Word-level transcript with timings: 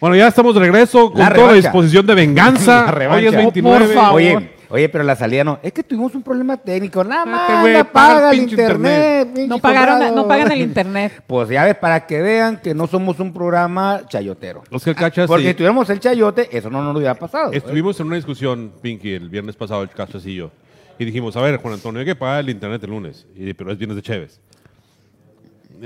Bueno, 0.00 0.16
ya 0.16 0.28
estamos 0.28 0.54
de 0.54 0.60
regreso 0.60 1.10
con 1.10 1.20
La 1.20 1.32
toda 1.32 1.48
la 1.48 1.52
disposición 1.54 2.06
de 2.06 2.14
venganza. 2.14 2.92
La. 2.98 3.14
Hoy 3.14 3.26
es 3.26 3.32
Por 3.32 3.42
29. 3.42 3.94
favor. 3.94 4.14
Oye, 4.16 4.50
oye, 4.68 4.88
pero 4.90 5.04
la 5.04 5.16
salida 5.16 5.42
no. 5.42 5.58
Es 5.62 5.72
que 5.72 5.82
tuvimos 5.82 6.14
un 6.14 6.22
problema 6.22 6.56
técnico. 6.58 7.02
Nada 7.02 7.24
más, 7.24 7.60
güey, 7.62 7.72
la 7.72 7.84
paga 7.84 8.30
el 8.30 8.40
internet. 8.40 9.28
pinche 9.32 9.48
No 9.48 9.58
pagaron, 9.58 10.14
no 10.14 10.28
pagan 10.28 10.52
el 10.52 10.60
internet. 10.60 11.12
Pues 11.26 11.48
ya 11.48 11.64
ves, 11.64 11.76
para 11.76 12.06
que 12.06 12.20
vean 12.20 12.60
que 12.62 12.74
no 12.74 12.86
somos 12.86 13.18
un 13.20 13.32
programa 13.32 14.02
chayotero. 14.08 14.62
Oscar 14.70 14.94
Cachas, 14.94 15.26
Porque 15.26 15.44
sí. 15.44 15.48
si 15.48 15.54
tuviéramos 15.54 15.88
el 15.90 15.98
chayote, 15.98 16.48
eso 16.56 16.68
no 16.68 16.82
nos 16.82 16.94
hubiera 16.96 17.14
pasado. 17.14 17.52
¿eh? 17.52 17.56
Estuvimos 17.56 17.98
en 18.00 18.06
una 18.06 18.16
discusión, 18.16 18.72
Pinky, 18.82 19.12
el 19.14 19.28
viernes 19.30 19.56
pasado, 19.56 19.82
el 19.82 19.88
Cachas 19.88 20.24
y 20.26 20.34
yo. 20.34 20.50
Y 20.98 21.04
dijimos, 21.04 21.36
a 21.36 21.40
ver, 21.40 21.56
Juan 21.58 21.74
Antonio, 21.74 22.00
hay 22.00 22.06
que 22.06 22.14
pagar 22.16 22.40
el 22.40 22.50
internet 22.50 22.82
el 22.84 22.90
lunes. 22.90 23.26
Y, 23.34 23.52
pero 23.54 23.72
es 23.72 23.78
viernes 23.78 23.96
de 23.96 24.02
Chévez. 24.02 24.40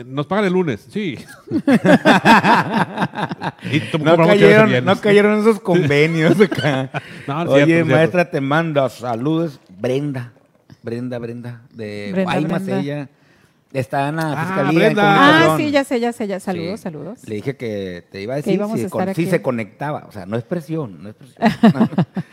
Nos 0.07 0.27
pagan 0.27 0.45
el 0.45 0.53
lunes, 0.53 0.87
sí. 0.91 1.19
y 3.73 3.81
tú 3.91 3.99
No 3.99 4.17
cayeron, 4.17 4.85
no 4.85 4.97
cayeron 5.01 5.41
esos 5.41 5.61
convenios 5.61 6.41
acá. 6.43 6.91
No, 7.27 7.41
Oye, 7.43 7.47
cierto, 7.47 7.61
es 7.61 7.67
cierto. 7.67 7.87
maestra, 7.95 8.31
te 8.31 8.41
manda 8.41 8.89
saludos. 8.89 9.61
Brenda. 9.81 10.33
Brenda, 10.83 11.19
Brenda. 11.19 11.63
De 11.75 12.11
Brenda, 12.13 12.33
Guaymas, 12.33 12.65
Brenda. 12.65 12.81
ella. 12.81 13.09
Está 13.73 14.09
en 14.09 14.17
la 14.17 14.33
Ah, 14.33 14.47
fiscalía. 14.47 14.87
en. 14.89 14.99
Ah, 14.99 15.55
sí, 15.57 15.71
ya 15.71 15.85
sé, 15.85 16.01
ya 16.01 16.13
sé, 16.13 16.27
ya. 16.27 16.41
Sí. 16.41 16.47
Saludos, 16.47 16.81
saludos. 16.81 17.21
Le 17.29 17.37
dije 17.37 17.57
que 17.57 18.05
te 18.11 18.21
iba 18.21 18.35
a 18.35 18.37
decir 18.39 18.55
si, 18.57 18.61
a 18.61 18.65
estar 18.75 18.91
con- 18.91 19.05
si 19.15 19.23
aquí. 19.23 19.27
se 19.27 19.43
conectaba. 19.43 20.07
O 20.09 20.13
sea, 20.13 20.27
no 20.27 20.37
es 20.37 20.43
presión, 20.43 21.01
no 21.03 21.09
es 21.11 21.15
presión. 21.15 21.39
No, 21.63 21.81
no. 21.81 21.89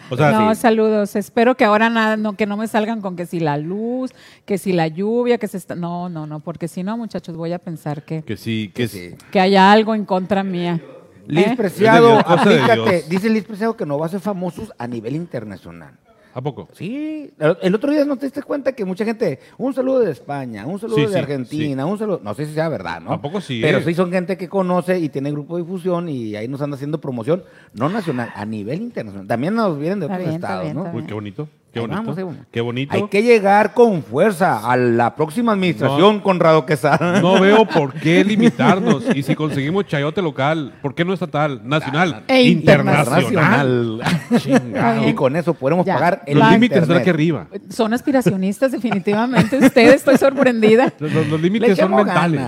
O 0.09 0.17
sea, 0.17 0.31
no, 0.31 0.55
sí. 0.55 0.61
saludos. 0.61 1.15
Espero 1.15 1.55
que 1.55 1.63
ahora 1.63 1.91
nada, 1.91 2.17
no, 2.17 2.33
que 2.35 2.47
no 2.47 2.58
me 2.58 2.67
salgan 2.67 3.02
con 3.02 3.15
que 3.15 3.27
si 3.27 3.39
la 3.39 3.58
luz, 3.58 4.13
que 4.45 4.58
si 4.58 4.73
la 4.73 4.88
lluvia, 4.88 5.38
que 5.38 5.47
se 5.47 5.58
está. 5.58 5.75
No, 5.75 6.09
no, 6.09 6.25
no, 6.25 6.39
porque 6.39 6.67
si 6.67 6.81
no, 6.81 6.97
muchachos, 6.97 7.35
voy 7.38 7.53
a 7.53 7.59
pensar 7.59 8.03
que, 8.03 8.23
Que 8.23 8.35
sí, 8.35 8.71
que 8.73 8.88
Sí. 8.88 9.11
sí. 9.11 9.15
que 9.31 9.39
haya 9.39 9.71
algo 9.71 9.93
en 9.93 10.05
contra 10.05 10.41
mía. 10.43 10.81
Liz 11.27 11.45
¿Eh? 11.47 11.53
Preciado, 11.55 12.17
aplícate. 12.17 13.03
Dice 13.09 13.30
Liz 13.30 13.43
Preciado 13.43 13.77
que 13.77 13.85
no 13.85 13.99
va 13.99 14.08
a 14.08 14.09
ser 14.09 14.21
famosos 14.21 14.71
a 14.80 14.88
nivel 14.88 15.15
internacional. 15.15 15.91
¿A 16.38 16.41
poco? 16.41 16.69
Sí, 16.73 17.31
el 17.63 17.73
otro 17.73 17.91
día 17.91 18.05
no 18.05 18.16
te 18.16 18.27
diste 18.27 18.43
cuenta 18.43 18.71
que 18.73 18.85
mucha 18.85 19.03
gente, 19.03 19.39
un 19.57 19.73
saludo 19.73 20.02
de 20.02 20.11
España, 20.11 20.67
un 20.67 20.80
saludo 20.80 20.97
Sí, 20.97 21.02
de 21.02 21.07
sí, 21.07 21.17
Argentina, 21.17 21.83
un 21.88 21.97
saludo, 21.97 22.21
no 22.23 22.35
sé 22.35 22.45
si 22.45 22.53
sea 22.53 22.69
verdad, 22.69 23.02
¿no? 23.02 23.11
¿A 23.11 23.19
poco 23.19 23.41
sí, 23.41 23.59
Pero 23.59 23.80
eh? 23.80 23.83
sí 23.83 23.95
son 23.95 24.11
gente 24.11 24.38
que 24.38 24.47
conoce 24.47 24.99
y 24.99 25.09
tiene 25.09 25.31
grupo 25.31 25.58
de 25.58 25.63
difusión 25.63 26.08
y 26.09 26.35
ahí 26.35 26.47
nos 26.47 26.61
anda 26.61 26.75
haciendo 26.75 27.02
promoción, 27.02 27.43
no 27.73 27.89
nacional, 27.89 28.30
a 28.35 28.45
nivel 28.45 28.83
internacional. 28.83 29.25
También 29.25 29.55
nos 29.55 29.80
vienen 29.80 29.99
de 29.99 30.05
Está 30.05 30.13
otros 30.13 30.27
bien, 30.27 30.35
está 30.35 30.47
estados, 30.47 30.63
bien, 30.65 30.75
¿no? 30.75 30.91
Uy, 30.95 31.03
qué 31.08 31.13
bonito. 31.15 31.47
Qué 31.78 31.81
bonito. 31.81 32.02
vamos, 32.02 32.17
ahí 32.17 32.23
vamos. 32.23 32.39
Qué 32.52 32.61
bonito. 32.61 32.94
Hay 32.95 33.08
que 33.08 33.23
llegar 33.23 33.73
con 33.73 34.03
fuerza 34.03 34.70
a 34.70 34.75
la 34.78 35.16
próxima 35.16 35.53
administración, 35.53 36.20
Conrado 36.20 36.66
Quesada. 36.66 37.22
No 37.22 37.39
veo 37.39 37.66
por 37.73 37.94
qué 37.94 38.23
limitarnos. 38.23 39.03
Y 39.16 39.23
si 39.23 39.36
conseguimos 39.36 39.86
chayote 39.86 40.22
local, 40.22 40.73
¿por 40.81 40.95
qué 40.95 41.05
no 41.05 41.14
estatal? 41.14 41.61
Nacional. 41.64 42.23
E 42.28 42.44
internacional. 42.44 44.02
Y 45.08 45.14
con 45.14 45.36
eso 45.36 45.53
podremos 45.53 45.86
Ya. 45.86 45.95
pagar 45.95 46.23
el 46.25 46.39
Los 46.39 46.52
límites 46.52 46.81
están 46.81 46.98
aquí 46.98 47.09
arriba. 47.09 47.48
Son 47.70 47.94
aspiracionistas, 47.94 48.72
definitivamente. 48.72 49.58
Ustedes, 49.58 49.95
estoy 49.95 50.17
sorprendida. 50.17 50.94
Los, 51.00 51.42
límites 51.42 51.78
son 51.78 51.95
mentales. 51.95 52.42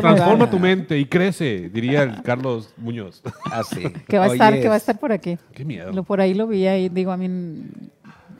Transforma 0.00 0.50
tu 0.50 0.58
mente 0.58 0.98
y 0.98 1.06
crece, 1.06 1.70
diría 1.72 2.02
el 2.02 2.22
Carlos 2.22 2.72
Muñoz. 2.76 3.22
Así. 3.50 3.84
Que 4.06 4.18
va 4.18 4.26
a 4.26 4.32
estar, 4.32 4.60
que 4.60 4.68
va 4.68 4.74
a 4.74 4.78
estar 4.78 4.98
por 4.98 5.12
aquí. 5.12 5.38
Qué 5.54 5.64
miedo. 5.64 5.92
Lo, 5.92 6.02
por 6.04 6.20
ahí 6.20 6.34
lo 6.34 6.46
vi 6.46 6.66
ahí, 6.66 6.88
digo, 6.88 7.12
a 7.12 7.16
mí 7.16 7.28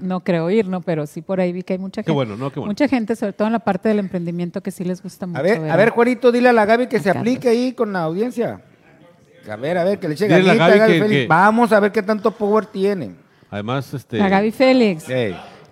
no 0.05 0.21
creo 0.21 0.51
ir, 0.51 0.69
¿no? 0.69 0.81
Pero 0.81 1.07
sí 1.07 1.21
por 1.23 1.41
ahí 1.41 1.53
vi 1.53 1.63
que 1.63 1.73
hay 1.75 1.79
mucha 1.79 2.03
Qué 2.03 2.07
gente. 2.07 2.13
bueno, 2.15 2.37
¿no? 2.37 2.51
Qué 2.51 2.61
bueno. 2.61 2.71
Mucha 2.71 2.87
gente, 2.89 3.17
sobre 3.17 3.33
todo 3.33 3.47
en 3.49 3.53
la 3.53 3.59
parte 3.59 3.89
del 3.89 3.99
emprendimiento, 3.99 4.61
que 4.63 4.71
sí 4.71 4.85
les 4.85 5.03
gusta 5.03 5.27
mucho. 5.27 5.39
A 5.41 5.43
ver, 5.43 5.71
a 5.71 5.77
ver, 5.77 5.91
Juanito, 5.91 6.31
dile 6.31 6.49
a 6.51 6.53
la 6.53 6.65
Gaby 6.65 6.87
que 6.87 6.99
se 6.99 7.05
Carlos. 7.05 7.21
aplique 7.23 7.49
ahí 7.49 7.73
con 7.73 7.93
la 7.93 8.03
audiencia. 8.03 8.61
A 9.51 9.57
ver, 9.57 9.77
a 9.79 9.85
ver, 9.85 9.99
que 9.99 10.09
le 10.09 10.15
eche 10.15 10.27
Gaby 10.27 10.45
Gaby 10.57 10.73
que- 10.79 10.87
Félix. 11.01 11.11
que- 11.11 11.27
Vamos 11.27 11.73
a 11.73 11.81
ver 11.81 11.93
qué 11.93 12.03
tanto 12.03 12.31
power 12.31 12.67
tiene. 12.67 13.15
Además, 13.51 13.93
este. 13.93 14.19
La 14.19 14.29
Gaby 14.29 14.51
Félix. 14.53 15.07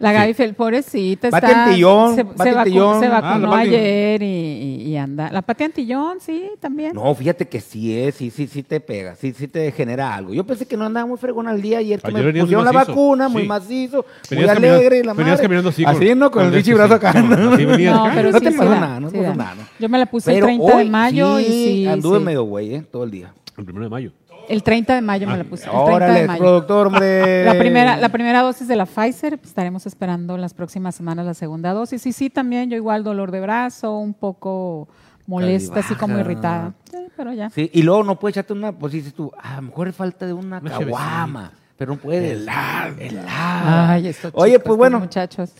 La 0.03 0.11
Sí. 0.11 0.17
Gaby 0.17 0.35
Félix, 0.35 0.57
pobrecita, 0.57 1.31
Pati 1.31 1.47
está, 1.47 1.65
Antillón, 1.65 2.15
se, 2.17 2.25
Pati 2.25 2.43
se 2.43 2.55
vacu- 2.55 2.59
Antillón. 2.59 3.01
se 3.01 3.07
Ah, 3.07 3.21
vacunó 3.21 3.51
Pati. 3.51 3.69
ayer 3.69 4.23
y, 4.23 4.97
anda. 4.97 5.31
La 5.31 5.43
Pati 5.43 5.65
Antillón, 5.65 6.19
sí, 6.21 6.51
también. 6.61 6.93
No, 6.95 7.15
fíjate 7.15 7.47
que 7.49 7.61
sí 7.61 7.97
es, 7.99 8.17
sí, 8.17 8.31
sí, 8.31 8.47
sí 8.49 8.63
te 8.65 8.81
pega, 8.81 9.15
sí, 9.15 9.33
sí 9.33 9.47
te 9.49 9.71
genera 9.71 10.13
algo. 10.15 10.35
Yo 10.35 10.45
pensé 10.45 10.67
que 10.67 10.77
no 10.77 10.85
andaba 10.87 11.07
muy 11.07 11.17
fregón 11.19 11.47
al 11.49 11.63
día 11.63 11.79
ayer 11.79 12.01
que 12.01 12.09
Ayer 12.09 12.19
me 12.21 12.27
venías 12.27 12.45
pusieron 12.45 12.65
muy 12.65 12.75
la 12.75 12.85
vacuna, 12.85 13.29
muy 13.29 13.43
sí. 13.43 13.49
macizo, 13.49 13.97
muy 13.99 14.05
Venías 14.39 14.51
alegre 14.57 14.69
caminando- 14.69 14.95
y 14.97 15.03
la 15.07 15.13
venías 15.15 15.29
madre. 15.35 15.43
caminando 15.43 15.69
así 15.71 15.85
con- 15.85 15.95
Así, 15.97 16.15
¿no? 16.17 16.31
Con 16.31 16.43
con 16.43 16.45
el 16.53 16.59
bichi 16.59 16.73
brazo 16.75 16.89
sí, 16.89 16.95
acá. 16.95 17.13
sí, 17.13 17.19
¿no? 17.23 17.51
venías. 17.57 18.01
Pero 18.15 18.31
No 18.33 18.39
sí, 18.39 18.45
te 18.45 18.51
sí 18.53 18.59
pasó 18.59 18.71
da, 18.71 18.81
nada, 18.81 19.01
no 19.01 19.09
sí 19.11 19.17
pasó 19.17 19.29
da. 19.31 19.35
nada, 19.37 19.55
¿no? 19.55 19.63
Yo 19.79 19.89
me 19.89 19.99
la 19.99 20.07
puse 20.07 20.33
Pero 20.35 20.49
el 20.49 20.57
30 20.59 20.77
de 20.79 20.85
mayo 20.87 21.39
sí, 21.39 21.45
y 21.45 21.47
sí. 21.85 21.87
anduve 21.87 22.19
sí. 22.19 22.25
medio 22.25 22.43
güey, 22.43 22.75
¿eh? 22.75 22.83
Todo 22.91 23.05
el 23.05 23.11
día. 23.13 23.33
El 23.57 23.65
primero 23.65 23.85
de 23.85 23.91
mayo. 23.91 24.13
El 24.49 24.63
30 24.63 24.95
de 24.95 25.01
mayo 25.03 25.27
me 25.29 25.37
la 25.37 25.45
puse. 25.45 25.67
El 25.67 25.85
30 25.85 26.13
de 26.13 26.27
mayo. 26.27 26.41
productor, 26.41 26.87
hombre. 26.89 27.45
La 27.53 27.59
primera, 27.59 27.97
la 27.97 28.09
primera 28.09 28.43
dosis 28.43 28.67
de 28.67 28.77
la 28.77 28.87
Pfizer, 28.87 29.39
pues, 29.39 29.51
estaremos 29.51 29.87
esperando 29.87 30.37
las 30.37 30.55
próximas 30.55 30.95
semanas 30.95 31.27
la 31.27 31.35
segunda 31.35 31.73
dosis. 31.73 32.05
Y 32.07 32.13
sí, 32.13 32.31
también 32.31 32.71
yo 32.71 32.77
igual 32.77 33.05
dolor 33.05 33.31
de 33.31 33.41
brazo, 33.41 33.97
un 33.99 34.15
poco 34.15 34.89
molesta, 35.27 35.81
así 35.81 35.95
como 35.95 36.19
irritada. 36.19 36.75
Sí, 36.91 36.99
pero 37.17 37.33
ya. 37.33 37.51
Sí, 37.51 37.71
y 37.73 37.83
luego 37.83 38.03
no 38.03 38.19
puedes 38.19 38.37
echarte 38.37 38.53
una, 38.53 38.73
pues 38.73 38.93
dices 38.93 39.15
tú, 39.15 39.31
a 39.41 39.57
lo 39.57 39.63
mejor 39.63 39.93
falta 39.93 40.27
de 40.27 40.33
una 40.33 40.61
caguama, 40.61 41.53
pero 41.77 41.93
no 41.93 42.01
puedes. 42.01 42.33
Helada, 42.33 43.93
Ay, 43.93 44.09
estos 44.09 44.33
Oye, 44.35 44.53
chicos, 44.53 44.65
pues 44.67 44.79
bueno, 44.79 44.99
muchachos. 44.99 45.53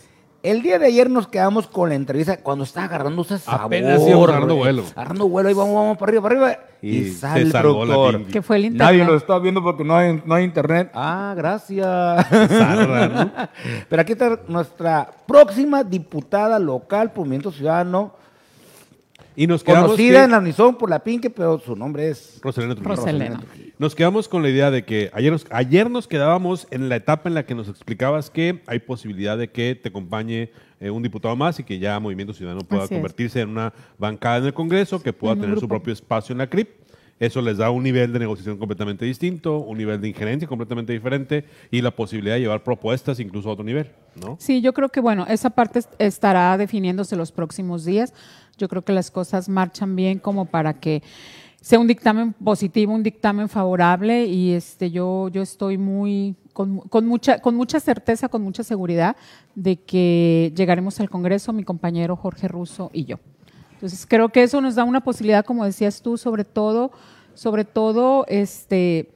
El 0.43 0.61
día 0.61 0.77
de 0.77 0.87
ayer 0.87 1.09
nos 1.09 1.27
quedamos 1.27 1.67
con 1.67 1.89
la 1.89 1.95
entrevista 1.95 2.37
cuando 2.37 2.65
estaba 2.65 2.85
agarrando 2.85 3.21
ese 3.21 3.39
sabor. 3.39 3.61
Apenas 3.65 4.01
íbamos 4.05 4.27
agarrando 4.29 4.55
vuelo. 4.57 4.83
Agarrando 4.95 5.27
vuelo, 5.29 5.49
y 5.49 5.53
vamos, 5.53 5.73
vamos 5.73 5.97
para 5.97 6.09
arriba, 6.11 6.21
para 6.23 6.35
arriba. 6.35 6.59
Y, 6.81 6.97
Y 6.97 7.11
sale 7.11 7.39
se 7.41 7.45
el 7.47 7.51
salvó 7.53 7.85
la 7.85 7.93
productor. 7.93 8.17
Pinky. 8.17 8.31
Que 8.33 8.41
fue 8.41 8.55
el 8.57 8.65
internet. 8.65 8.87
Nadie 8.93 9.05
lo 9.05 9.15
está 9.15 9.39
viendo 9.39 9.63
porque 9.63 9.83
no 9.85 9.95
hay, 9.95 10.21
no 10.25 10.35
hay 10.35 10.43
internet. 10.43 10.91
Ah, 10.93 11.33
gracias. 11.35 11.87
Zarra, 12.27 13.07
¿no? 13.07 13.31
Pero 13.89 14.01
aquí 14.01 14.11
está 14.11 14.39
nuestra 14.49 15.09
próxima 15.25 15.83
diputada 15.83 16.59
local 16.59 17.11
por 17.13 17.19
Movimiento 17.25 17.51
Ciudadano, 17.51 18.13
Y 19.35 19.47
nos 19.47 19.63
quedamos. 19.63 19.85
conocida 19.91 20.19
que- 20.19 20.23
en 20.25 20.31
la 20.31 20.39
Unison 20.39 20.75
por 20.77 20.89
la 20.89 20.99
Pinque, 20.99 21.29
pero 21.29 21.57
su 21.59 21.75
nombre 21.75 22.09
es 22.09 22.39
Roselena 22.41 22.75
Trujillo. 22.75 22.95
Roselena. 22.95 23.39
Nos 23.79 23.95
quedamos 23.95 24.27
con 24.27 24.43
la 24.43 24.49
idea 24.49 24.69
de 24.69 24.83
que 24.85 25.09
ayer 25.13 25.31
nos, 25.31 25.47
ayer 25.49 25.89
nos 25.89 26.07
quedábamos 26.07 26.67
en 26.69 26.89
la 26.89 26.95
etapa 26.95 27.27
en 27.27 27.33
la 27.35 27.45
que 27.45 27.55
nos 27.55 27.67
explicabas 27.67 28.29
que 28.29 28.61
hay 28.67 28.79
posibilidad 28.79 29.37
de 29.37 29.49
que 29.49 29.73
te 29.75 29.89
acompañe 29.89 30.51
eh, 30.79 30.91
un 30.91 31.01
diputado 31.01 31.35
más 31.35 31.59
y 31.59 31.63
que 31.63 31.79
ya 31.79 31.99
Movimiento 31.99 32.33
Ciudadano 32.33 32.61
pueda 32.61 32.83
Así 32.83 32.93
es. 32.93 32.97
convertirse 32.99 33.41
en 33.41 33.49
una 33.49 33.73
bancada 33.97 34.37
en 34.37 34.45
el 34.45 34.53
Congreso, 34.53 35.01
que 35.01 35.11
pueda 35.11 35.35
tener 35.35 35.59
su 35.59 35.67
propio 35.67 35.91
espacio 35.91 36.33
en 36.33 36.37
la 36.39 36.47
CRIP. 36.47 36.69
Eso 37.19 37.41
les 37.41 37.57
da 37.57 37.69
un 37.71 37.83
nivel 37.83 38.11
de 38.11 38.19
negociación 38.19 38.57
completamente 38.57 39.05
distinto, 39.05 39.57
un 39.59 39.77
nivel 39.77 40.01
de 40.01 40.07
injerencia 40.09 40.47
completamente 40.47 40.93
diferente 40.93 41.45
y 41.71 41.81
la 41.81 41.91
posibilidad 41.91 42.35
de 42.35 42.41
llevar 42.41 42.63
propuestas 42.63 43.19
incluso 43.19 43.49
a 43.49 43.53
otro 43.53 43.63
nivel, 43.63 43.89
¿no? 44.21 44.35
Sí, 44.39 44.61
yo 44.61 44.73
creo 44.73 44.89
que 44.89 44.99
bueno, 44.99 45.25
esa 45.29 45.49
parte 45.51 45.79
est- 45.79 45.93
estará 45.99 46.57
definiéndose 46.57 47.15
los 47.15 47.31
próximos 47.31 47.85
días. 47.85 48.13
Yo 48.57 48.67
creo 48.67 48.81
que 48.83 48.93
las 48.93 49.09
cosas 49.09 49.47
marchan 49.47 49.95
bien 49.95 50.19
como 50.19 50.45
para 50.45 50.73
que 50.79 51.01
sea 51.63 51.79
un 51.79 51.87
dictamen 51.87 52.33
positivo, 52.33 52.93
un 52.93 53.03
dictamen 53.03 53.47
favorable 53.47 54.25
y 54.25 54.51
este 54.51 54.91
yo 54.91 55.29
yo 55.29 55.41
estoy 55.41 55.77
muy 55.77 56.35
con, 56.51 56.79
con 56.81 57.05
mucha 57.05 57.39
con 57.39 57.55
mucha 57.55 57.79
certeza, 57.79 58.27
con 58.27 58.41
mucha 58.41 58.63
seguridad 58.63 59.15
de 59.55 59.77
que 59.77 60.51
llegaremos 60.57 60.99
al 60.99 61.09
Congreso 61.09 61.53
mi 61.53 61.63
compañero 61.63 62.17
Jorge 62.17 62.49
Russo 62.49 62.91
y 62.91 63.05
yo. 63.05 63.17
Entonces 63.75 64.05
creo 64.05 64.27
que 64.27 64.43
eso 64.43 64.59
nos 64.59 64.75
da 64.75 64.83
una 64.83 65.05
posibilidad, 65.05 65.45
como 65.45 65.63
decías 65.63 66.01
tú, 66.01 66.17
sobre 66.17 66.43
todo 66.43 66.91
sobre 67.33 67.63
todo 67.63 68.25
este 68.27 69.09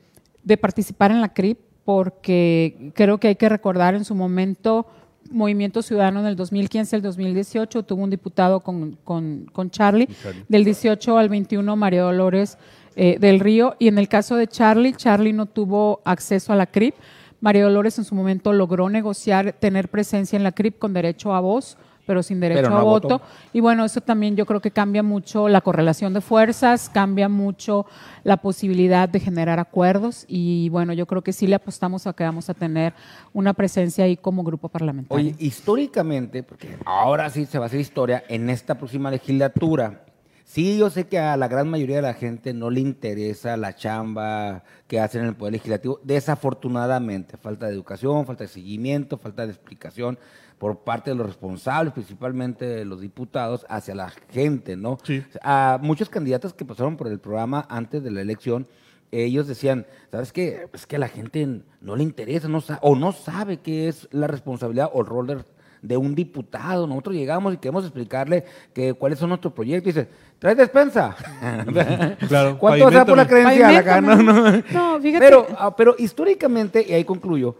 de 0.45 0.55
participar 0.55 1.11
en 1.11 1.19
la 1.19 1.33
CRIP 1.33 1.59
porque 1.83 2.93
creo 2.95 3.17
que 3.17 3.27
hay 3.27 3.35
que 3.35 3.49
recordar 3.49 3.93
en 3.93 4.05
su 4.05 4.15
momento 4.15 4.87
Movimiento 5.31 5.81
Ciudadano 5.81 6.19
en 6.21 6.27
el 6.27 6.35
2015 6.35 6.95
al 6.95 7.01
2018 7.01 7.83
tuvo 7.83 8.03
un 8.03 8.09
diputado 8.09 8.61
con, 8.61 8.97
con, 9.03 9.49
con 9.51 9.69
Charlie, 9.69 10.07
del 10.47 10.63
18 10.63 11.17
al 11.17 11.29
21 11.29 11.75
María 11.75 12.01
Dolores 12.01 12.57
eh, 12.95 13.17
del 13.19 13.39
Río 13.39 13.75
y 13.79 13.87
en 13.87 13.97
el 13.97 14.07
caso 14.07 14.35
de 14.35 14.47
Charlie, 14.47 14.93
Charlie 14.93 15.33
no 15.33 15.45
tuvo 15.45 16.01
acceso 16.03 16.51
a 16.51 16.55
la 16.55 16.65
CRIP. 16.65 16.95
María 17.39 17.63
Dolores 17.63 17.97
en 17.99 18.03
su 18.03 18.15
momento 18.15 18.51
logró 18.53 18.89
negociar 18.89 19.53
tener 19.53 19.89
presencia 19.89 20.35
en 20.35 20.43
la 20.43 20.51
CRIP 20.51 20.79
con 20.79 20.93
derecho 20.93 21.35
a 21.35 21.39
voz, 21.39 21.77
pero 22.07 22.23
sin 22.23 22.39
derecho 22.39 22.61
Pero 22.61 22.69
no 22.69 22.77
a 22.77 22.79
a 22.79 22.83
voto. 22.83 23.07
voto. 23.09 23.25
Y 23.53 23.59
bueno, 23.59 23.85
eso 23.85 24.01
también 24.01 24.35
yo 24.35 24.45
creo 24.47 24.61
que 24.61 24.71
cambia 24.71 25.03
mucho 25.03 25.49
la 25.49 25.61
correlación 25.61 26.13
de 26.13 26.21
fuerzas, 26.21 26.89
cambia 26.89 27.29
mucho 27.29 27.85
la 28.23 28.37
posibilidad 28.37 29.09
de 29.09 29.19
generar 29.19 29.59
acuerdos 29.59 30.25
y 30.27 30.69
bueno, 30.69 30.93
yo 30.93 31.05
creo 31.05 31.21
que 31.21 31.33
sí 31.33 31.45
le 31.45 31.55
apostamos 31.55 32.07
a 32.07 32.13
que 32.13 32.23
vamos 32.23 32.49
a 32.49 32.53
tener 32.53 32.93
una 33.33 33.53
presencia 33.53 34.05
ahí 34.05 34.15
como 34.17 34.43
grupo 34.43 34.69
parlamentario. 34.69 35.23
Oye, 35.23 35.35
históricamente, 35.37 36.41
porque 36.43 36.77
ahora 36.85 37.29
sí 37.29 37.45
se 37.45 37.59
va 37.59 37.65
a 37.65 37.67
hacer 37.67 37.81
historia 37.81 38.23
en 38.29 38.49
esta 38.49 38.75
próxima 38.75 39.11
legislatura. 39.11 40.05
Sí, 40.45 40.77
yo 40.77 40.89
sé 40.89 41.07
que 41.07 41.19
a 41.19 41.35
la 41.35 41.49
gran 41.49 41.69
mayoría 41.69 41.97
de 41.97 42.03
la 42.03 42.13
gente 42.13 42.53
no 42.53 42.69
le 42.69 42.79
interesa 42.79 43.57
la 43.57 43.75
chamba 43.75 44.63
que 44.87 44.97
hacen 45.01 45.23
en 45.23 45.27
el 45.27 45.35
Poder 45.35 45.51
Legislativo, 45.51 45.99
desafortunadamente. 46.05 47.35
Falta 47.35 47.65
de 47.65 47.73
educación, 47.73 48.25
falta 48.25 48.45
de 48.45 48.47
seguimiento, 48.47 49.17
falta 49.17 49.45
de 49.45 49.51
explicación 49.51 50.17
por 50.57 50.79
parte 50.79 51.11
de 51.11 51.15
los 51.15 51.27
responsables, 51.27 51.93
principalmente 51.93 52.65
de 52.65 52.85
los 52.85 53.01
diputados, 53.01 53.65
hacia 53.69 53.93
la 53.95 54.09
gente, 54.29 54.75
¿no? 54.75 54.97
Sí. 55.03 55.23
A 55.43 55.79
muchos 55.81 56.09
candidatos 56.09 56.53
que 56.53 56.65
pasaron 56.65 56.97
por 56.97 57.07
el 57.07 57.19
programa 57.19 57.65
antes 57.69 58.03
de 58.03 58.11
la 58.11 58.21
elección 58.21 58.67
ellos 59.11 59.47
decían, 59.47 59.85
¿sabes 60.11 60.33
qué? 60.33 60.67
Es 60.73 60.85
que 60.85 60.97
a 60.97 60.99
la 60.99 61.07
gente 61.07 61.61
no 61.81 61.95
le 61.95 62.03
interesa 62.03 62.47
no 62.47 62.61
o 62.81 62.95
no 62.95 63.11
sabe 63.11 63.57
qué 63.57 63.87
es 63.87 64.07
la 64.11 64.27
responsabilidad 64.27 64.89
o 64.93 65.01
el 65.01 65.07
rol 65.07 65.27
de, 65.27 65.37
de 65.81 65.97
un 65.97 66.13
diputado. 66.13 66.87
Nosotros 66.87 67.15
llegamos 67.15 67.53
y 67.53 67.57
queremos 67.57 67.85
explicarle 67.85 68.43
que, 68.73 68.93
cuáles 68.93 69.19
son 69.19 69.29
nuestros 69.29 69.53
proyectos. 69.53 69.93
Y 69.93 69.99
dice, 69.99 70.09
¿traes 70.39 70.57
despensa? 70.57 71.15
Claro, 72.27 72.57
¿Cuánto 72.57 72.91
sea 72.91 73.05
por 73.05 73.17
la 73.17 73.27
credencial 73.27 73.75
acá? 73.77 74.01
No, 74.01 74.15
no. 74.17 74.63
No, 74.73 74.99
fíjate. 74.99 75.25
Pero, 75.25 75.47
ah, 75.57 75.75
pero 75.75 75.95
históricamente, 75.97 76.85
y 76.87 76.93
ahí 76.93 77.05
concluyo, 77.05 77.55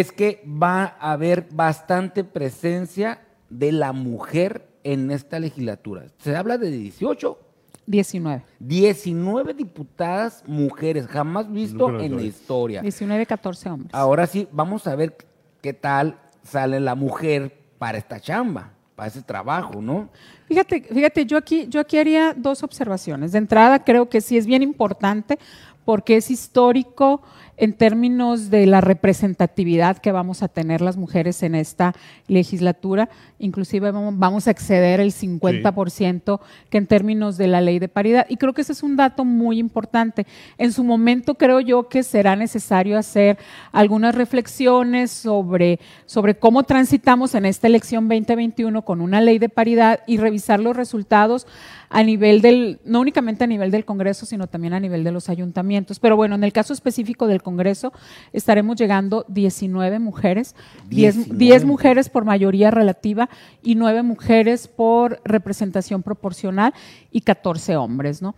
es 0.00 0.10
que 0.10 0.42
va 0.46 0.96
a 0.98 1.12
haber 1.12 1.48
bastante 1.52 2.24
presencia 2.24 3.20
de 3.50 3.72
la 3.72 3.92
mujer 3.92 4.66
en 4.84 5.10
esta 5.10 5.38
legislatura. 5.38 6.06
Se 6.18 6.34
habla 6.34 6.56
de 6.56 6.70
18 6.70 7.38
19. 7.84 8.42
19 8.60 9.54
diputadas 9.54 10.44
mujeres, 10.46 11.06
jamás 11.08 11.50
visto 11.52 11.88
Nunca 11.88 12.04
en 12.04 12.12
la 12.12 12.16
en 12.16 12.22
la 12.22 12.22
historia. 12.22 12.78
historia. 12.78 12.82
19, 12.82 13.26
14 13.26 13.70
hombres. 13.70 13.94
Ahora 13.94 14.26
sí, 14.26 14.48
vamos 14.52 14.86
a 14.86 14.94
ver 14.94 15.16
qué 15.60 15.74
tal 15.74 16.18
sale 16.42 16.80
la 16.80 16.94
mujer 16.94 17.58
para 17.78 17.98
esta 17.98 18.20
chamba, 18.20 18.72
para 18.94 19.08
ese 19.08 19.20
trabajo, 19.20 19.82
¿no? 19.82 20.08
Fíjate, 20.46 20.80
fíjate, 20.82 21.26
yo 21.26 21.36
aquí, 21.36 21.66
yo 21.68 21.80
aquí 21.80 21.98
haría 21.98 22.34
dos 22.34 22.62
observaciones. 22.62 23.32
De 23.32 23.38
entrada, 23.38 23.84
creo 23.84 24.08
que 24.08 24.20
sí 24.20 24.38
es 24.38 24.46
bien 24.46 24.62
importante 24.62 25.38
porque 25.84 26.16
es 26.16 26.30
histórico 26.30 27.22
en 27.56 27.74
términos 27.74 28.50
de 28.50 28.66
la 28.66 28.80
representatividad 28.80 29.98
que 29.98 30.12
vamos 30.12 30.42
a 30.42 30.48
tener 30.48 30.80
las 30.80 30.96
mujeres 30.96 31.42
en 31.42 31.54
esta 31.54 31.94
legislatura. 32.26 33.08
Inclusive 33.38 33.90
vamos, 33.90 34.48
a 34.48 34.50
exceder 34.50 35.00
el 35.00 35.12
50% 35.12 36.40
que 36.70 36.78
en 36.78 36.86
términos 36.86 37.36
de 37.36 37.46
la 37.46 37.60
ley 37.60 37.78
de 37.78 37.88
paridad. 37.88 38.26
Y 38.28 38.36
creo 38.36 38.52
que 38.52 38.62
ese 38.62 38.72
es 38.72 38.82
un 38.82 38.96
dato 38.96 39.24
muy 39.24 39.58
importante. 39.58 40.26
En 40.58 40.72
su 40.72 40.82
momento 40.82 41.34
creo 41.34 41.60
yo 41.60 41.88
que 41.88 42.02
será 42.02 42.36
necesario 42.36 42.98
hacer 42.98 43.38
algunas 43.70 44.14
reflexiones 44.14 45.10
sobre, 45.10 45.78
sobre 46.06 46.36
cómo 46.36 46.62
transitamos 46.62 47.34
en 47.34 47.44
esta 47.44 47.66
elección 47.66 48.08
2021 48.08 48.82
con 48.82 49.00
una 49.00 49.20
ley 49.20 49.38
de 49.38 49.48
paridad 49.48 50.00
y 50.06 50.16
revisar 50.16 50.60
los 50.60 50.76
resultados 50.76 51.46
a 51.92 52.02
nivel 52.02 52.40
del, 52.40 52.80
no 52.84 53.00
únicamente 53.00 53.44
a 53.44 53.46
nivel 53.46 53.70
del 53.70 53.84
Congreso, 53.84 54.24
sino 54.24 54.46
también 54.46 54.72
a 54.72 54.80
nivel 54.80 55.04
de 55.04 55.12
los 55.12 55.28
ayuntamientos. 55.28 56.00
Pero 56.00 56.16
bueno, 56.16 56.34
en 56.34 56.42
el 56.42 56.52
caso 56.52 56.72
específico 56.72 57.26
del 57.26 57.41
Congreso, 57.42 57.92
estaremos 58.32 58.76
llegando 58.76 59.24
19 59.28 59.98
mujeres, 59.98 60.54
10, 60.88 61.14
19 61.14 61.38
10 61.38 61.64
mujeres 61.64 62.08
por 62.08 62.24
mayoría 62.24 62.70
relativa 62.70 63.28
y 63.62 63.74
9 63.74 64.02
mujeres 64.02 64.68
por 64.68 65.20
representación 65.24 66.02
proporcional 66.02 66.72
y 67.10 67.20
14 67.20 67.76
hombres, 67.76 68.22
¿no? 68.22 68.34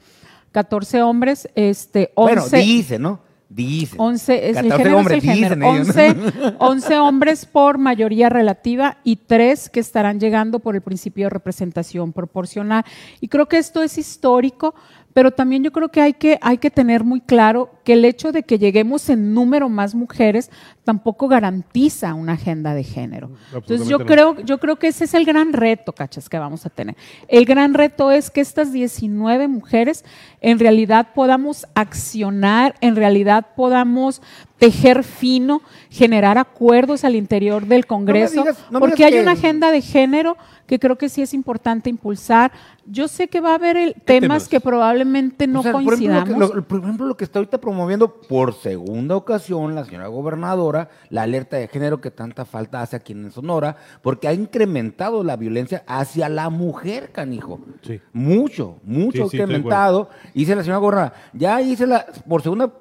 14 0.52 1.02
hombres, 1.02 1.48
este, 1.54 2.12
11, 2.14 2.34
Bueno, 2.34 2.64
dice, 2.64 2.98
¿no? 2.98 3.20
Dice. 3.48 3.94
11 3.98 4.50
es 4.50 4.56
el 4.56 4.68
14 4.68 4.76
género, 4.78 4.98
hombres, 4.98 5.18
es 5.18 5.24
el 5.24 5.34
género. 5.34 5.54
dicen 5.54 5.96
ellos. 5.96 6.32
11, 6.36 6.54
11 6.58 6.98
hombres 6.98 7.46
por 7.46 7.78
mayoría 7.78 8.28
relativa 8.28 8.98
y 9.04 9.16
3 9.16 9.68
que 9.70 9.80
estarán 9.80 10.18
llegando 10.18 10.58
por 10.58 10.74
el 10.74 10.80
principio 10.80 11.26
de 11.26 11.30
representación 11.30 12.12
proporcional. 12.12 12.84
Y 13.20 13.28
creo 13.28 13.46
que 13.46 13.58
esto 13.58 13.82
es 13.82 13.96
histórico, 13.96 14.74
pero 15.14 15.30
también 15.30 15.62
yo 15.62 15.70
creo 15.72 15.88
que 15.88 16.00
hay 16.00 16.12
que, 16.12 16.38
hay 16.42 16.58
que 16.58 16.70
tener 16.70 17.04
muy 17.04 17.20
claro 17.20 17.70
que 17.84 17.92
el 17.92 18.04
hecho 18.04 18.32
de 18.32 18.42
que 18.42 18.58
lleguemos 18.58 19.08
en 19.08 19.32
número 19.32 19.68
más 19.68 19.94
mujeres 19.94 20.50
tampoco 20.82 21.28
garantiza 21.28 22.14
una 22.14 22.32
agenda 22.32 22.74
de 22.74 22.82
género. 22.82 23.30
Entonces 23.54 23.86
yo 23.86 23.98
no. 23.98 24.06
creo, 24.06 24.40
yo 24.40 24.58
creo 24.58 24.76
que 24.76 24.88
ese 24.88 25.04
es 25.04 25.14
el 25.14 25.24
gran 25.24 25.52
reto, 25.52 25.92
cachas, 25.92 26.28
que 26.28 26.36
vamos 26.36 26.66
a 26.66 26.70
tener. 26.70 26.96
El 27.28 27.44
gran 27.44 27.74
reto 27.74 28.10
es 28.10 28.28
que 28.28 28.40
estas 28.40 28.72
19 28.72 29.46
mujeres 29.46 30.04
en 30.40 30.58
realidad 30.58 31.08
podamos 31.14 31.64
accionar, 31.74 32.74
en 32.80 32.96
realidad 32.96 33.46
podamos 33.54 34.20
tejer 34.64 35.04
fino, 35.04 35.60
generar 35.90 36.38
acuerdos 36.38 37.04
al 37.04 37.14
interior 37.16 37.66
del 37.66 37.86
Congreso, 37.86 38.42
digas- 38.42 38.58
no 38.70 38.80
me 38.80 38.80
porque 38.80 38.96
digas 38.96 39.08
hay 39.12 39.18
que- 39.18 39.22
una 39.22 39.32
agenda 39.32 39.70
de 39.70 39.80
género 39.82 40.36
que 40.66 40.78
creo 40.78 40.96
que 40.96 41.08
sí 41.10 41.20
es 41.20 41.34
importante 41.34 41.90
impulsar. 41.90 42.50
Yo 42.86 43.06
sé 43.06 43.28
que 43.28 43.40
va 43.40 43.50
a 43.52 43.54
haber 43.56 43.76
el- 43.76 43.94
temas, 43.94 44.20
temas? 44.22 44.48
que 44.48 44.60
probablemente 44.60 45.46
no 45.46 45.60
O 45.60 45.62
sea, 45.62 45.72
por 45.72 45.82
ejemplo, 45.82 45.96
lo 45.96 45.96
que- 46.24 46.30
coincidamos. 46.30 46.54
lo- 46.56 46.64
por 46.66 46.80
ejemplo, 46.80 47.06
lo 47.06 47.16
que 47.16 47.24
está 47.24 47.38
ahorita 47.38 47.58
promoviendo 47.60 48.08
por 48.20 48.54
segunda 48.54 49.14
ocasión 49.16 49.74
la 49.74 49.84
señora 49.84 50.06
gobernadora, 50.08 50.88
la 51.10 51.22
alerta 51.22 51.56
de 51.58 51.68
género 51.68 52.00
que 52.00 52.10
tanta 52.10 52.44
falta 52.46 52.80
hace 52.80 52.96
aquí 52.96 53.12
en 53.12 53.30
Sonora, 53.30 53.76
porque 54.02 54.26
ha 54.28 54.32
incrementado 54.32 55.22
la 55.22 55.36
violencia 55.36 55.84
hacia 55.86 56.28
la 56.30 56.48
mujer, 56.48 57.12
canijo. 57.12 57.60
Sí. 57.82 58.00
Mucho, 58.14 58.78
mucho 58.84 59.24
Sí, 59.24 59.30
sí, 59.30 59.36
incrementado. 59.36 60.08
Dice 60.34 60.54
la 60.56 60.62
señora 60.62 60.78
gobernadora, 60.78 61.14
ya 61.34 61.60
hice 61.60 61.86
la, 61.86 62.06
por 62.26 62.42
segunda 62.42 62.72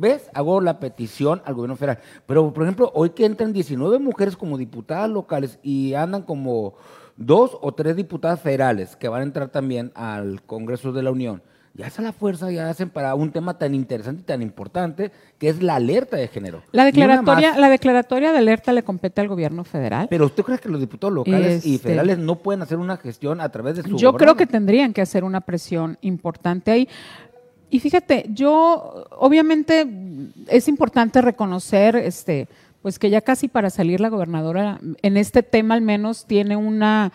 vez, 0.00 0.30
hago 0.34 0.60
la 0.60 0.80
petición 0.80 1.42
al 1.44 1.54
gobierno 1.54 1.76
federal. 1.76 1.98
Pero, 2.26 2.52
por 2.52 2.62
ejemplo, 2.64 2.90
hoy 2.94 3.10
que 3.10 3.24
entran 3.24 3.52
19 3.52 3.98
mujeres 3.98 4.36
como 4.36 4.58
diputadas 4.58 5.08
locales 5.10 5.58
y 5.62 5.94
andan 5.94 6.22
como 6.22 6.74
dos 7.16 7.56
o 7.60 7.72
tres 7.72 7.96
diputadas 7.96 8.40
federales 8.40 8.96
que 8.96 9.08
van 9.08 9.20
a 9.20 9.24
entrar 9.24 9.48
también 9.48 9.92
al 9.94 10.42
Congreso 10.42 10.92
de 10.92 11.02
la 11.02 11.10
Unión. 11.10 11.42
Ya 11.72 11.86
esa 11.86 12.02
la 12.02 12.12
fuerza, 12.12 12.50
ya 12.50 12.68
hacen 12.68 12.90
para 12.90 13.14
un 13.14 13.30
tema 13.30 13.56
tan 13.56 13.74
interesante 13.76 14.22
y 14.22 14.24
tan 14.24 14.42
importante 14.42 15.12
que 15.38 15.48
es 15.48 15.62
la 15.62 15.76
alerta 15.76 16.16
de 16.16 16.26
género. 16.26 16.62
La 16.72 16.84
declaratoria, 16.84 17.56
la 17.56 17.68
declaratoria 17.68 18.32
de 18.32 18.38
alerta 18.38 18.72
le 18.72 18.82
compete 18.82 19.20
al 19.20 19.28
gobierno 19.28 19.62
federal. 19.62 20.08
Pero 20.10 20.26
¿usted 20.26 20.42
cree 20.42 20.58
que 20.58 20.68
los 20.68 20.80
diputados 20.80 21.14
locales 21.14 21.64
y 21.64 21.76
Este- 21.76 21.86
federales 21.88 22.18
no 22.18 22.36
pueden 22.36 22.62
hacer 22.62 22.78
una 22.78 22.96
gestión 22.96 23.40
a 23.40 23.48
través 23.50 23.76
de 23.76 23.82
su 23.84 23.96
Yo 23.96 24.14
creo 24.14 24.34
que 24.34 24.46
tendrían 24.46 24.92
que 24.92 25.00
hacer 25.00 25.22
una 25.22 25.42
presión 25.42 25.96
importante 26.00 26.72
ahí. 26.72 26.88
Y 27.70 27.78
fíjate, 27.78 28.26
yo 28.30 29.06
obviamente 29.12 29.86
es 30.48 30.68
importante 30.68 31.22
reconocer 31.22 31.96
este 31.96 32.48
pues 32.82 32.98
que 32.98 33.10
ya 33.10 33.20
casi 33.20 33.46
para 33.46 33.68
salir 33.70 34.00
la 34.00 34.08
gobernadora 34.08 34.80
en 35.02 35.16
este 35.16 35.42
tema 35.42 35.74
al 35.74 35.82
menos 35.82 36.24
tiene 36.24 36.56
una 36.56 37.12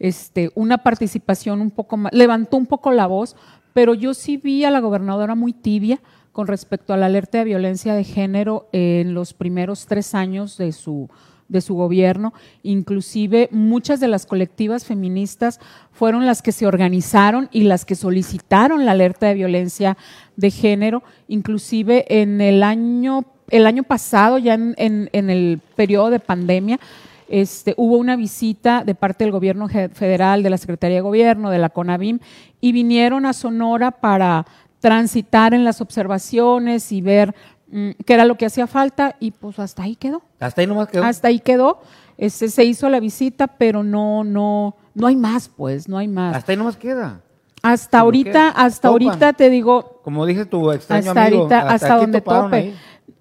este 0.00 0.50
una 0.54 0.78
participación 0.78 1.60
un 1.60 1.70
poco 1.70 1.96
más 1.96 2.12
levantó 2.12 2.56
un 2.56 2.66
poco 2.66 2.92
la 2.92 3.06
voz, 3.06 3.36
pero 3.72 3.94
yo 3.94 4.12
sí 4.12 4.36
vi 4.36 4.64
a 4.64 4.70
la 4.70 4.80
gobernadora 4.80 5.34
muy 5.34 5.52
tibia 5.52 6.00
con 6.32 6.48
respecto 6.48 6.92
a 6.92 6.96
la 6.96 7.06
alerta 7.06 7.38
de 7.38 7.44
violencia 7.44 7.94
de 7.94 8.04
género 8.04 8.68
en 8.72 9.14
los 9.14 9.32
primeros 9.32 9.86
tres 9.86 10.14
años 10.14 10.58
de 10.58 10.72
su 10.72 11.08
de 11.48 11.60
su 11.60 11.74
gobierno. 11.74 12.32
Inclusive 12.62 13.48
muchas 13.50 14.00
de 14.00 14.08
las 14.08 14.26
colectivas 14.26 14.84
feministas 14.84 15.60
fueron 15.92 16.26
las 16.26 16.42
que 16.42 16.52
se 16.52 16.66
organizaron 16.66 17.48
y 17.52 17.64
las 17.64 17.84
que 17.84 17.94
solicitaron 17.94 18.84
la 18.84 18.92
alerta 18.92 19.26
de 19.26 19.34
violencia 19.34 19.96
de 20.36 20.50
género. 20.50 21.02
Inclusive 21.28 22.04
en 22.08 22.40
el 22.40 22.62
año, 22.62 23.24
el 23.50 23.66
año 23.66 23.82
pasado, 23.82 24.38
ya 24.38 24.54
en, 24.54 25.08
el 25.12 25.60
periodo 25.76 26.10
de 26.10 26.20
pandemia, 26.20 26.80
este, 27.28 27.74
hubo 27.76 27.96
una 27.96 28.16
visita 28.16 28.84
de 28.84 28.94
parte 28.94 29.24
del 29.24 29.32
gobierno 29.32 29.68
federal, 29.68 30.42
de 30.42 30.50
la 30.50 30.58
Secretaría 30.58 30.96
de 30.96 31.02
Gobierno, 31.02 31.50
de 31.50 31.58
la 31.58 31.70
CONAVIM, 31.70 32.20
y 32.60 32.72
vinieron 32.72 33.26
a 33.26 33.32
Sonora 33.32 33.90
para 33.90 34.46
transitar 34.84 35.54
en 35.54 35.64
las 35.64 35.80
observaciones 35.80 36.92
y 36.92 37.00
ver 37.00 37.34
mm, 37.70 37.90
qué 38.04 38.14
era 38.14 38.24
lo 38.24 38.36
que 38.36 38.46
hacía 38.46 38.66
falta, 38.66 39.16
y 39.20 39.30
pues 39.30 39.58
hasta 39.58 39.82
ahí 39.82 39.96
quedó. 39.96 40.22
Hasta 40.40 40.60
ahí 40.60 40.66
nomás 40.66 40.88
quedó. 40.88 41.04
Hasta 41.04 41.28
ahí 41.28 41.40
quedó. 41.40 41.80
Este, 42.16 42.48
se 42.48 42.64
hizo 42.64 42.88
la 42.88 43.00
visita, 43.00 43.46
pero 43.46 43.82
no, 43.82 44.24
no, 44.24 44.76
no 44.94 45.06
hay 45.06 45.16
más, 45.16 45.48
pues, 45.48 45.88
no 45.88 45.98
hay 45.98 46.08
más. 46.08 46.36
Hasta 46.36 46.52
ahí 46.52 46.58
nomás 46.58 46.76
queda. 46.76 47.20
Hasta 47.62 47.98
¿Cómo 47.98 48.04
ahorita, 48.04 48.48
hasta 48.50 48.88
ahorita 48.88 49.32
te 49.32 49.48
digo, 49.48 50.00
Como 50.04 50.26
dije 50.26 50.44
tu 50.44 50.70
extraño 50.70 51.10
hasta 51.10 51.24
amigo, 51.24 51.42
ahorita, 51.44 51.60
hasta, 51.62 51.94
aquí 51.94 52.00
donde 52.02 52.20
tope. 52.20 52.56
ahí. 52.56 52.76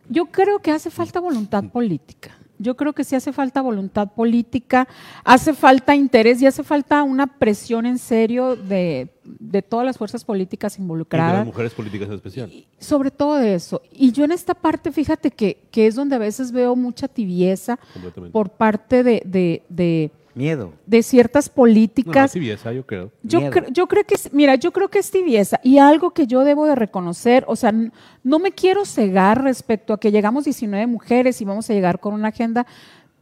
Yo 0.09 0.25
creo 0.25 0.59
que 0.59 0.71
hace 0.71 0.91
falta 0.91 1.21
voluntad 1.21 1.63
política. 1.63 2.31
Yo 2.63 2.75
creo 2.75 2.93
que 2.93 3.03
sí 3.03 3.15
hace 3.15 3.33
falta 3.33 3.61
voluntad 3.61 4.07
política, 4.13 4.87
hace 5.23 5.53
falta 5.53 5.95
interés 5.95 6.41
y 6.41 6.45
hace 6.47 6.63
falta 6.63 7.03
una 7.03 7.27
presión 7.27 7.85
en 7.85 7.97
serio 7.97 8.55
de, 8.55 9.09
de 9.23 9.61
todas 9.61 9.85
las 9.85 9.97
fuerzas 9.97 10.23
políticas 10.23 10.73
Y 10.75 10.77
de 10.77 10.83
involucradas. 10.83 11.37
las 11.39 11.45
mujeres 11.45 11.73
políticas 11.73 12.07
en 12.07 12.15
especial. 12.15 12.65
Sobre 12.79 13.11
todo 13.11 13.35
de 13.35 13.55
eso. 13.55 13.81
Y 13.91 14.11
yo 14.13 14.23
en 14.23 14.31
esta 14.31 14.53
parte, 14.53 14.91
fíjate 14.91 15.31
que, 15.31 15.57
que 15.71 15.87
es 15.87 15.95
donde 15.95 16.15
a 16.15 16.19
veces 16.19 16.51
veo 16.51 16.75
mucha 16.75 17.07
tibieza 17.07 17.77
por 18.31 18.49
parte 18.49 19.03
de, 19.03 19.21
de, 19.25 19.63
de, 19.69 20.11
Miedo. 20.35 20.73
de 20.85 21.03
ciertas 21.03 21.47
No, 21.47 21.51
no, 21.51 21.55
políticas. 21.55 22.31
tibieza, 22.31 22.71
yo 22.73 22.85
creo. 22.85 23.11
Yo, 23.23 23.39
Miedo. 23.39 23.53
cre- 23.53 23.71
yo 23.71 23.87
creo 23.87 24.03
que, 24.03 24.15
es- 24.15 24.33
mira, 24.33 24.55
yo 24.55 24.71
creo 24.71 24.89
que 24.89 24.99
es 24.99 25.11
tibieza 25.11 25.59
y 25.63 25.77
algo 25.77 26.11
que 26.11 26.25
yo 26.27 26.43
debo 26.43 26.65
de 26.65 26.75
reconocer, 26.75 27.45
o 27.47 27.55
sea, 27.55 27.73
no 28.23 28.39
me 28.39 28.51
quiero 28.51 28.85
cegar 28.85 29.43
respecto 29.43 29.93
a 29.93 29.99
que 29.99 30.11
llegamos 30.11 30.45
19 30.45 30.87
mujeres 30.87 31.39
y 31.41 31.45
vamos 31.45 31.69
a 31.69 31.73
llegar 31.73 31.99
con 31.99 32.13
una 32.13 32.29
agenda 32.29 32.65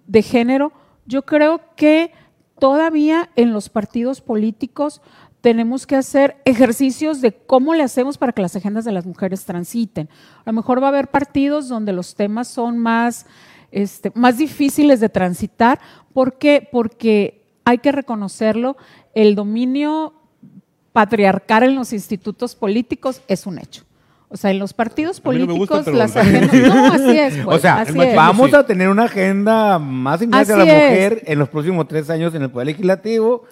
de 0.07 0.21
género. 0.21 0.71
Yo 1.05 1.23
creo 1.23 1.61
que 1.75 2.11
todavía 2.59 3.29
en 3.35 3.51
los 3.53 3.69
partidos 3.69 4.21
políticos 4.21 5.01
tenemos 5.41 5.87
que 5.87 5.95
hacer 5.95 6.37
ejercicios 6.45 7.19
de 7.19 7.31
cómo 7.31 7.73
le 7.73 7.81
hacemos 7.81 8.19
para 8.19 8.31
que 8.31 8.43
las 8.43 8.55
agendas 8.55 8.85
de 8.85 8.91
las 8.91 9.07
mujeres 9.07 9.43
transiten. 9.43 10.07
A 10.45 10.51
lo 10.51 10.53
mejor 10.53 10.79
va 10.81 10.85
a 10.85 10.89
haber 10.89 11.07
partidos 11.07 11.67
donde 11.67 11.93
los 11.93 12.13
temas 12.13 12.47
son 12.47 12.77
más, 12.77 13.25
este, 13.71 14.11
más 14.15 14.37
difíciles 14.37 14.99
de 14.99 15.09
transitar. 15.09 15.79
¿Por 16.13 16.37
qué? 16.37 16.67
Porque 16.71 17.45
hay 17.65 17.77
que 17.77 17.91
reconocerlo, 17.91 18.77
el 19.13 19.35
dominio 19.35 20.13
patriarcal 20.93 21.63
en 21.63 21.75
los 21.75 21.93
institutos 21.93 22.55
políticos 22.55 23.21
es 23.27 23.45
un 23.45 23.59
hecho. 23.59 23.83
O 24.29 24.37
sea, 24.37 24.51
en 24.51 24.59
los 24.59 24.73
partidos 24.73 25.17
no 25.19 25.23
políticos 25.23 25.85
gusta, 25.85 25.91
las 25.91 26.15
agendas... 26.17 26.53
No, 26.53 26.93
así 26.93 27.17
es, 27.17 27.37
pues, 27.43 27.57
o 27.57 27.59
sea, 27.59 27.81
así 27.81 27.97
el 27.97 28.01
es. 28.01 28.15
vamos 28.15 28.49
sí. 28.49 28.55
a 28.55 28.65
tener 28.65 28.87
una 28.87 29.03
agenda 29.03 29.77
más 29.77 30.21
inclinada 30.21 30.53
a 30.53 30.57
la 30.57 30.63
es. 30.63 30.89
mujer 30.89 31.23
en 31.25 31.39
los 31.39 31.49
próximos 31.49 31.87
tres 31.87 32.09
años 32.09 32.33
en 32.33 32.43
el 32.43 32.49
Poder 32.49 32.67
Legislativo. 32.67 33.43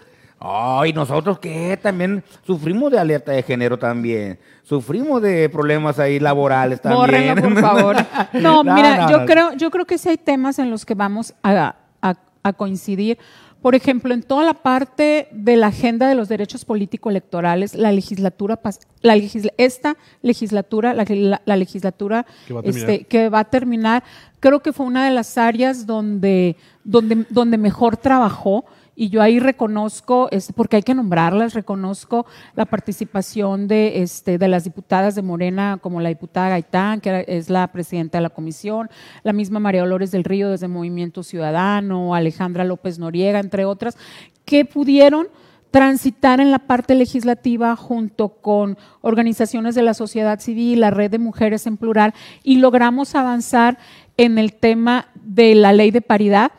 Ay, 0.41 0.93
nosotros 0.93 1.37
que 1.39 1.77
también 1.81 2.23
sufrimos 2.45 2.91
de 2.91 2.99
alerta 2.99 3.31
de 3.33 3.43
género 3.43 3.77
también. 3.77 4.39
Sufrimos 4.63 5.21
de 5.21 5.49
problemas 5.49 5.99
ahí 5.99 6.19
laborales 6.19 6.79
también. 6.81 7.01
Bórrenlo, 7.35 7.41
por 7.41 7.59
favor. 7.61 7.95
No, 8.33 8.63
No, 8.63 8.73
mira, 8.75 8.97
no, 8.97 9.09
yo 9.09 9.19
no. 9.19 9.25
creo, 9.25 9.53
yo 9.53 9.69
creo 9.69 9.85
que 9.85 9.97
sí 9.97 10.07
hay 10.09 10.17
temas 10.17 10.57
en 10.59 10.69
los 10.69 10.85
que 10.85 10.95
vamos 10.95 11.33
a, 11.43 11.75
a- 12.01 12.15
a 12.43 12.53
coincidir. 12.53 13.17
Por 13.61 13.75
ejemplo, 13.75 14.13
en 14.13 14.23
toda 14.23 14.45
la 14.45 14.53
parte 14.53 15.27
de 15.33 15.57
la 15.57 15.67
agenda 15.67 16.07
de 16.07 16.15
los 16.15 16.29
derechos 16.29 16.63
político-electorales, 16.63 17.75
la 17.75 17.91
legislatura, 17.91 18.57
la 19.01 19.15
legisla- 19.17 19.51
esta 19.57 19.97
legislatura, 20.21 20.93
la, 20.93 21.03
la- 21.09 21.41
la 21.43 21.57
legislatura 21.57 22.25
Que 22.47 22.53
va 22.53 22.59
a 22.61 22.63
terminar. 22.63 22.89
este, 22.89 23.05
que 23.05 23.27
va 23.29 23.39
a 23.39 23.43
terminar, 23.43 24.03
creo 24.39 24.61
que 24.61 24.71
fue 24.71 24.85
una 24.85 25.03
de 25.03 25.11
las 25.11 25.37
áreas 25.37 25.85
donde, 25.85 26.55
donde, 26.85 27.25
donde 27.29 27.57
mejor 27.57 27.97
trabajó. 27.97 28.63
Y 29.01 29.07
yo 29.07 29.21
ahí 29.21 29.39
reconozco, 29.39 30.27
este, 30.29 30.51
porque 30.51 30.75
hay 30.75 30.81
que 30.81 30.93
nombrarlas, 30.93 31.53
reconozco 31.53 32.25
la 32.53 32.65
participación 32.65 33.69
de, 33.69 34.01
este, 34.01 34.37
de 34.37 34.49
las 34.49 34.65
diputadas 34.65 35.15
de 35.15 35.21
Morena, 35.21 35.79
como 35.81 36.01
la 36.01 36.09
diputada 36.09 36.49
Gaitán, 36.49 36.99
que 36.99 37.23
es 37.25 37.49
la 37.49 37.71
presidenta 37.71 38.17
de 38.17 38.23
la 38.23 38.29
comisión, 38.29 38.89
la 39.23 39.31
misma 39.31 39.61
María 39.61 39.83
Dolores 39.83 40.11
del 40.11 40.25
Río 40.25 40.49
desde 40.49 40.67
Movimiento 40.67 41.23
Ciudadano, 41.23 42.13
Alejandra 42.13 42.65
López 42.65 42.99
Noriega, 42.99 43.39
entre 43.39 43.63
otras, 43.63 43.97
que 44.43 44.65
pudieron 44.65 45.29
transitar 45.71 46.41
en 46.41 46.51
la 46.51 46.59
parte 46.59 46.93
legislativa 46.93 47.77
junto 47.77 48.27
con 48.27 48.77
organizaciones 48.99 49.75
de 49.75 49.83
la 49.83 49.93
sociedad 49.93 50.41
civil, 50.41 50.81
la 50.81 50.91
red 50.91 51.09
de 51.09 51.19
mujeres 51.19 51.67
en 51.67 51.77
plural, 51.77 52.13
y 52.43 52.57
logramos 52.57 53.15
avanzar 53.15 53.77
en 54.17 54.37
el 54.37 54.51
tema 54.51 55.07
de 55.15 55.55
la 55.55 55.71
ley 55.71 55.91
de 55.91 56.01
paridad 56.01 56.51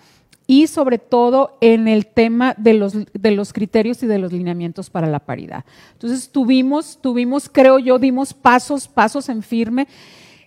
y 0.53 0.67
sobre 0.67 0.99
todo 0.99 1.57
en 1.61 1.87
el 1.87 2.07
tema 2.07 2.55
de 2.59 2.75
los, 2.75 2.93
de 3.13 3.31
los 3.31 3.53
criterios 3.53 4.03
y 4.03 4.09
de 4.09 4.19
los 4.19 4.33
lineamientos 4.33 4.91
para 4.91 5.07
la 5.07 5.21
paridad. 5.21 5.65
Entonces 5.93 6.29
tuvimos, 6.33 6.99
tuvimos, 7.01 7.49
creo 7.49 7.79
yo, 7.79 8.01
dimos 8.01 8.35
pasos, 8.35 8.89
pasos 8.89 9.29
en 9.29 9.45
firme 9.45 9.87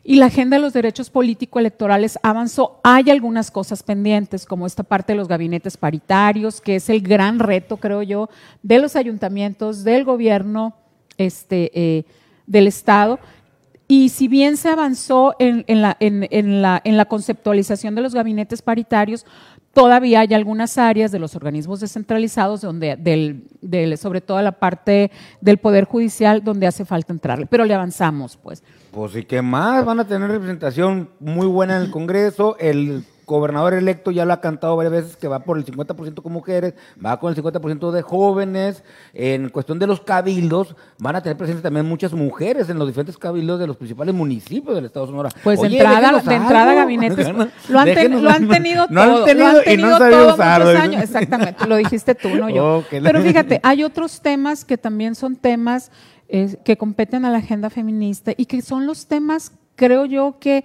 y 0.04 0.16
la 0.18 0.26
agenda 0.26 0.58
de 0.58 0.62
los 0.62 0.74
derechos 0.74 1.10
político-electorales 1.10 2.20
avanzó. 2.22 2.82
Hay 2.84 3.10
algunas 3.12 3.50
cosas 3.50 3.82
pendientes, 3.82 4.46
como 4.46 4.68
esta 4.68 4.84
parte 4.84 5.14
de 5.14 5.18
los 5.20 5.30
gabinetes 5.30 5.78
paritarios, 5.78 6.60
que 6.60 6.76
es 6.76 6.90
el 6.90 7.00
gran 7.00 7.40
reto, 7.40 7.78
creo 7.78 8.02
yo, 8.04 8.30
de 8.62 8.80
los 8.80 8.98
ayuntamientos, 8.98 9.86
del 9.86 10.04
gobierno 10.04 10.74
este, 11.18 11.72
eh, 11.74 12.04
del 12.46 12.68
Estado. 12.68 13.20
Y 13.88 14.10
si 14.10 14.28
bien 14.28 14.56
se 14.58 14.70
avanzó 14.70 15.36
en, 15.40 15.66
en 15.68 15.82
la, 15.82 15.96
en- 16.00 16.28
en 16.32 16.62
la- 16.62 16.82
la 16.84 17.06
conceptualización 17.06 17.96
de 17.96 18.02
los 18.02 18.14
gabinetes 18.16 18.62
paritarios, 18.62 19.26
todavía 19.74 20.22
hay 20.22 20.34
algunas 20.34 20.78
áreas 20.78 21.12
de 21.12 21.20
los 21.20 21.36
organismos 21.36 21.80
descentralizados, 21.80 22.62
donde, 22.62 22.96
del, 22.96 23.46
del- 23.62 23.98
sobre 23.98 24.22
todo 24.22 24.42
la 24.42 24.52
parte 24.54 25.12
del 25.42 25.58
Poder 25.58 25.86
Judicial, 25.86 26.44
donde 26.44 26.68
hace 26.68 26.86
falta 26.86 27.12
entrarle. 27.14 27.46
Pero 27.48 27.66
le 27.66 27.74
avanzamos, 27.74 28.38
pues. 28.38 28.64
Pues 28.92 29.16
y 29.16 29.24
qué 29.24 29.42
más, 29.42 29.84
van 29.84 30.00
a 30.00 30.08
tener 30.08 30.30
representación 30.30 31.10
muy 31.20 31.48
buena 31.48 31.78
en 31.78 31.84
el 31.84 31.92
Congreso. 31.92 32.56
El 32.60 33.04
gobernador 33.26 33.74
electo 33.74 34.12
ya 34.12 34.26
lo 34.26 34.34
ha 34.34 34.42
cantado 34.42 34.76
varias 34.76 34.92
veces 34.92 35.16
que 35.18 35.28
va 35.28 35.40
por 35.40 35.58
el 35.58 35.66
50% 35.66 36.22
con 36.22 36.32
mujeres, 36.34 36.74
va 37.04 37.20
con 37.20 37.34
el 37.34 37.42
50% 37.42 37.92
de 37.92 38.02
jóvenes. 38.02 38.84
En 39.14 39.50
cuestión 39.50 39.80
de 39.80 39.88
los 39.88 40.02
cabildos, 40.02 40.76
van 41.00 41.16
a 41.16 41.22
tener 41.22 41.38
presentes 41.38 41.64
también 41.64 41.86
muchas 41.86 42.14
mujeres 42.14 42.70
en 42.70 42.78
los 42.78 42.88
diferentes 42.88 43.18
cabildos 43.18 43.60
de 43.60 43.68
los 43.68 43.78
principales 43.78 44.14
municipios 44.14 44.76
del 44.76 44.86
Estado 44.86 45.06
de 45.06 45.12
Sonora. 45.12 45.30
Pues 45.44 45.60
Oye, 45.60 45.78
entrada, 45.78 46.12
de 46.22 46.36
entrada 46.36 46.64
algo. 46.72 46.76
gabinetes, 46.82 47.30
lo 47.30 47.80
han, 47.80 47.86
ten- 47.86 48.12
Déjenos- 48.12 48.22
lo 48.22 48.30
han 48.30 48.48
tenido 48.48 48.86
no 48.90 49.02
han 49.02 49.10
todo, 49.10 49.24
tenido 49.26 49.46
lo 49.52 49.58
han 49.58 49.62
y 49.62 49.66
tenido 49.66 49.90
no 49.90 49.98
todo 49.98 50.28
muchos 50.38 50.40
años. 50.76 51.04
Exactamente, 51.04 51.68
lo 51.68 51.76
dijiste 51.78 52.16
tú, 52.16 52.30
no 52.30 52.50
yo. 52.50 52.84
Pero 52.90 53.22
fíjate, 53.22 53.60
hay 53.64 53.84
otros 53.84 54.22
temas 54.22 54.66
que 54.66 54.78
también 54.78 55.16
son 55.16 55.36
temas 55.36 55.92
eh, 56.30 56.56
que 56.64 56.78
competen 56.78 57.26
a 57.26 57.30
la 57.30 57.38
agenda 57.40 57.70
feminista 57.70 58.32
y 58.36 58.46
que 58.46 58.62
son 58.62 58.86
los 58.88 59.08
temas, 59.08 59.52
creo 59.76 60.06
yo, 60.06 60.38
que, 60.40 60.64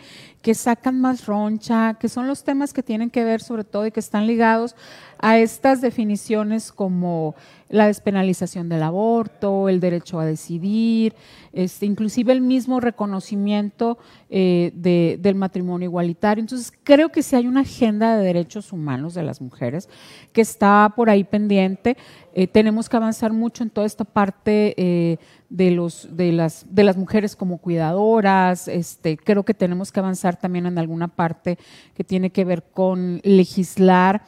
que 0.48 0.54
sacan 0.54 0.98
más 0.98 1.26
roncha, 1.26 1.98
que 2.00 2.08
son 2.08 2.26
los 2.26 2.42
temas 2.42 2.72
que 2.72 2.82
tienen 2.82 3.10
que 3.10 3.22
ver 3.22 3.42
sobre 3.42 3.64
todo 3.64 3.84
y 3.86 3.90
que 3.90 4.00
están 4.00 4.26
ligados 4.26 4.74
a 5.18 5.36
estas 5.36 5.82
definiciones 5.82 6.72
como 6.72 7.34
la 7.68 7.86
despenalización 7.88 8.70
del 8.70 8.82
aborto, 8.82 9.68
el 9.68 9.78
derecho 9.78 10.18
a 10.18 10.24
decidir, 10.24 11.14
este, 11.52 11.84
inclusive 11.84 12.32
el 12.32 12.40
mismo 12.40 12.80
reconocimiento 12.80 13.98
eh, 14.30 14.72
de- 14.74 15.18
del 15.20 15.34
matrimonio 15.34 15.86
igualitario. 15.86 16.40
Entonces, 16.40 16.72
creo 16.82 17.10
que 17.10 17.22
sí 17.22 17.36
hay 17.36 17.46
una 17.46 17.60
agenda 17.60 18.16
de 18.16 18.24
derechos 18.24 18.72
humanos 18.72 19.12
de 19.12 19.22
las 19.24 19.42
mujeres 19.42 19.88
que 20.32 20.40
está 20.40 20.90
por 20.96 21.10
ahí 21.10 21.24
pendiente. 21.24 21.96
Eh, 22.32 22.46
tenemos 22.46 22.88
que 22.88 22.96
avanzar 22.96 23.32
mucho 23.32 23.64
en 23.64 23.70
toda 23.70 23.86
esta 23.86 24.04
parte 24.04 24.74
eh, 24.78 25.18
de, 25.50 25.70
los, 25.72 26.08
de, 26.16 26.30
las, 26.32 26.64
de 26.74 26.84
las 26.84 26.96
mujeres 26.96 27.34
como 27.36 27.58
cuidadoras. 27.58 28.68
Este, 28.68 29.16
creo 29.18 29.44
que 29.44 29.54
tenemos 29.54 29.90
que 29.92 30.00
avanzar 30.00 30.37
también 30.40 30.66
en 30.66 30.78
alguna 30.78 31.08
parte 31.08 31.58
que 31.94 32.04
tiene 32.04 32.30
que 32.30 32.44
ver 32.44 32.62
con 32.62 33.20
legislar 33.24 34.22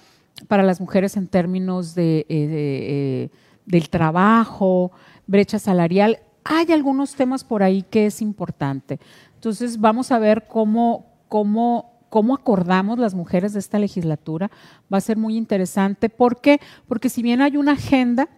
para 0.49 0.63
las 0.63 0.81
mujeres 0.81 1.17
en 1.17 1.29
términos 1.29 1.95
de, 1.95 2.21
eh, 2.21 2.27
eh, 2.29 3.31
del 3.67 3.89
trabajo, 3.89 4.93
brecha 5.27 5.59
salarial. 5.59 6.19
Hay 6.45 6.73
algunos 6.73 7.15
temas 7.15 7.45
por 7.45 7.63
ahí 7.63 7.83
que 7.83 8.07
es 8.07 8.23
importante. 8.23 8.99
Entonces 9.35 9.79
vamos 9.79 10.11
a 10.11 10.19
ver 10.19 10.47
cómo, 10.49 11.07
cómo, 11.29 12.01
cómo 12.09 12.35
acordamos 12.35 12.99
las 12.99 13.15
mujeres 13.15 13.53
de 13.53 13.59
esta 13.59 13.79
legislatura. 13.79 14.51
Va 14.93 14.99
a 14.99 15.03
ser 15.03 15.17
muy 15.17 15.37
interesante. 15.37 16.09
¿Por 16.09 16.41
qué? 16.41 16.61
Porque 16.89 17.09
si 17.09 17.23
bien 17.23 17.41
hay 17.43 17.57
una 17.57 17.73
agenda, 17.73 18.29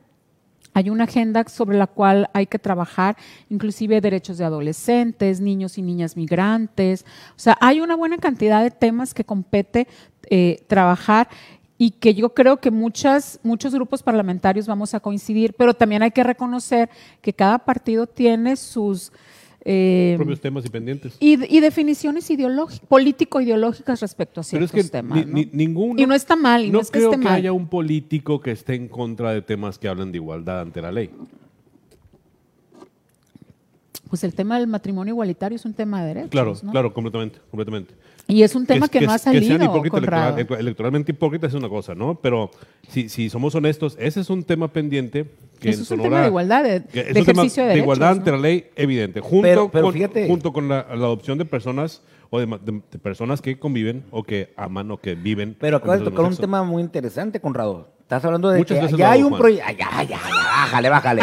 hay 0.74 0.90
una 0.90 1.04
agenda 1.04 1.44
sobre 1.48 1.76
la 1.76 1.86
cual 1.86 2.30
hay 2.32 2.46
que 2.46 2.58
trabajar, 2.58 3.16
inclusive 3.50 4.00
derechos 4.00 4.38
de 4.38 4.44
adolescentes, 4.44 5.40
niños 5.40 5.78
y 5.78 5.82
niñas 5.82 6.16
migrantes. 6.16 7.04
O 7.36 7.38
sea, 7.38 7.56
hay 7.60 7.80
una 7.80 7.96
buena 7.96 8.18
cantidad 8.18 8.62
de 8.62 8.70
temas 8.70 9.14
que 9.14 9.24
compete 9.24 9.86
eh, 10.30 10.64
trabajar 10.66 11.28
y 11.78 11.90
que 11.90 12.14
yo 12.14 12.32
creo 12.32 12.60
que 12.60 12.70
muchas, 12.70 13.40
muchos 13.42 13.74
grupos 13.74 14.02
parlamentarios 14.02 14.66
vamos 14.66 14.94
a 14.94 15.00
coincidir, 15.00 15.54
pero 15.54 15.74
también 15.74 16.02
hay 16.02 16.12
que 16.12 16.22
reconocer 16.22 16.88
que 17.20 17.32
cada 17.32 17.58
partido 17.58 18.06
tiene 18.06 18.56
sus... 18.56 19.12
eh, 19.64 20.14
propios 20.16 20.40
temas 20.40 20.64
y 20.66 20.68
pendientes. 20.70 21.16
y, 21.20 21.56
y 21.56 21.60
definiciones 21.60 22.28
ideológicas, 22.30 22.80
político-ideológicas 22.88 24.00
respecto 24.00 24.40
a 24.40 24.44
Pero 24.50 24.66
ciertos 24.66 24.74
es 24.78 24.84
que 24.86 24.90
temas. 24.90 25.18
ni- 25.18 25.24
¿no? 25.24 25.32
ni- 25.34 25.50
ninguno. 25.52 26.02
Y 26.02 26.06
no 26.06 26.14
está 26.14 26.34
mal, 26.36 26.64
y 26.64 26.70
no, 26.70 26.80
es 26.80 26.90
que 26.90 26.98
creo 26.98 27.10
esté 27.10 27.20
que 27.20 27.24
mal. 27.28 27.34
haya 27.34 27.52
un 27.52 27.68
político 27.68 28.40
que 28.40 28.50
esté 28.50 28.74
en 28.74 28.88
contra 28.88 29.32
de 29.32 29.42
temas 29.42 29.78
que 29.78 29.88
hablan 29.88 30.10
de 30.12 30.18
igualdad 30.18 30.60
ante 30.62 30.82
la 30.82 30.90
ley. 30.90 31.10
Pues 34.08 34.24
el 34.24 34.34
tema 34.34 34.58
del 34.58 34.66
matrimonio 34.66 35.12
igualitario 35.14 35.56
es 35.56 35.64
un 35.64 35.72
tema 35.74 36.02
de 36.02 36.08
derechos. 36.08 36.30
Claro, 36.30 36.54
¿no? 36.62 36.70
claro, 36.70 36.92
completamente, 36.92 37.38
completamente. 37.50 37.94
Y 38.28 38.42
es 38.44 38.54
un 38.54 38.66
tema 38.66 38.88
que, 38.88 39.00
no 39.00 39.12
ha 39.12 39.18
salido, 39.18 39.56
hipócritas 39.64 39.90
Conrado. 40.00 40.36
electoral- 40.38 40.60
electoralmente 40.60 41.12
hipócritas 41.12 41.50
es 41.52 41.54
una 41.58 41.68
cosa, 41.68 41.94
¿no? 41.94 42.14
Pero 42.14 42.50
si, 42.88 43.08
si 43.08 43.28
somos 43.28 43.54
honestos, 43.54 43.96
ese 43.98 44.20
es 44.20 44.30
un 44.30 44.44
tema 44.44 44.68
pendiente 44.72 45.26
que 45.58 45.70
Eso 45.70 45.78
en 45.80 45.82
es 45.82 45.90
un 45.90 46.02
tema 46.02 46.20
de 46.22 46.26
igualdad, 46.28 46.62
de- 46.64 46.84
que 46.84 47.04
de 47.04 47.20
ejercicio 47.20 47.64
de 47.64 47.70
de 47.70 47.78
igualdad 47.78 48.06
derechos, 48.14 48.18
ante 48.20 48.30
¿no? 48.30 48.36
la 48.36 48.42
ley, 48.42 48.66
evidente. 48.76 49.20
Junto 49.20 49.42
Pero- 49.42 49.70
pero 49.70 49.84
con, 49.86 49.94
fíjate- 49.94 50.26
junto 50.28 50.52
con 50.52 50.68
la, 50.68 50.86
la 50.88 50.94
adopción 51.06 51.36
de 51.38 51.44
personas 51.44 52.02
o 52.30 52.38
de, 52.40 52.46
ma- 52.46 52.58
de- 52.58 52.80
de 52.90 52.98
personas 52.98 53.42
que 53.42 53.58
conviven 53.58 54.04
o 54.10 54.22
que 54.22 54.52
aman 54.56 54.90
o 54.92 54.96
que 54.98 55.14
viven. 55.14 55.56
Pero 55.60 55.76
acabas 55.78 55.98
de 55.98 56.06
tocar 56.06 56.24
un 56.24 56.36
tema 56.36 56.62
muy 56.62 56.82
interesante, 56.82 57.40
Conrado. 57.40 57.92
Estás 58.00 58.24
hablando 58.24 58.50
de 58.50 58.58
Muchas 58.58 58.78
que 58.78 58.82
veces 58.84 58.98
ya 58.98 59.10
hay 59.10 59.22
un 59.22 59.36
proyecto. 59.36 59.70
Ya, 59.78 60.02
ya, 60.02 60.02
ya, 60.04 60.18
bájale, 60.18 60.88
bájale. 60.90 61.22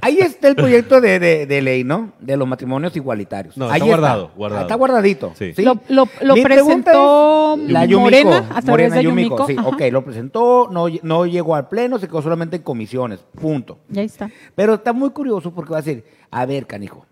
Ahí 0.00 0.18
está 0.18 0.48
el 0.48 0.56
proyecto 0.56 1.00
de, 1.00 1.18
de- 1.18 1.46
de 1.46 1.62
ley, 1.62 1.84
¿no? 1.84 2.12
De 2.20 2.36
los 2.36 2.48
matrimonios 2.48 2.94
igualitarios. 2.96 3.56
No, 3.56 3.66
Ahí 3.66 3.74
está 3.74 3.86
guardado, 3.86 4.30
guardado. 4.36 4.62
Está 4.62 4.74
guardadito. 4.74 5.32
Sí. 5.36 5.52
¿sí? 5.54 5.64
Lo- 5.88 6.06
presentó 6.42 7.54
es- 7.56 7.70
la 7.70 7.86
Morena 7.86 7.86
Yumiko, 7.86 8.30
a 8.34 8.42
través 8.48 8.64
Morena 8.66 8.96
de 8.96 9.02
Yumiko, 9.04 9.36
Yumiko, 9.36 9.46
Sí, 9.46 9.56
ajá. 9.58 9.68
ok, 9.68 9.80
lo 9.92 10.04
presentó, 10.04 10.68
no, 10.70 10.86
no 11.02 11.26
llegó 11.26 11.54
al 11.54 11.68
pleno, 11.68 11.98
se 11.98 12.08
quedó 12.08 12.22
solamente 12.22 12.56
en 12.56 12.62
comisiones. 12.62 13.20
Punto. 13.40 13.78
Y 13.92 13.98
ahí 14.00 14.06
está. 14.06 14.30
Pero 14.54 14.74
está 14.74 14.92
muy 14.92 15.10
curioso 15.10 15.52
porque 15.54 15.70
va 15.72 15.78
a 15.78 15.82
decir, 15.82 16.04
a 16.30 16.44
ver, 16.46 16.66
canijo, 16.66 17.06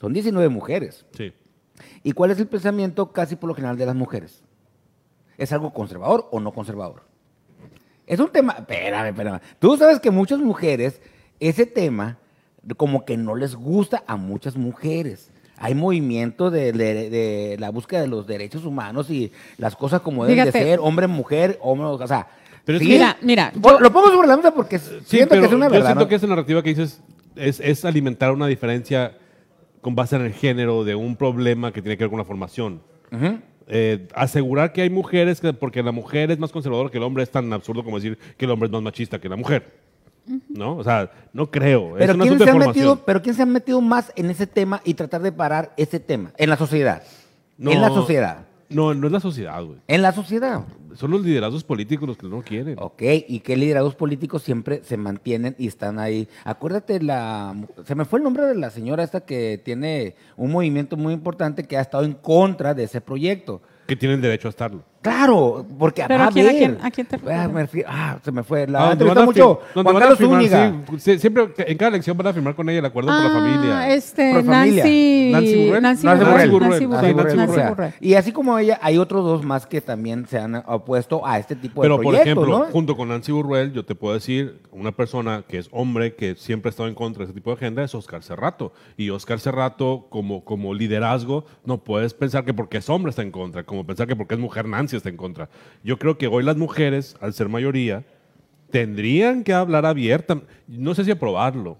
son 0.00 0.12
19 0.12 0.48
mujeres. 0.48 1.04
Sí. 1.16 1.32
¿Y 2.02 2.12
cuál 2.12 2.30
es 2.30 2.38
el 2.38 2.46
pensamiento 2.46 3.12
casi 3.12 3.36
por 3.36 3.48
lo 3.48 3.54
general 3.54 3.76
de 3.76 3.86
las 3.86 3.94
mujeres? 3.94 4.42
¿Es 5.38 5.52
algo 5.52 5.72
conservador 5.72 6.28
o 6.30 6.40
no 6.40 6.52
conservador? 6.52 7.02
Es 8.06 8.18
un 8.18 8.28
tema, 8.28 8.56
espérame, 8.58 9.08
espérame. 9.08 9.40
Tú 9.58 9.76
sabes 9.76 10.00
que 10.00 10.10
muchas 10.10 10.38
mujeres, 10.40 11.00
ese 11.40 11.66
tema, 11.66 12.18
como 12.76 13.04
que 13.04 13.16
no 13.16 13.34
les 13.34 13.54
gusta 13.54 14.04
a 14.06 14.16
muchas 14.16 14.56
mujeres. 14.56 15.30
Hay 15.56 15.74
movimiento 15.74 16.50
de, 16.50 16.72
de- 16.72 17.10
de 17.10 17.56
la 17.58 17.70
búsqueda 17.70 18.00
de 18.02 18.08
los 18.08 18.26
derechos 18.26 18.64
humanos 18.64 19.10
y 19.10 19.30
las 19.58 19.76
cosas 19.76 20.00
como 20.00 20.24
deben 20.24 20.44
de 20.44 20.52
Fíjate. 20.52 20.70
ser, 20.70 20.80
hombre, 20.80 21.06
mujer, 21.06 21.58
hombre, 21.62 21.86
o 21.88 22.06
sea. 22.06 22.28
Pero 22.64 22.76
es 22.78 22.82
sí, 22.82 22.88
que- 22.88 22.94
Mira, 22.94 23.16
mira, 23.20 23.52
yo- 23.54 23.80
lo 23.80 23.92
pongo 23.92 24.08
sobre 24.10 24.28
la 24.28 24.36
mesa 24.36 24.54
porque 24.54 24.78
siento 24.78 25.34
que 25.38 25.46
es 25.46 25.52
una 25.52 25.66
yo 25.66 25.72
verdad. 25.72 25.86
siento 25.88 26.04
¿no? 26.04 26.08
que 26.08 26.14
esa 26.14 26.26
narrativa 26.26 26.62
que 26.62 26.70
dices 26.70 27.02
es, 27.36 27.60
es 27.60 27.84
alimentar 27.84 28.32
una 28.32 28.46
diferencia 28.46 29.16
con 29.80 29.94
base 29.94 30.16
en 30.16 30.22
el 30.22 30.32
género 30.34 30.84
de 30.84 30.94
un 30.94 31.16
problema 31.16 31.72
que 31.72 31.80
tiene 31.82 31.96
que 31.96 32.04
ver 32.04 32.10
con 32.10 32.18
la 32.18 32.24
formación. 32.24 32.80
Eh, 33.72 34.08
asegurar 34.14 34.72
que 34.72 34.82
hay 34.82 34.90
mujeres, 34.90 35.40
que, 35.40 35.52
porque 35.52 35.82
la 35.82 35.92
mujer 35.92 36.30
es 36.30 36.38
más 36.38 36.52
conservadora 36.52 36.90
que 36.90 36.98
el 36.98 37.04
hombre, 37.04 37.22
es 37.22 37.30
tan 37.30 37.52
absurdo 37.52 37.84
como 37.84 37.96
decir 37.98 38.18
que 38.36 38.44
el 38.44 38.50
hombre 38.50 38.66
es 38.66 38.72
más 38.72 38.82
machista 38.82 39.20
que 39.20 39.28
la 39.28 39.36
mujer. 39.36 39.79
¿No? 40.48 40.76
O 40.76 40.84
sea, 40.84 41.10
no 41.32 41.50
creo. 41.50 41.94
Pero 41.98 42.16
¿quién, 42.18 42.38
se 42.38 42.50
ha 42.50 42.54
metido, 42.54 43.04
pero 43.04 43.22
¿quién 43.22 43.34
se 43.34 43.42
ha 43.42 43.46
metido 43.46 43.80
más 43.80 44.12
en 44.16 44.30
ese 44.30 44.46
tema 44.46 44.80
y 44.84 44.94
tratar 44.94 45.22
de 45.22 45.32
parar 45.32 45.72
ese 45.76 46.00
tema? 46.00 46.32
En 46.36 46.50
la 46.50 46.56
sociedad. 46.56 47.02
No, 47.58 47.72
En 47.72 47.80
la 47.80 47.88
sociedad. 47.88 48.46
No, 48.70 48.94
no 48.94 49.08
es 49.08 49.12
la 49.12 49.20
sociedad, 49.20 49.62
güey. 49.64 49.78
En 49.88 50.00
la 50.00 50.12
sociedad. 50.12 50.64
Son 50.94 51.10
los 51.10 51.22
liderazgos 51.22 51.64
políticos 51.64 52.08
los 52.08 52.16
que 52.16 52.28
no 52.28 52.40
quieren. 52.40 52.76
Ok, 52.78 53.02
y 53.26 53.40
que 53.40 53.56
liderados 53.56 53.96
políticos 53.96 54.42
siempre 54.42 54.82
se 54.84 54.96
mantienen 54.96 55.56
y 55.58 55.66
están 55.66 55.98
ahí. 55.98 56.28
Acuérdate, 56.44 57.02
la, 57.02 57.54
se 57.84 57.94
me 57.96 58.04
fue 58.04 58.20
el 58.20 58.24
nombre 58.24 58.44
de 58.44 58.54
la 58.54 58.70
señora 58.70 59.02
esta 59.02 59.20
que 59.20 59.60
tiene 59.62 60.14
un 60.36 60.52
movimiento 60.52 60.96
muy 60.96 61.12
importante 61.12 61.64
que 61.64 61.76
ha 61.76 61.80
estado 61.80 62.04
en 62.04 62.12
contra 62.12 62.72
de 62.72 62.84
ese 62.84 63.00
proyecto. 63.00 63.60
Que 63.88 63.96
tienen 63.96 64.20
derecho 64.20 64.46
a 64.46 64.50
estarlo. 64.50 64.84
Claro, 65.02 65.64
porque 65.78 66.04
Pero 66.06 66.20
va 66.20 66.26
¿a 66.26 66.30
quién- 66.30 66.46
a 66.46 66.48
haber. 66.50 66.58
quién- 66.60 66.78
a 66.82 66.90
quién 66.90 67.06
te 67.06 67.16
Ah, 67.16 67.18
refieres? 67.22 67.52
me 67.52 67.60
refiero- 67.62 67.88
ah, 67.90 68.18
se 68.22 68.32
me 68.32 68.42
fue. 68.42 68.64
Ah, 68.64 68.66
La 68.68 68.78
donde 68.80 68.92
entrevista 68.92 69.22
a 69.22 69.24
mucho. 69.24 69.60
Juan 69.72 69.86
a 69.96 69.98
Carlos 69.98 70.18
firmar, 70.18 70.36
Zúñiga. 70.42 70.72
sí, 70.98 71.18
siempre, 71.18 71.48
en 71.56 71.78
cada 71.78 71.88
elección 71.88 72.16
van 72.18 72.26
a 72.26 72.32
firmar 72.34 72.54
con 72.54 72.68
ella 72.68 72.80
el 72.80 72.84
acuerdo 72.84 73.08
por 73.10 73.22
la 73.22 73.30
familia. 73.30 73.78
Ah, 73.78 73.90
este, 73.94 74.32
Por 74.34 74.44
familia. 74.44 74.84
Nancy, 74.84 75.30
Nancy 75.32 75.54
Burrell. 75.66 75.82
Nancy 75.82 76.06
Nancy 76.06 76.24
Burrell, 76.24 76.50
Burrell. 76.50 76.70
Nancy 76.70 76.86
Nancy 76.86 76.86
Burrell, 76.86 77.14
Burrell. 77.14 77.36
Nancy 77.38 77.52
O 77.52 77.54
sea, 77.54 77.68
Burrell. 77.70 77.94
Y 78.00 78.14
así 78.14 78.32
como 78.32 78.58
ella, 78.58 78.78
hay 78.82 78.98
otros 78.98 79.24
dos 79.24 79.42
más 79.42 79.66
que 79.66 79.80
también 79.80 80.26
se 80.26 80.38
han 80.38 80.56
opuesto 80.66 81.26
a 81.26 81.38
este 81.38 81.56
tipo 81.56 81.80
Pero, 81.80 81.96
de 81.96 82.02
por 82.04 82.12
proyectos, 82.12 82.42
ejemplo, 82.44 82.58
¿no? 82.58 82.64
junto 82.66 82.94
con 82.94 83.08
Nancy 83.08 83.32
Burrell, 83.32 83.72
yo 83.72 83.86
te 83.86 83.94
puedo 83.94 84.12
decir, 84.12 84.60
una 84.70 84.92
persona 84.92 85.44
que 85.48 85.56
es 85.56 85.68
hombre, 85.72 86.14
que 86.14 86.34
siempre 86.34 86.68
ha 86.68 86.72
estado 86.72 86.90
en 86.90 86.94
contra 86.94 87.20
de 87.20 87.24
ese 87.24 87.32
tipo 87.34 87.48
de 87.48 87.56
agenda, 87.56 87.82
es 87.82 87.94
Oscar 87.94 88.22
Cerrato. 88.22 88.74
Y 88.98 89.08
Oscar 89.08 89.40
Cerrato, 89.40 90.08
como, 90.10 90.44
como 90.44 90.74
liderazgo, 90.74 91.46
no 91.64 91.78
puedes 91.78 92.12
pensar 92.12 92.44
que 92.44 92.52
porque 92.52 92.76
es 92.78 92.90
hombre 92.90 93.08
está 93.10 93.22
en 93.22 93.30
contra, 93.30 93.62
como 93.64 93.86
pensar 93.86 94.06
que 94.06 94.14
porque 94.14 94.34
es 94.34 94.40
mujer 94.40 94.66
Nancy 94.68 94.89
está 94.96 95.08
en 95.08 95.16
contra. 95.16 95.48
Yo 95.84 95.98
creo 95.98 96.16
que 96.18 96.26
hoy 96.26 96.42
las 96.44 96.56
mujeres, 96.56 97.16
al 97.20 97.32
ser 97.34 97.48
mayoría, 97.48 98.04
tendrían 98.70 99.42
que 99.44 99.52
hablar 99.52 99.86
abiertamente, 99.86 100.50
no 100.68 100.94
sé 100.94 101.04
si 101.04 101.10
aprobarlo, 101.10 101.76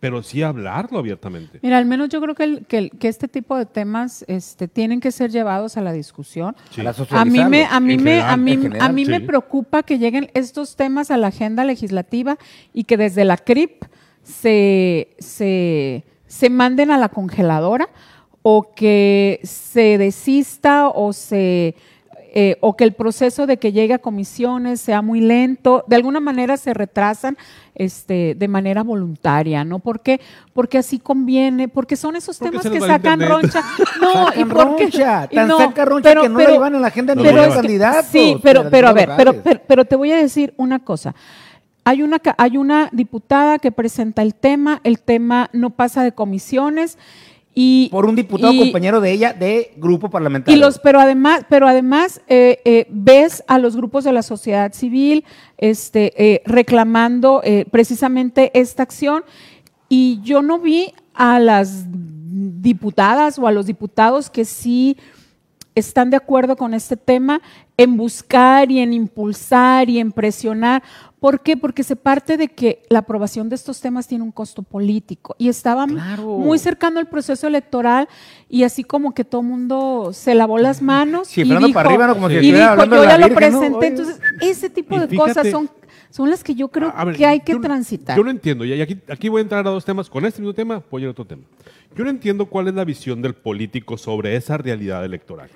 pero 0.00 0.22
sí 0.22 0.42
hablarlo 0.42 0.98
abiertamente. 0.98 1.58
Mira, 1.62 1.78
al 1.78 1.86
menos 1.86 2.10
yo 2.10 2.20
creo 2.20 2.34
que, 2.34 2.44
el- 2.44 2.66
que, 2.66 2.78
el- 2.78 2.90
que 2.90 3.08
este 3.08 3.26
tipo 3.26 3.56
de 3.56 3.64
temas 3.66 4.22
este, 4.28 4.68
tienen 4.68 5.00
que 5.00 5.10
ser 5.10 5.30
llevados 5.30 5.76
a 5.76 5.80
la 5.80 5.92
discusión. 5.92 6.54
Sí. 6.70 6.82
A 6.82 6.84
la 6.84 6.94
A 7.10 7.24
mí 7.24 7.42
me, 7.44 7.64
a 7.64 7.80
mí 7.80 7.94
En 7.94 8.02
me, 8.04 8.10
general, 8.10 8.30
a 8.30 8.36
mí, 8.36 8.52
en 8.52 8.62
general, 8.62 8.88
a 8.90 8.92
mí 8.92 9.04
me 9.06 9.18
sí. 9.20 9.24
preocupa 9.24 9.82
que 9.82 9.98
lleguen 9.98 10.30
estos 10.34 10.76
temas 10.76 11.10
a 11.10 11.16
la 11.16 11.28
agenda 11.28 11.64
legislativa 11.64 12.36
y 12.74 12.84
que 12.84 12.96
desde 12.98 13.24
la 13.24 13.38
CRIP 13.38 13.84
se, 14.22 15.08
se, 15.18 16.04
se 16.26 16.50
manden 16.50 16.90
a 16.90 16.98
la 16.98 17.08
congeladora 17.08 17.88
o 18.42 18.74
que 18.74 19.40
se 19.42 19.96
desista 19.96 20.88
o 20.88 21.14
se 21.14 21.76
eh, 22.36 22.56
o 22.60 22.76
que 22.76 22.82
el 22.82 22.94
proceso 22.94 23.46
de 23.46 23.58
que 23.58 23.70
llegue 23.70 23.94
a 23.94 24.00
comisiones 24.00 24.80
sea 24.80 25.02
muy 25.02 25.20
lento, 25.20 25.84
de 25.86 25.94
alguna 25.94 26.18
manera 26.18 26.56
se 26.56 26.74
retrasan 26.74 27.38
este, 27.76 28.34
de 28.34 28.48
manera 28.48 28.82
voluntaria, 28.82 29.64
¿no? 29.64 29.78
¿Por 29.78 30.00
qué? 30.00 30.20
Porque 30.52 30.78
así 30.78 30.98
conviene, 30.98 31.68
porque 31.68 31.94
son 31.94 32.16
esos 32.16 32.38
Porque 32.38 32.58
temas 32.58 32.68
que 32.68 32.80
sacan 32.80 33.22
internet. 33.22 33.28
roncha. 33.28 33.62
No, 34.00 34.26
Sacan 34.26 34.40
y 34.40 34.44
porque 34.46 34.82
roncha, 34.82 35.28
tan 35.32 35.48
saca 35.48 35.84
roncha 35.84 36.14
que 36.22 36.28
no 36.28 36.38
la 36.40 36.50
llevan 36.50 36.74
a 36.74 36.80
la 36.80 36.88
agenda 36.88 37.14
ni 37.14 37.22
pero 37.22 37.46
los 37.46 37.54
candidatos 37.54 38.06
Sí, 38.06 38.36
pero, 38.42 38.68
pero 38.68 38.88
a 38.88 38.92
ver, 38.92 39.10
pero, 39.16 39.40
pero, 39.40 39.60
pero 39.64 39.84
te 39.84 39.94
voy 39.94 40.10
a 40.10 40.16
decir 40.16 40.54
una 40.56 40.80
cosa. 40.80 41.14
Hay 41.84 42.02
una, 42.02 42.20
hay 42.36 42.56
una 42.56 42.88
diputada 42.90 43.60
que 43.60 43.70
presenta 43.70 44.22
el 44.22 44.34
tema, 44.34 44.80
el 44.82 44.98
tema 44.98 45.50
no 45.52 45.70
pasa 45.70 46.02
de 46.02 46.10
comisiones 46.10 46.98
y 47.54 47.88
Por 47.90 48.06
un 48.06 48.16
diputado 48.16 48.52
y- 48.52 48.58
compañero 48.58 49.00
de 49.00 49.12
ella 49.12 49.32
de 49.32 49.72
grupo 49.76 50.10
parlamentario. 50.10 50.56
y 50.56 50.60
los, 50.60 50.78
pero 50.80 50.98
además, 51.00 51.44
pero 51.48 51.68
además 51.68 52.20
eh, 52.26 52.60
eh, 52.64 52.86
ves 52.90 53.44
a 53.46 53.58
los 53.58 53.76
grupos 53.76 54.02
de 54.04 54.12
la 54.12 54.22
sociedad 54.22 54.72
civil 54.72 55.24
este, 55.58 56.12
eh, 56.16 56.42
reclamando 56.46 57.42
precisamente 57.70 58.50
esta 58.58 58.82
acción 58.82 59.22
y 59.88 60.20
yo 60.22 60.42
no 60.42 60.58
vi 60.58 60.92
a 61.14 61.38
las 61.38 61.84
diputadas 62.60 63.38
o 63.38 63.46
a 63.46 63.52
los 63.52 63.66
diputados 63.66 64.30
que 64.30 64.44
sí 64.44 64.96
están 65.74 66.10
de 66.10 66.16
acuerdo 66.16 66.56
con 66.56 66.74
este 66.74 66.96
tema 66.96 67.40
en 67.76 67.96
buscar 67.96 68.70
y 68.70 68.78
en 68.80 68.92
impulsar 68.92 69.90
y 69.90 69.98
en 69.98 70.12
presionar. 70.12 70.82
¿Por 71.20 71.40
qué? 71.40 71.56
Porque 71.56 71.82
se 71.82 71.96
parte 71.96 72.36
de 72.36 72.48
que 72.48 72.82
la 72.90 72.98
aprobación 73.00 73.48
de 73.48 73.54
estos 73.54 73.80
temas 73.80 74.06
tiene 74.06 74.22
un 74.24 74.30
costo 74.30 74.62
político 74.62 75.34
y 75.38 75.48
estaba 75.48 75.86
Claro. 75.86 76.38
muy 76.38 76.58
cercano 76.58 77.00
al 77.00 77.08
proceso 77.08 77.46
electoral 77.46 78.08
y 78.48 78.62
así 78.64 78.84
como 78.84 79.14
que 79.14 79.24
todo 79.24 79.40
el 79.40 79.46
mundo 79.48 80.10
se 80.12 80.34
lavó 80.34 80.58
las 80.58 80.82
manos 80.82 81.30
y 81.32 81.42
Chiflando 81.42 81.66
dijo, 81.66 81.76
para 81.78 81.88
arriba, 81.88 82.06
¿no? 82.08 82.14
Como 82.14 82.28
si 82.28 82.34
y 82.36 82.38
dijo, 82.52 82.84
yo 82.84 83.04
ya 83.04 83.18
lo 83.18 83.34
presenté. 83.34 83.86
Entonces, 83.86 84.20
ese 84.42 84.68
tipo 84.70 84.96
Y 84.96 85.00
de 85.00 85.08
fíjate- 85.08 85.16
cosas 85.34 85.50
son, 85.50 85.70
son 86.10 86.28
las 86.30 86.44
que 86.44 86.54
yo 86.54 86.68
creo 86.68 86.92
A 86.94 87.04
ver, 87.06 87.16
que 87.16 87.24
hay 87.26 87.40
que 87.40 87.52
yo 87.52 87.60
transitar. 87.60 88.16
Yo 88.16 88.22
no 88.22 88.30
entiendo, 88.30 88.64
y 88.66 88.80
aquí, 88.80 88.98
aquí 89.08 89.28
voy 89.30 89.40
a 89.40 89.42
entrar 89.42 89.66
a 89.66 89.70
dos 89.70 89.84
temas. 89.84 90.10
Con 90.10 90.24
este 90.26 90.40
mismo 90.42 90.52
tema, 90.54 90.82
voy 90.90 91.02
a 91.02 91.04
ir 91.04 91.08
a 91.08 91.10
otro 91.12 91.24
tema. 91.24 91.42
Yo 91.96 92.04
no 92.04 92.10
entiendo 92.10 92.46
cuál 92.46 92.68
es 92.68 92.74
la 92.74 92.84
visión 92.84 93.22
del 93.22 93.34
político 93.34 93.96
sobre 93.96 94.36
esa 94.36 94.58
realidad 94.58 95.04
electoral. 95.04 95.48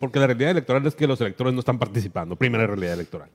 Porque 0.00 0.18
la 0.18 0.26
realidad 0.26 0.50
electoral 0.50 0.84
es 0.86 0.96
que 0.96 1.06
los 1.06 1.20
electores 1.20 1.52
no 1.52 1.60
están 1.60 1.78
participando. 1.78 2.34
Primera 2.34 2.66
realidad 2.66 2.94
electoral. 2.94 3.28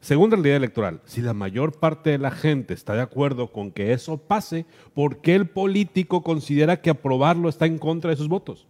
Segunda 0.00 0.36
realidad 0.36 0.56
electoral, 0.58 1.00
si 1.04 1.20
la 1.20 1.34
mayor 1.34 1.72
parte 1.78 2.10
de 2.10 2.18
la 2.18 2.30
gente 2.30 2.72
está 2.72 2.94
de 2.94 3.02
acuerdo 3.02 3.48
con 3.52 3.70
que 3.72 3.92
eso 3.92 4.16
pase, 4.16 4.64
¿por 4.94 5.18
qué 5.18 5.34
el 5.34 5.46
político 5.46 6.22
considera 6.22 6.80
que 6.80 6.88
aprobarlo 6.90 7.48
está 7.48 7.66
en 7.66 7.78
contra 7.78 8.10
de 8.10 8.16
sus 8.16 8.28
votos? 8.28 8.66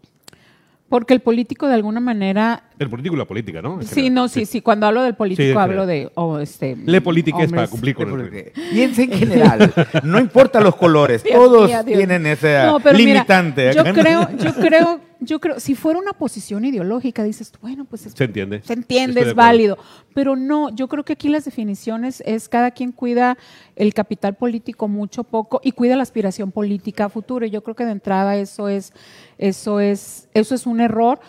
Porque 0.89 1.15
el 1.15 1.21
político 1.21 1.69
de 1.69 1.75
alguna 1.75 2.01
manera 2.01 2.65
El 2.81 2.91
político 2.91 3.15
y 3.15 3.19
la 3.19 3.25
política, 3.27 3.63
¿no? 3.63 3.81
En 3.81 3.87
Sí, 3.87 3.95
general. 3.95 4.15
no, 4.15 4.29
sí, 4.29 4.45
sí. 4.45 4.61
Cuando 4.61 4.87
hablo 4.89 5.03
del 5.05 5.15
político 5.15 5.53
Sí, 5.53 5.57
hablo 5.57 5.87
de 5.87 6.11
o 6.17 6.41
este. 6.41 6.75
Le 6.85 7.01
política 7.01 7.45
es 7.45 7.53
para 7.53 7.69
cumplir 7.69 7.95
con 7.95 8.09
el 8.09 8.23
Porque 8.23 8.53
Piensa 8.73 9.03
en 9.03 9.13
general, 9.13 9.73
no 10.03 10.19
importa 10.19 10.61
los 10.61 10.75
colores, 10.75 11.23
Dios 11.23 11.37
todos 11.37 11.71
tienen 11.85 12.27
ese 12.27 12.65
No, 12.67 12.81
pero 12.81 12.99
mira, 12.99 13.13
limitante. 13.13 13.73
yo 13.73 13.85
creo, 13.85 14.29
yo 14.37 14.53
creo, 14.55 15.01
yo 15.21 15.39
creo, 15.39 15.61
si 15.61 15.75
fuera 15.75 15.99
una 15.99 16.13
posición 16.13 16.65
ideológica, 16.65 17.23
dices, 17.23 17.53
bueno, 17.61 17.85
pues 17.85 18.07
es- 18.07 18.13
Se 18.15 18.25
entiende. 18.25 18.63
se 18.63 18.73
entiende, 18.73 19.21
Estoy 19.21 19.31
es 19.31 19.35
válido. 19.35 19.79
Pero 20.15 20.35
no, 20.37 20.71
yo 20.75 20.89
creo 20.89 21.05
que 21.05 21.13
aquí 21.13 21.29
las 21.29 21.45
definiciones 21.45 22.23
es 22.27 22.49
cada 22.49 22.71
quien 22.71 22.91
cuida 22.93 23.37
el 23.77 23.93
capital 23.95 24.35
político 24.37 24.89
mucho, 24.89 25.23
poco, 25.25 25.61
y 25.63 25.73
cuida 25.73 25.97
la 25.97 26.03
aspiración 26.03 26.51
política 26.53 27.05
a 27.05 27.09
futuro. 27.09 27.45
Y 27.47 27.51
yo 27.51 27.63
creo 27.63 27.77
que 27.77 27.85
de 27.85 27.93
entrada 27.93 28.37
eso 28.37 28.69
es, 28.69 28.93
eso 29.39 29.79
es, 29.81 30.29
eso 30.35 30.55
es 30.55 30.67
un 30.67 30.81
error. 30.81 31.21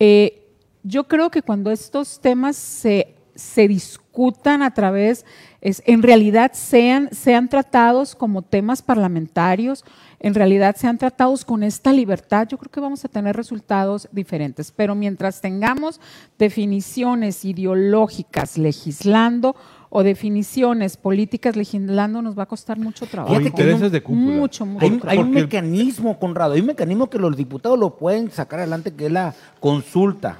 Eh, 0.00 0.42
yo 0.82 1.04
creo 1.04 1.30
que 1.30 1.42
cuando 1.42 1.70
estos 1.70 2.20
temas 2.20 2.56
se, 2.56 3.14
se 3.34 3.68
discutan 3.68 4.62
a 4.62 4.72
través, 4.74 5.24
es, 5.60 5.82
en 5.86 6.02
realidad 6.02 6.52
sean, 6.54 7.08
sean 7.12 7.48
tratados 7.48 8.14
como 8.14 8.42
temas 8.42 8.82
parlamentarios, 8.82 9.84
en 10.20 10.34
realidad 10.34 10.76
sean 10.76 10.98
tratados 10.98 11.44
con 11.44 11.62
esta 11.62 11.92
libertad, 11.92 12.48
yo 12.48 12.56
creo 12.58 12.70
que 12.70 12.80
vamos 12.80 13.04
a 13.04 13.08
tener 13.08 13.36
resultados 13.36 14.08
diferentes. 14.12 14.72
Pero 14.72 14.94
mientras 14.94 15.40
tengamos 15.40 16.00
definiciones 16.38 17.44
ideológicas 17.44 18.56
legislando 18.58 19.54
o 19.90 20.02
definiciones 20.02 20.96
políticas 20.96 21.54
legislando, 21.56 22.20
nos 22.22 22.36
va 22.36 22.42
a 22.44 22.46
costar 22.46 22.78
mucho 22.78 23.06
trabajo. 23.06 23.36
Hay 23.36 23.46
intereses 23.46 23.92
de 23.92 24.02
cúpula. 24.02 24.36
Mucho, 24.36 24.66
mucho 24.66 24.84
Hay, 24.84 24.92
un- 24.92 25.02
hay 25.08 25.18
un 25.18 25.30
mecanismo, 25.30 26.18
Conrado, 26.18 26.54
hay 26.54 26.60
un 26.60 26.66
mecanismo 26.66 27.08
que 27.08 27.18
los 27.18 27.36
diputados 27.36 27.78
lo 27.78 27.96
pueden 27.96 28.30
sacar 28.30 28.58
adelante, 28.60 28.92
que 28.94 29.06
es 29.06 29.12
la 29.12 29.34
consulta 29.60 30.38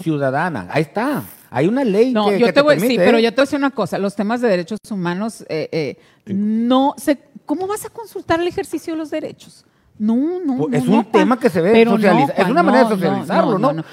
ciudadana. 0.00 0.68
Ahí 0.70 0.82
está. 0.82 1.24
Hay 1.50 1.66
una 1.68 1.84
ley 1.84 2.12
No, 2.12 2.28
que, 2.28 2.38
yo 2.38 2.46
que 2.46 2.52
te 2.52 2.60
voy, 2.62 2.74
sí, 2.76 2.80
permite, 2.80 3.04
pero 3.04 3.18
¿eh? 3.18 3.22
yo 3.22 3.30
te 3.30 3.36
voy 3.36 3.42
a 3.42 3.46
decir 3.46 3.58
una 3.58 3.70
cosa, 3.70 3.98
los 3.98 4.14
temas 4.16 4.40
de 4.40 4.48
derechos 4.48 4.78
humanos, 4.90 5.44
eh, 5.48 5.68
eh, 5.72 5.96
no 6.34 6.94
se, 6.98 7.18
¿cómo 7.44 7.66
vas 7.66 7.84
a 7.84 7.88
consultar 7.90 8.40
el 8.40 8.48
ejercicio 8.48 8.94
de 8.94 8.98
los 8.98 9.10
derechos? 9.10 9.64
No, 9.98 10.14
no, 10.44 10.56
Pues 10.68 10.82
es 10.82 10.84
no, 10.84 10.98
un 10.98 11.04
tema 11.06 11.38
que 11.40 11.48
se 11.48 11.60
ve 11.62 11.72
Pero 11.72 11.92
socializa- 11.92 12.34
no, 12.36 12.44
es 12.44 12.50
una 12.50 12.62
manera 12.62 12.84
de 12.84 12.90
socializarlo, 12.96 13.58
¿no? 13.58 13.70
una 13.70 13.84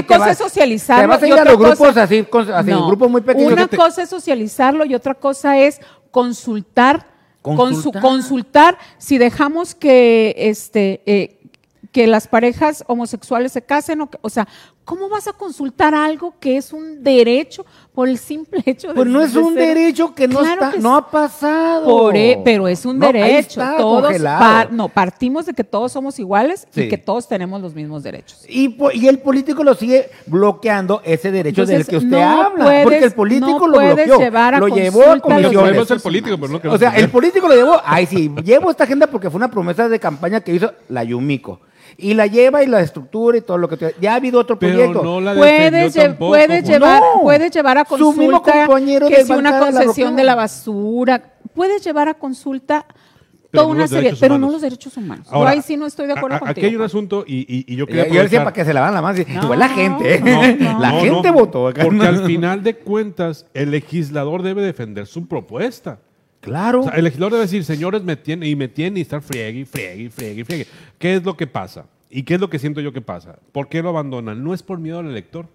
sí, 0.00 0.04
cosa 0.06 0.18
vas- 0.18 0.30
es 0.32 0.38
socializarlo. 0.38 1.02
te 1.02 1.06
vas 1.06 1.22
a 1.22 1.26
y 1.26 1.28
ir 1.30 1.32
a 1.32 1.40
otra 1.40 1.52
los 1.52 1.60
grupos 1.60 1.78
cosa- 1.78 2.02
así, 2.02 2.22
con- 2.24 2.50
así, 2.52 2.70
No, 2.70 2.86
grupos 2.88 3.10
muy 3.10 3.20
pequeños. 3.22 3.52
Una 3.52 3.66
cosa 3.68 4.02
es 4.02 4.10
socializarlo 4.10 4.84
y 4.84 4.94
otra 4.94 5.14
cosa 5.14 5.58
es 5.58 5.80
consultar, 6.10 7.06
consu- 7.42 7.56
Consultar. 7.56 8.02
consultar 8.02 8.78
si 8.98 9.16
dejamos 9.18 9.74
que 9.74 10.34
este 10.36 11.00
eh, 11.06 11.32
que 11.92 12.06
las 12.06 12.28
parejas 12.28 12.84
homosexuales 12.88 13.52
se 13.52 13.62
casen, 13.62 14.02
o, 14.02 14.10
que- 14.10 14.18
o 14.20 14.28
sea, 14.28 14.46
¿cómo 14.86 15.08
vas 15.10 15.26
a 15.28 15.32
consultar 15.34 15.94
algo 15.94 16.32
que 16.40 16.56
es 16.56 16.72
un 16.72 17.02
derecho 17.02 17.66
por 17.92 18.08
el 18.08 18.16
simple 18.18 18.62
hecho 18.66 18.88
de 18.88 18.94
Pues 18.94 19.08
no 19.08 19.20
es 19.20 19.34
un 19.34 19.52
ser- 19.54 19.74
derecho 19.74 20.14
que 20.14 20.28
no 20.28 20.38
Claro 20.38 20.52
está, 20.54 20.70
que 20.72 20.78
no 20.78 20.94
ha 20.96 21.10
pasado. 21.10 21.84
Por 21.84 22.16
e- 22.16 22.40
pero 22.44 22.68
es 22.68 22.86
un 22.86 22.98
No, 22.98 23.06
ahí 23.08 23.12
derecho. 23.12 23.60
está, 23.60 23.76
todos 23.76 24.16
par- 24.22 24.72
no, 24.72 24.88
partimos 24.88 25.44
de 25.44 25.52
que 25.54 25.64
todos 25.64 25.90
somos 25.92 26.18
iguales 26.20 26.66
Sí. 26.70 26.82
y 26.82 26.88
que 26.88 26.96
todos 26.98 27.26
tenemos 27.28 27.60
los 27.60 27.74
mismos 27.74 28.02
derechos. 28.04 28.44
Y, 28.48 28.76
el 29.06 29.18
político 29.18 29.64
lo 29.64 29.74
sigue 29.74 30.08
bloqueando 30.26 31.02
ese 31.04 31.30
derecho 31.32 31.66
del 31.66 31.84
que 31.84 31.96
usted 31.96 32.08
no 32.08 32.22
habla. 32.42 32.64
puedes- 32.64 32.82
porque 32.84 33.04
el 33.04 33.12
político 33.12 33.66
no 33.66 33.66
lo 33.66 33.78
bloqueó. 33.94 34.18
llevar 34.18 34.54
a 34.54 34.60
lo 34.60 34.68
llevó 34.68 35.02
a 35.02 35.18
comisiones. 35.20 35.88
Pero 36.02 36.48
no 36.48 36.72
O 36.72 36.78
sea, 36.78 36.90
el 36.96 37.08
político 37.10 37.48
lo 37.48 37.54
llevó. 37.54 37.80
Ay, 37.84 38.06
sí, 38.06 38.30
llevo 38.44 38.70
esta 38.70 38.84
agenda 38.84 39.08
porque 39.08 39.30
fue 39.30 39.36
una 39.38 39.50
promesa 39.50 39.88
de 39.88 39.98
campaña 39.98 40.40
que 40.40 40.54
hizo 40.54 40.72
la 40.88 41.02
Yumiko. 41.02 41.60
Y 41.98 42.12
la 42.14 42.26
lleva 42.26 42.62
y 42.62 42.66
la 42.66 42.80
estructura 42.80 43.38
y 43.38 43.40
todo 43.40 43.56
lo 43.58 43.68
que. 43.68 43.76
te- 43.78 43.94
Ya 44.00 44.12
ha 44.12 44.16
habido 44.16 44.38
otro 44.40 44.58
Pero 44.58 44.74
proyecto. 44.74 45.02
no 45.02 45.20
la 45.20 45.34
Puedes, 45.34 45.94
tampoco, 45.94 46.36
llevar, 46.36 47.00
No. 47.14 47.22
puedes 47.22 47.50
llevar 47.50 47.78
a 47.78 47.84
Su 47.86 48.12
mismo 48.12 48.42
consulta 48.42 48.66
compañero 48.66 49.08
que 49.08 49.24
si 49.24 49.32
una 49.32 49.50
la 49.52 49.58
concesión 49.60 50.14
de 50.16 50.24
la 50.24 50.34
basura, 50.34 51.22
puedes 51.54 51.82
llevar 51.82 52.08
a 52.08 52.14
consulta 52.14 52.84
Pero 53.50 53.62
toda 53.62 53.64
no 53.66 53.70
una 53.78 53.88
serie, 53.88 54.14
pero 54.20 54.36
no 54.36 54.50
los 54.50 54.60
derechos 54.60 54.94
humanos. 54.98 55.26
Ahora, 55.30 55.52
Yo 55.52 55.56
ahí 55.56 55.62
sí 55.62 55.76
no 55.78 55.86
estoy 55.86 56.06
de 56.06 56.12
acuerdo 56.12 56.34
a- 56.34 56.36
a- 56.36 56.40
contigo. 56.40 56.58
Aquí 56.60 56.66
hay 56.66 56.76
un 56.76 56.82
asunto 56.82 57.24
y, 57.26 57.36
y- 57.48 57.64
y 57.72 57.76
yo 57.76 57.86
quería 57.86 58.08
yo 58.08 58.22
decía 58.22 58.40
para 58.40 58.52
que 58.52 58.64
se 58.66 58.74
la 58.74 58.82
van 58.82 58.92
la 58.92 59.00
mano. 59.00 59.18
No, 59.28 59.54
la 59.54 59.68
gente. 59.70 60.20
no, 60.20 60.42
la 60.80 60.90
No, 60.90 61.00
gente 61.00 61.28
no, 61.28 61.32
votó. 61.34 61.68
acá. 61.68 61.82
Porque 61.84 62.06
al 62.06 62.26
final 62.26 62.62
de 62.62 62.76
cuentas, 62.76 63.46
el 63.54 63.70
legislador 63.70 64.42
debe 64.42 64.60
defender 64.60 65.06
su 65.06 65.26
propuesta. 65.26 66.00
Claro. 66.46 66.80
O 66.80 66.84
sea, 66.84 66.92
el 66.94 67.04
legislador 67.04 67.32
debe 67.32 67.42
decir, 67.44 67.64
señores, 67.64 68.02
me 68.02 68.16
tienen, 68.16 68.48
y 68.48 68.56
me 68.56 68.68
tienen 68.68 68.96
y 68.96 69.00
estar 69.02 69.20
friegue, 69.20 69.60
y 69.60 69.64
friegue, 69.64 70.02
y 70.04 70.08
friegue, 70.08 70.40
y 70.40 70.44
friegue. 70.44 70.66
¿Qué 70.98 71.16
es 71.16 71.24
lo 71.24 71.36
que 71.36 71.46
pasa? 71.46 71.84
¿Y 72.08 72.22
qué 72.22 72.34
es 72.34 72.40
lo 72.40 72.48
que 72.48 72.58
siento 72.58 72.80
yo 72.80 72.92
que 72.92 73.00
pasa? 73.00 73.36
¿Por 73.52 73.68
qué 73.68 73.82
lo 73.82 73.88
abandonan? 73.90 74.42
No 74.42 74.54
es 74.54 74.62
por 74.62 74.78
miedo 74.78 75.00
al 75.00 75.06
elector. 75.06 75.46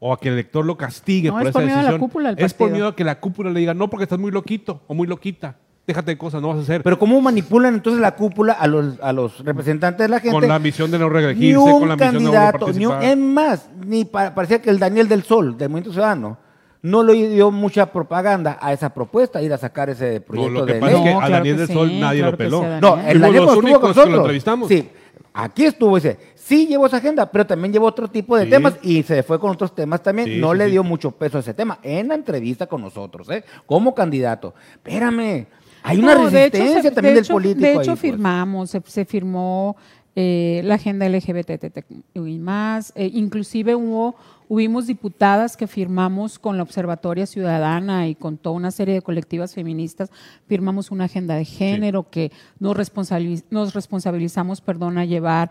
O 0.00 0.12
a 0.12 0.20
que 0.20 0.28
el 0.28 0.34
elector 0.34 0.64
lo 0.64 0.76
castigue 0.76 1.28
No, 1.28 1.34
por 1.34 1.42
es 1.42 1.48
esa 1.48 1.58
por 1.58 1.64
miedo 1.64 1.78
a 1.80 1.82
la 1.92 1.98
cúpula 1.98 2.32
del 2.34 2.44
es 2.44 2.54
por 2.54 2.70
miedo 2.70 2.86
a 2.86 2.94
que 2.96 3.02
la 3.02 3.18
cúpula 3.18 3.50
le 3.50 3.58
diga, 3.60 3.74
no, 3.74 3.90
porque 3.90 4.04
estás 4.04 4.18
muy 4.20 4.30
loquito 4.30 4.80
o 4.86 4.94
muy 4.94 5.08
loquita. 5.08 5.56
Déjate 5.88 6.12
de 6.12 6.18
cosas, 6.18 6.40
no 6.42 6.48
vas 6.48 6.58
a 6.58 6.60
hacer. 6.60 6.82
Pero 6.82 6.98
¿cómo 6.98 7.20
manipulan 7.20 7.74
entonces 7.74 8.00
la 8.00 8.14
cúpula 8.14 8.52
a 8.52 8.66
los, 8.68 9.00
a 9.00 9.12
los 9.12 9.42
representantes 9.44 10.04
de 10.04 10.08
la 10.08 10.20
gente? 10.20 10.38
con 10.38 10.46
la 10.46 10.58
misión 10.58 10.90
de 10.90 10.98
no 10.98 11.06
ni 11.08 11.14
reelegirse, 11.14 11.58
un 11.58 11.80
con 11.80 11.88
la 11.88 11.96
misión 11.96 12.12
de 12.12 12.20
no 12.20 12.30
candidato, 12.32 12.58
ni 12.72 12.84
un- 12.86 12.92
participar. 12.92 13.04
es 13.04 13.16
más, 13.16 13.68
ni 13.86 14.04
pa- 14.04 14.34
parecía 14.34 14.60
que 14.62 14.68
el 14.70 14.78
Daniel 14.78 15.08
del 15.08 15.22
Sol, 15.24 15.56
del 15.58 15.68
Movimiento 15.70 15.92
Ciudadano, 15.92 16.38
no 16.88 17.02
le 17.02 17.14
dio 17.28 17.50
mucha 17.50 17.92
propaganda 17.92 18.58
a 18.60 18.72
esa 18.72 18.92
propuesta, 18.94 19.42
ir 19.42 19.52
a 19.52 19.58
sacar 19.58 19.90
ese 19.90 20.20
proyecto 20.20 20.60
lo 20.60 20.66
que 20.66 20.74
de 20.74 20.80
pasa 20.80 20.92
ley. 20.92 21.00
es 21.00 21.04
que 21.08 21.12
No, 21.14 21.20
a 21.20 21.26
claro 21.26 21.34
Daniel 21.34 21.54
que 21.56 21.60
del 21.66 21.72
Sol 21.76 21.88
sí, 21.90 22.00
nadie 22.00 22.18
claro 22.20 22.32
lo 22.32 22.38
peló. 22.38 22.60
sí. 22.60 22.66
No, 22.80 22.94
el 23.08 23.20
Daniel 23.20 23.42
los 23.44 23.52
estuvo 23.54 23.58
únicos 23.58 23.80
con 23.80 23.90
que 23.92 23.96
lo 23.98 24.04
nosotros. 24.04 24.18
entrevistamos. 24.18 24.68
Sí, 24.68 24.88
aquí 25.34 25.64
estuvo, 25.64 25.94
dice, 25.96 26.18
sí 26.34 26.66
llevó 26.66 26.86
esa 26.86 26.96
agenda, 26.98 27.30
pero 27.30 27.46
también 27.46 27.72
llevó 27.72 27.86
otro 27.86 28.08
tipo 28.08 28.36
de 28.36 28.44
Sí. 28.44 28.50
temas 28.50 28.74
y 28.82 29.02
se 29.02 29.22
fue 29.22 29.38
con 29.38 29.50
otros 29.50 29.74
temas 29.74 30.02
también. 30.02 30.28
Sí, 30.28 30.38
no 30.38 30.52
sí, 30.52 30.58
le 30.58 30.64
sí. 30.66 30.70
dio 30.72 30.84
mucho 30.84 31.10
peso 31.12 31.36
a 31.36 31.40
ese 31.40 31.54
tema 31.54 31.78
en 31.82 32.08
la 32.08 32.14
entrevista 32.14 32.66
con 32.66 32.80
nosotros, 32.80 33.28
¿eh? 33.30 33.44
Como 33.66 33.94
candidato. 33.94 34.54
Espérame, 34.74 35.46
hay 35.82 35.98
una 35.98 36.14
No, 36.14 36.30
de 36.30 36.44
hecho, 36.46 36.58
resistencia 36.58 36.94
también 36.94 37.14
de 37.14 37.20
del 37.20 37.24
hecho- 37.24 37.32
político. 37.34 37.60
De 37.60 37.68
ahí, 37.68 37.76
hecho, 37.78 37.90
pues. 37.92 38.00
firmamos, 38.00 38.70
se, 38.70 38.82
se 38.86 39.04
firmó 39.04 39.76
eh, 40.20 40.62
la 40.64 40.74
agenda 40.74 41.06
LGBT 41.08 41.84
y 42.14 42.38
más. 42.38 42.92
eh, 42.96 43.08
inclusive 43.14 43.74
hubo, 43.76 44.16
hubimos 44.48 44.86
diputadas 44.86 45.56
que 45.56 45.66
firmamos 45.66 46.38
con 46.38 46.56
la 46.56 46.62
Observatoria 46.62 47.26
Ciudadana 47.26 48.08
y 48.08 48.14
con 48.14 48.38
toda 48.38 48.56
una 48.56 48.70
serie 48.70 48.94
de 48.94 49.02
colectivas 49.02 49.54
feministas, 49.54 50.10
firmamos 50.46 50.90
una 50.90 51.04
agenda 51.04 51.34
de 51.34 51.44
género 51.44 52.08
que 52.10 52.32
nos, 52.58 52.76
responsabiliz- 52.76 53.44
nos 53.50 53.74
responsabilizamos 53.74 54.60
perdón, 54.60 54.98
a 54.98 55.04
llevar 55.04 55.50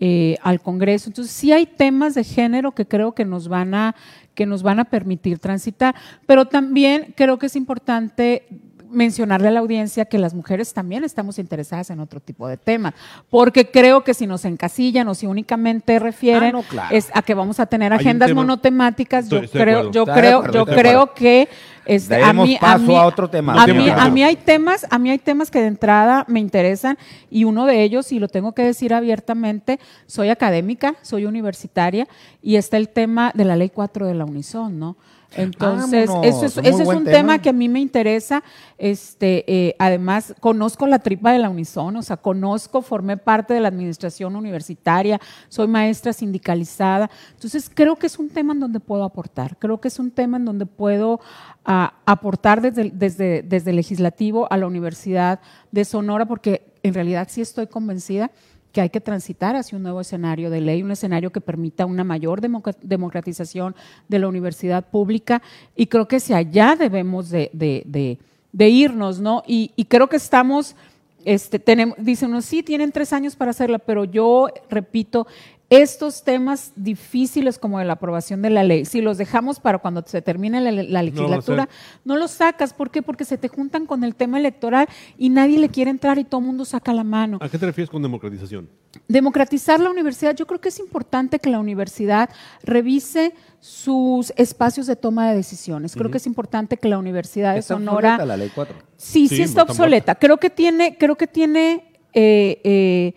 eh, 0.00 0.36
al 0.42 0.60
Congreso. 0.60 1.10
Entonces, 1.10 1.32
sí 1.32 1.52
hay 1.52 1.66
temas 1.66 2.14
de 2.14 2.24
género 2.24 2.72
que 2.72 2.86
creo 2.86 3.14
que 3.14 3.24
nos 3.24 3.48
van 3.48 3.74
a 3.74 3.94
que 4.34 4.46
nos 4.46 4.62
van 4.62 4.78
a 4.78 4.84
permitir 4.84 5.40
transitar, 5.40 5.96
pero 6.24 6.44
también 6.46 7.12
creo 7.16 7.40
que 7.40 7.46
es 7.46 7.56
importante 7.56 8.46
mencionarle 8.90 9.48
a 9.48 9.50
la 9.50 9.60
audiencia 9.60 10.04
que 10.04 10.18
las 10.18 10.34
mujeres 10.34 10.72
también 10.74 11.04
estamos 11.04 11.38
interesadas 11.38 11.90
en 11.90 12.00
otro 12.00 12.20
tipo 12.20 12.48
de 12.48 12.56
temas, 12.56 12.94
porque 13.30 13.70
creo 13.70 14.04
que 14.04 14.14
si 14.14 14.26
nos 14.26 14.44
encasillan 14.44 15.08
o 15.08 15.14
si 15.14 15.26
únicamente 15.26 15.98
refieren 15.98 16.50
Ah, 16.50 16.52
no, 16.52 16.62
claro. 16.62 16.94
es 16.94 17.10
a 17.14 17.22
que 17.22 17.34
vamos 17.34 17.60
a 17.60 17.66
tener 17.66 17.92
Hay 17.92 17.98
agendas 18.00 18.32
monotemáticas, 18.32 19.24
Estoy- 19.24 19.38
yo 19.40 19.44
estoy 19.44 19.60
creo, 19.60 19.90
yo 19.90 20.04
creo, 20.06 20.50
yo 20.52 20.66
creo 20.66 21.14
que 21.14 21.48
este, 21.86 22.22
a 22.22 22.32
mí, 22.34 22.58
a 22.60 22.76
mí- 22.76 22.94
a 22.94 23.06
otro 23.06 23.30
tema. 23.30 23.54
a 23.54 23.66
No 23.66 23.74
mí, 23.74 23.80
tiene 23.84 23.92
a 23.98 24.04
que 24.04 24.10
mí 24.10 24.20
ver. 24.20 24.28
hay 24.28 24.36
temas, 24.36 24.86
a 24.90 24.98
mí 24.98 25.10
hay 25.10 25.18
temas 25.18 25.50
que 25.50 25.60
de 25.60 25.68
entrada 25.68 26.24
me 26.28 26.38
interesan 26.38 26.98
y 27.30 27.44
uno 27.44 27.64
de 27.64 27.82
ellos, 27.82 28.12
y 28.12 28.18
lo 28.18 28.28
tengo 28.28 28.52
que 28.52 28.62
decir 28.62 28.92
abiertamente, 28.92 29.80
soy 30.06 30.28
académica, 30.28 30.96
soy 31.02 31.24
universitaria 31.24 32.06
y 32.42 32.56
está 32.56 32.76
el 32.76 32.88
tema 32.90 33.32
de 33.34 33.44
la 33.46 33.56
ley 33.56 33.70
4 33.70 34.06
de 34.06 34.14
la 34.14 34.24
Unison, 34.26 34.78
¿no? 34.78 34.96
Entonces, 35.36 36.08
Vámonos, 36.08 36.26
eso 36.26 36.46
es, 36.46 36.56
eso 36.66 36.82
es 36.82 36.88
un 36.88 37.04
tema. 37.04 37.16
tema 37.16 37.38
que 37.38 37.50
a 37.50 37.52
mí 37.52 37.68
me 37.68 37.80
interesa. 37.80 38.42
Este, 38.78 39.44
eh, 39.46 39.76
además, 39.78 40.34
conozco 40.40 40.86
la 40.86 41.00
tripa 41.00 41.32
de 41.32 41.38
la 41.38 41.50
Unison, 41.50 41.96
o 41.96 42.02
sea, 42.02 42.16
conozco, 42.16 42.80
formé 42.80 43.16
parte 43.16 43.52
de 43.52 43.60
la 43.60 43.68
administración 43.68 44.36
universitaria, 44.36 45.20
soy 45.48 45.68
maestra 45.68 46.12
sindicalizada. 46.12 47.10
Entonces, 47.34 47.70
creo 47.72 47.96
que 47.96 48.06
es 48.06 48.18
un 48.18 48.30
tema 48.30 48.54
en 48.54 48.60
donde 48.60 48.80
puedo 48.80 49.04
aportar. 49.04 49.58
Creo 49.58 49.80
que 49.80 49.88
es 49.88 49.98
un 49.98 50.10
tema 50.10 50.38
en 50.38 50.44
donde 50.44 50.66
puedo 50.66 51.20
aportar 51.64 52.62
desde, 52.62 52.90
desde, 52.90 53.42
desde 53.42 53.70
el 53.70 53.76
legislativo 53.76 54.50
a 54.50 54.56
la 54.56 54.66
Universidad 54.66 55.40
de 55.70 55.84
Sonora, 55.84 56.24
porque 56.24 56.62
en 56.82 56.94
realidad 56.94 57.28
sí 57.30 57.42
estoy 57.42 57.66
convencida 57.66 58.30
que 58.72 58.80
hay 58.80 58.90
que 58.90 59.00
transitar 59.00 59.56
hacia 59.56 59.76
un 59.76 59.82
nuevo 59.82 60.00
escenario 60.00 60.50
de 60.50 60.60
ley, 60.60 60.82
un 60.82 60.90
escenario 60.90 61.30
que 61.30 61.40
permita 61.40 61.86
una 61.86 62.04
mayor 62.04 62.40
democratización 62.40 63.74
de 64.08 64.18
la 64.18 64.28
universidad 64.28 64.84
pública 64.86 65.42
y 65.74 65.86
creo 65.86 66.06
que 66.06 66.16
hacia 66.16 66.36
allá 66.36 66.76
debemos 66.76 67.30
de, 67.30 68.18
irnos, 68.52 69.20
¿no? 69.20 69.42
Y, 69.46 69.72
y 69.76 69.84
creo 69.84 70.08
que 70.08 70.16
estamos, 70.16 70.76
este, 71.24 71.58
tenemos, 71.58 71.96
dicen 71.98 72.30
uno, 72.30 72.42
sí, 72.42 72.62
tienen 72.62 72.92
tres 72.92 73.12
años 73.12 73.36
para 73.36 73.52
hacerla, 73.52 73.78
pero 73.78 74.04
yo 74.04 74.48
repito, 74.68 75.26
estos 75.70 76.24
temas 76.24 76.72
difíciles 76.76 77.58
como 77.58 77.78
de 77.78 77.84
la 77.84 77.94
aprobación 77.94 78.40
de 78.40 78.48
la 78.48 78.64
ley, 78.64 78.86
si 78.86 79.02
los 79.02 79.18
dejamos 79.18 79.60
para 79.60 79.78
cuando 79.78 80.02
se 80.06 80.22
termine 80.22 80.60
la, 80.60 81.02
legislatura, 81.02 81.68
no 82.04 82.16
los 82.16 82.30
sacas. 82.30 82.72
¿Por 82.72 82.90
qué? 82.90 83.02
Porque 83.02 83.26
se 83.26 83.36
te 83.36 83.48
juntan 83.48 83.84
con 83.84 84.02
el 84.02 84.14
tema 84.14 84.38
electoral 84.38 84.88
y 85.18 85.28
nadie 85.28 85.58
le 85.58 85.68
quiere 85.68 85.90
entrar 85.90 86.18
y 86.18 86.24
todo 86.24 86.40
el 86.40 86.46
mundo 86.46 86.64
saca 86.64 86.94
la 86.94 87.04
mano. 87.04 87.38
¿A 87.42 87.48
qué 87.50 87.58
te 87.58 87.66
refieres 87.66 87.90
con 87.90 88.00
democratización? 88.00 88.68
Democratizar 89.06 89.78
la 89.78 89.90
universidad, 89.90 90.34
yo 90.34 90.46
creo 90.46 90.60
que 90.60 90.70
es 90.70 90.78
importante 90.78 91.38
que 91.38 91.50
la 91.50 91.58
universidad 91.58 92.30
revise 92.62 93.34
sus 93.60 94.32
espacios 94.36 94.86
de 94.86 94.96
toma 94.96 95.28
de 95.28 95.36
decisiones. 95.36 95.94
Creo 95.94 96.10
que 96.10 96.16
es 96.16 96.26
importante 96.26 96.78
que 96.78 96.88
la 96.88 96.98
Universidad 96.98 97.52
de 97.52 97.60
Está 97.60 97.74
Sonora 97.74 98.14
obsoleta 98.14 98.26
la 98.26 98.36
ley 98.36 98.50
4. 98.54 98.76
Sí, 98.96 99.28
Sí, 99.28 99.36
sí, 99.36 99.42
está 99.42 99.60
está 99.60 99.72
obsoleta. 99.72 100.14
Creo 100.14 100.38
que 100.38 100.48
tiene, 100.48 100.96
creo 100.96 101.16
que 101.16 101.26
tiene 101.26 101.92
eh, 102.14 102.60
eh, 102.64 103.14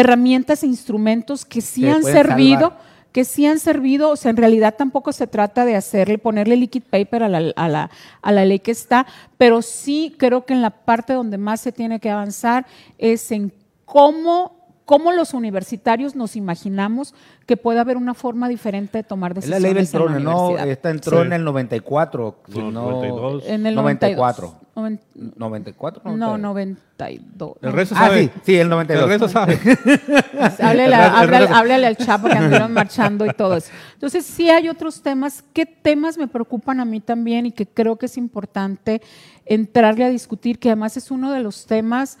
herramientas 0.00 0.62
e 0.62 0.66
instrumentos 0.66 1.44
que 1.44 1.60
sí 1.60 1.80
Que 1.82 1.90
han 1.90 2.02
servido, 2.04 2.60
salvar. 2.60 2.78
que 3.12 3.24
sí 3.24 3.46
han 3.46 3.58
servido. 3.58 4.10
O 4.10 4.16
sea, 4.16 4.30
en 4.30 4.36
realidad 4.36 4.74
tampoco 4.76 5.12
se 5.12 5.26
trata 5.26 5.64
de 5.64 5.74
hacerle, 5.74 6.18
ponerle 6.18 6.56
liquid 6.56 6.82
paper 6.88 7.22
a 7.24 7.28
la, 7.28 7.52
a 7.56 7.68
la, 7.68 7.90
a 8.22 8.32
la 8.32 8.44
ley 8.44 8.58
que 8.60 8.70
está, 8.72 9.06
pero 9.38 9.62
sí 9.62 10.14
creo 10.18 10.44
que 10.44 10.52
en 10.54 10.62
la 10.62 10.70
parte 10.70 11.14
donde 11.14 11.38
más 11.38 11.60
se 11.60 11.72
tiene 11.72 11.98
que 11.98 12.10
avanzar 12.10 12.66
es 12.98 13.32
en 13.32 13.52
cómo 13.84 14.54
cómo 14.84 15.10
los 15.10 15.34
universitarios 15.34 16.14
nos 16.14 16.36
imaginamos 16.36 17.12
que 17.44 17.56
puede 17.56 17.80
haber 17.80 17.96
una 17.96 18.14
forma 18.14 18.48
diferente 18.48 18.98
de 18.98 19.02
tomar 19.02 19.36
Es 19.36 19.48
la 19.48 19.56
decisiones 19.58 19.62
ley 19.62 19.74
del 19.74 20.18
en 20.18 20.24
la 20.24 20.30
trono, 20.30 20.52
¿no? 20.52 20.64
Esta 20.64 20.90
entró 20.90 21.20
Sí. 21.22 21.26
en 21.26 21.32
el 21.32 21.42
94. 21.44 22.36
si 22.52 22.58
No, 22.60 22.70
no- 22.70 22.90
92. 22.92 23.42
En 23.48 23.66
el 23.66 23.74
94. 23.74 24.54
92. 24.76 25.32
94. 25.38 26.02
No, 26.16 26.36
90. 26.38 26.80
92. 26.98 27.56
El 27.62 27.72
resto 27.72 27.94
Ah, 27.98 28.06
sabe. 28.06 28.22
sí, 28.24 28.30
sí, 28.44 28.54
el 28.54 28.60
El 28.62 28.68
92. 28.68 29.08
resto 29.08 29.28
sabe. 29.28 29.54
El 29.54 29.58
resto- 29.76 30.62
el 30.62 30.92
háblale- 30.94 31.26
resto- 31.26 31.54
háblale 31.54 31.86
al 31.86 31.96
Chapo 31.96 32.28
que 32.28 32.34
anduvieron 32.34 32.72
marchando 32.72 33.26
y 33.26 33.30
todo 33.30 33.56
eso. 33.56 33.70
Entonces, 33.94 34.24
sí 34.26 34.48
hay 34.50 34.68
otros 34.68 35.02
temas. 35.02 35.42
¿Qué 35.52 35.66
temas 35.66 36.18
me 36.18 36.28
preocupan 36.28 36.78
a 36.80 36.84
mí 36.84 37.00
también 37.00 37.46
y 37.46 37.52
que 37.52 37.66
creo 37.66 37.96
que 37.96 38.06
es 38.06 38.16
importante 38.16 39.00
entrarle 39.46 40.04
a 40.04 40.10
discutir? 40.10 40.58
Que 40.58 40.68
además 40.68 40.96
es 40.96 41.10
uno 41.10 41.32
de 41.32 41.40
los 41.40 41.66
temas 41.66 42.18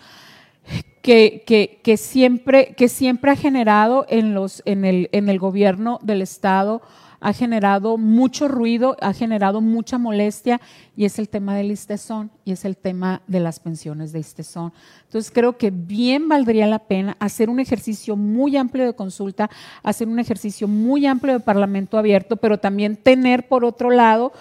que, 1.02 1.44
que- 1.46 1.80
que 1.84 1.96
siempre, 1.96 2.74
que 2.76 2.88
siempre 2.88 3.30
ha 3.30 3.36
generado 3.36 4.06
en, 4.08 4.34
los, 4.34 4.62
en, 4.64 4.84
el, 4.84 5.08
en 5.12 5.28
el 5.28 5.38
gobierno 5.38 6.00
del 6.02 6.22
Estado, 6.22 6.82
ha 7.20 7.32
generado 7.32 7.98
mucho 7.98 8.48
ruido, 8.48 8.96
ha 9.00 9.12
generado 9.12 9.60
mucha 9.60 9.98
molestia 9.98 10.60
y 10.96 11.04
es 11.04 11.18
el 11.18 11.28
tema 11.28 11.54
del 11.54 11.70
ISTESON 11.70 12.30
y 12.44 12.52
es 12.52 12.64
el 12.64 12.76
tema 12.76 13.22
de 13.26 13.40
las 13.40 13.60
pensiones 13.60 14.12
de 14.12 14.20
ISTESON. 14.20 14.72
Entonces 15.04 15.30
creo 15.30 15.56
que 15.56 15.70
bien 15.70 16.28
valdría 16.28 16.66
la 16.66 16.80
pena 16.80 17.16
hacer 17.20 17.50
un 17.50 17.60
ejercicio 17.60 18.16
muy 18.16 18.56
amplio 18.56 18.84
de 18.84 18.94
consulta, 18.94 19.50
hacer 19.82 20.08
un 20.08 20.18
ejercicio 20.18 20.68
muy 20.68 21.06
amplio 21.06 21.34
de 21.34 21.40
parlamento 21.40 21.98
abierto, 21.98 22.36
pero 22.36 22.58
también 22.58 22.96
tener 22.96 23.48
por 23.48 23.64
otro 23.64 23.90
lado 23.90 24.32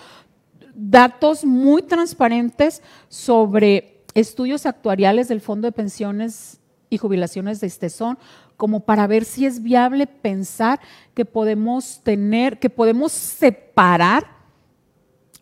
datos 0.75 1.45
muy 1.45 1.81
transparentes 1.81 2.81
sobre 3.07 4.03
estudios 4.13 4.65
actuariales 4.65 5.27
del 5.27 5.41
Fondo 5.41 5.67
de 5.67 5.71
Pensiones 5.71 6.59
y 6.89 6.97
Jubilaciones 6.97 7.59
de 7.59 7.67
Estesón, 7.67 8.17
como 8.57 8.81
para 8.81 9.07
ver 9.07 9.25
si 9.25 9.45
es 9.45 9.61
viable 9.61 10.07
pensar 10.07 10.79
que 11.13 11.25
podemos 11.25 12.01
tener, 12.03 12.59
que 12.59 12.69
podemos 12.69 13.11
separar, 13.11 14.25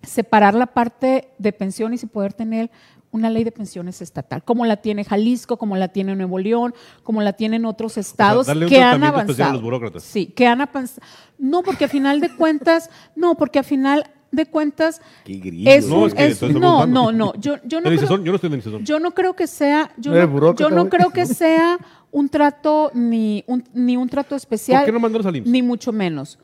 separar 0.01 0.53
la 0.53 0.67
parte 0.67 1.29
de 1.37 1.53
pensiones 1.53 2.03
y 2.03 2.07
poder 2.07 2.33
tener 2.33 2.69
una 3.11 3.29
ley 3.29 3.43
de 3.43 3.51
pensiones 3.51 4.01
estatal, 4.01 4.43
como 4.43 4.65
la 4.65 4.77
tiene 4.77 5.05
Jalisco, 5.05 5.57
como 5.57 5.77
la 5.77 5.89
tiene 5.89 6.15
Nuevo 6.15 6.39
León, 6.39 6.73
como 7.03 7.21
la 7.21 7.33
tienen 7.33 7.63
otros 7.65 7.97
estados 7.97 8.47
que 8.67 8.81
han 8.81 9.03
a 9.03 9.09
avanzado. 9.09 9.53
los 9.53 9.61
burócratas. 9.61 10.03
Sí, 10.03 10.25
que 10.25 10.47
han 10.47 10.61
avanzado. 10.61 11.05
No, 11.37 11.61
porque 11.61 11.85
a 11.85 11.87
final 11.87 12.19
de 12.19 12.35
cuentas, 12.35 12.89
no, 13.15 13.35
porque 13.35 13.59
a 13.59 13.63
final 13.63 14.09
de 14.33 14.45
cuentas 14.47 15.01
Qué 15.23 15.35
grillo. 15.35 15.69
es 15.69 15.87
No, 15.87 15.99
un- 16.01 16.07
es 16.07 16.13
que 16.13 16.25
es- 16.25 16.41
no, 16.41 16.85
no, 16.85 17.11
no, 17.11 17.33
yo, 17.35 17.55
yo 17.63 17.79
no 17.79 17.89
creo, 17.89 18.09
yo 18.09 18.31
no 18.31 18.35
estoy 18.35 18.47
en 18.47 18.83
yo 18.83 18.99
no 18.99 19.11
creo 19.11 19.35
que 19.35 19.47
sea, 19.47 19.91
yo 19.97 20.11
No 20.11 20.27
no, 20.27 20.55
yo 20.55 20.69
no 20.69 20.89
creo 20.89 21.11
que 21.11 21.25
sea 21.25 21.77
un 22.11 22.29
trato 22.29 22.91
ni 22.93 23.43
un, 23.47 23.63
ni 23.73 23.95
un 23.95 24.09
trato 24.09 24.35
especial, 24.35 24.79
¿Por 24.81 24.85
qué 24.87 24.91
no 24.91 24.99
al 25.25 25.33
ni 25.45 25.61
mucho 25.61 25.91
menos. 25.91 26.37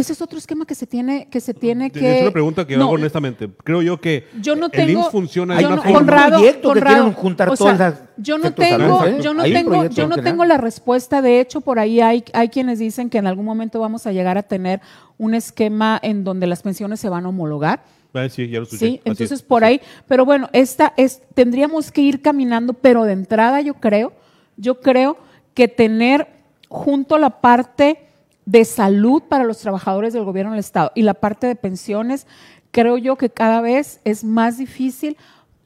Ese 0.00 0.14
es 0.14 0.22
otro 0.22 0.38
esquema 0.38 0.64
que 0.64 0.74
se 0.74 0.86
tiene 0.86 1.28
que 1.30 1.40
se 1.40 1.52
tiene 1.52 1.90
que. 1.90 2.16
Es 2.16 2.22
una 2.22 2.30
pregunta 2.32 2.66
que 2.66 2.76
No, 2.76 2.84
hago 2.84 2.92
honestamente. 2.94 3.50
Creo 3.62 3.82
yo 3.82 4.00
que 4.00 4.26
Yo 4.40 4.56
no 4.56 4.66
el 4.66 4.72
tengo. 4.72 5.00
IMSS 5.00 5.10
funciona 5.10 5.58
una 5.58 5.68
no- 5.76 5.82
forma... 5.82 5.98
Conrado, 5.98 6.38
proyecto 6.38 6.72
que 6.72 6.80
quieren 6.80 7.12
juntar 7.12 7.48
o 7.50 7.56
todas 7.56 7.78
las 7.78 7.94
yo 8.16 8.38
no 8.38 8.52
tengo, 8.52 9.04
¿eh? 9.06 9.18
yo 9.22 9.32
no 9.34 9.42
Hay 9.42 9.50
un 9.52 9.56
tengo, 9.58 9.86
yo 9.86 10.06
no 10.08 10.16
tengo 10.16 10.44
la 10.44 10.56
respuesta. 10.58 11.22
De 11.22 11.40
hecho, 11.40 11.60
por 11.60 11.78
ahí 11.78 12.00
hay, 12.00 12.24
hay 12.32 12.48
quienes 12.48 12.78
dicen 12.78 13.10
que 13.10 13.18
en 13.18 13.26
algún 13.26 13.44
momento 13.44 13.80
vamos 13.80 14.06
a 14.06 14.12
llegar 14.12 14.36
a 14.38 14.42
tener 14.42 14.80
un 15.18 15.34
esquema 15.34 15.98
en 16.02 16.24
donde 16.24 16.46
las 16.46 16.62
pensiones 16.62 17.00
se 17.00 17.08
van 17.08 17.26
a 17.26 17.28
homologar. 17.28 17.82
Ah, 18.12 18.28
sí, 18.28 18.48
ya 18.48 18.58
lo 18.58 18.64
escuché. 18.64 18.86
Sí, 18.86 19.00
entonces 19.04 19.32
es. 19.32 19.42
por 19.42 19.64
ahí, 19.64 19.80
pero 20.08 20.24
bueno, 20.24 20.48
esta 20.52 20.92
es, 20.96 21.22
tendríamos 21.34 21.92
que 21.92 22.00
ir 22.00 22.22
caminando, 22.22 22.72
pero 22.72 23.04
de 23.04 23.12
entrada 23.12 23.60
yo 23.60 23.74
creo, 23.74 24.12
yo 24.56 24.80
creo 24.80 25.16
que 25.54 25.68
tener 25.68 26.26
junto 26.68 27.18
la 27.18 27.40
parte 27.40 27.98
de 28.46 28.64
salud 28.64 29.22
para 29.28 29.44
los 29.44 29.58
trabajadores 29.58 30.12
del 30.12 30.24
gobierno 30.24 30.52
del 30.52 30.60
Estado 30.60 30.92
y 30.94 31.02
la 31.02 31.14
parte 31.14 31.46
de 31.46 31.54
pensiones, 31.56 32.26
creo 32.70 32.98
yo 32.98 33.16
que 33.16 33.30
cada 33.30 33.60
vez 33.60 34.00
es 34.04 34.24
más 34.24 34.58
difícil 34.58 35.16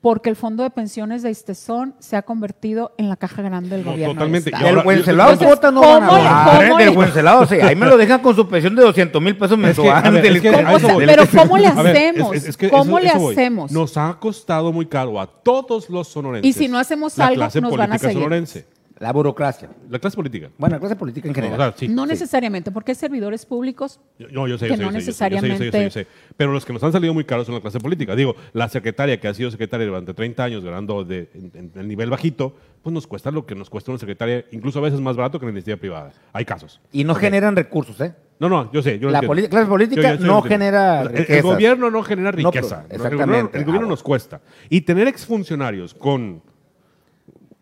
porque 0.00 0.28
el 0.28 0.36
fondo 0.36 0.62
de 0.64 0.68
pensiones 0.68 1.22
de 1.22 1.30
Istezón 1.30 1.94
se 1.98 2.14
ha 2.16 2.20
convertido 2.20 2.92
en 2.98 3.08
la 3.08 3.16
caja 3.16 3.40
grande 3.40 3.70
del 3.70 3.86
No, 3.86 3.92
gobierno 3.92 4.12
totalmente. 4.12 4.50
del 4.50 4.60
Estado. 4.60 5.14
Entonces, 5.32 5.46
cuota 5.46 5.70
no 5.70 5.80
van 5.80 6.02
a 6.02 6.06
¿cómo 6.08 6.18
le- 6.18 6.28
hablar. 6.28 6.66
cómo 6.68 6.78
Del 6.78 6.88
Wencelado, 6.90 7.46
sí. 7.46 7.54
Ahí 7.54 7.74
me 7.74 7.86
lo 7.86 7.96
dejan 7.96 8.20
con 8.20 8.36
su 8.36 8.46
pensión 8.46 8.74
de 8.76 8.82
200 8.82 9.22
mil 9.22 9.34
pesos 9.34 9.52
Es 9.52 9.56
que, 9.56 9.62
a 9.64 9.66
mensuales. 10.02 10.12
ver, 10.12 10.22
del- 10.22 10.36
es 10.36 10.42
que 10.42 10.52
¿Cómo 10.52 10.68
a 10.68 10.72
eso 10.76 10.86
se- 10.88 10.92
voy. 10.92 11.06
pero 11.06 11.22
¿cómo 11.38 11.56
le 11.56 11.70
ver, 11.72 11.86
hacemos? 11.96 12.36
es- 12.36 12.48
es 12.48 12.56
que 12.58 12.68
¿Cómo 12.68 12.98
le 13.00 13.08
eso 13.08 13.18
voy. 13.18 13.32
hacemos? 13.34 13.72
Nos 13.72 13.96
ha 13.96 14.14
costado 14.20 14.72
muy 14.74 14.84
caro 14.84 15.18
a 15.18 15.26
todos 15.26 15.88
los 15.88 16.06
sonorenses. 16.08 16.50
Y 16.50 16.52
si 16.52 16.68
no 16.68 16.78
hacemos 16.78 17.18
algo, 17.18 17.42
nos 17.62 17.74
van 17.74 17.92
a 17.94 17.98
seguir. 17.98 18.16
sonorense. 18.18 18.66
La 19.00 19.12
burocracia. 19.12 19.68
La 19.90 19.98
clase 19.98 20.14
política. 20.16 20.50
Bueno, 20.56 20.76
la 20.76 20.80
clase 20.80 20.94
política 20.94 21.26
en 21.26 21.32
No, 21.32 21.34
general. 21.34 21.60
o 21.60 21.62
sea, 21.72 21.78
sí, 21.78 21.88
no 21.88 22.04
sí. 22.04 22.10
necesariamente, 22.10 22.70
porque 22.70 22.92
hay 22.92 22.94
servidores 22.94 23.44
públicos 23.44 23.98
Yo- 24.20 24.28
No, 24.30 24.46
yo 24.46 24.56
sé, 24.56 24.66
que 24.66 24.70
yo 24.70 24.76
sé, 24.76 24.82
no 24.84 24.92
yo 24.92 25.00
sé, 25.00 25.06
yo 25.06 25.12
sé, 25.12 25.30
yo 25.30 25.40
sé, 25.40 25.48
necesariamente- 25.48 26.06
Pero 26.36 26.52
los 26.52 26.64
que 26.64 26.72
nos 26.72 26.82
han 26.84 26.92
salido 26.92 27.12
muy 27.12 27.24
caros 27.24 27.46
son 27.46 27.56
la 27.56 27.60
clase 27.60 27.80
política. 27.80 28.14
Digo, 28.14 28.36
la 28.52 28.68
secretaria 28.68 29.18
que 29.18 29.26
ha 29.26 29.34
sido 29.34 29.50
secretaria 29.50 29.84
durante 29.86 30.14
30 30.14 30.44
años 30.44 30.64
ganando 30.64 31.02
de, 31.04 31.28
en, 31.34 31.50
en 31.54 31.72
el 31.80 31.88
nivel 31.88 32.08
bajito, 32.08 32.54
pues 32.82 32.94
nos 32.94 33.06
cuesta 33.08 33.32
lo 33.32 33.44
que 33.46 33.56
nos 33.56 33.68
cuesta 33.68 33.90
una 33.90 33.98
secretaria, 33.98 34.44
incluso 34.52 34.78
a 34.78 34.82
veces 34.82 35.00
más 35.00 35.16
barato 35.16 35.40
que 35.40 35.44
en 35.46 35.48
la 35.48 35.58
iniciativa 35.58 35.80
privada. 35.80 36.12
Hay 36.32 36.44
casos. 36.44 36.80
Y 36.92 37.02
no 37.02 37.16
generan 37.16 37.56
recursos, 37.56 38.00
¿eh? 38.00 38.14
No, 38.38 38.48
no, 38.48 38.70
yo 38.72 38.80
sé. 38.82 38.98
Yo 39.00 39.10
La 39.10 39.20
clase 39.20 39.66
política 39.66 40.02
Yo- 40.02 40.14
yo 40.14 40.20
sé, 40.20 40.26
no 40.26 40.42
genera 40.42 41.02
El- 41.02 41.42
gobierno 41.42 41.90
no 41.90 42.02
genera 42.04 42.30
No, 42.30 42.50
riqueza. 42.50 42.84
pero- 42.88 42.94
El 42.94 42.98
gobierno, 42.98 43.24
exactamente. 43.24 43.58
el 43.58 43.64
gobierno 43.64 43.86
Ah, 43.88 43.90
nos 43.90 44.02
cuesta. 44.04 44.40
Y 44.70 44.82
tener 44.82 45.08
exfuncionarios 45.08 45.94
con, 45.94 46.42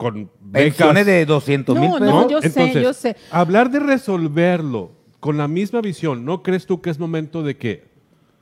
con 0.03 0.31
becas- 0.41 0.53
Pensiones 0.53 1.07
de 1.07 1.25
200 1.27 1.79
mil 1.79 1.89
No, 1.91 1.99
pesos. 1.99 2.15
no, 2.15 2.29
yo 2.29 2.43
sé, 2.43 2.83
yo 2.83 2.93
sé. 2.93 3.17
Hablar 3.31 3.71
de 3.71 3.81
resolverlo 3.81 4.93
con 5.21 5.37
la 5.39 5.49
misma 5.49 5.81
visión, 5.81 6.25
¿no 6.25 6.43
crees 6.43 6.67
tú 6.67 6.81
que 6.81 6.91
es 6.91 6.99
momento 6.99 7.43
de 7.43 7.57
que 7.57 7.91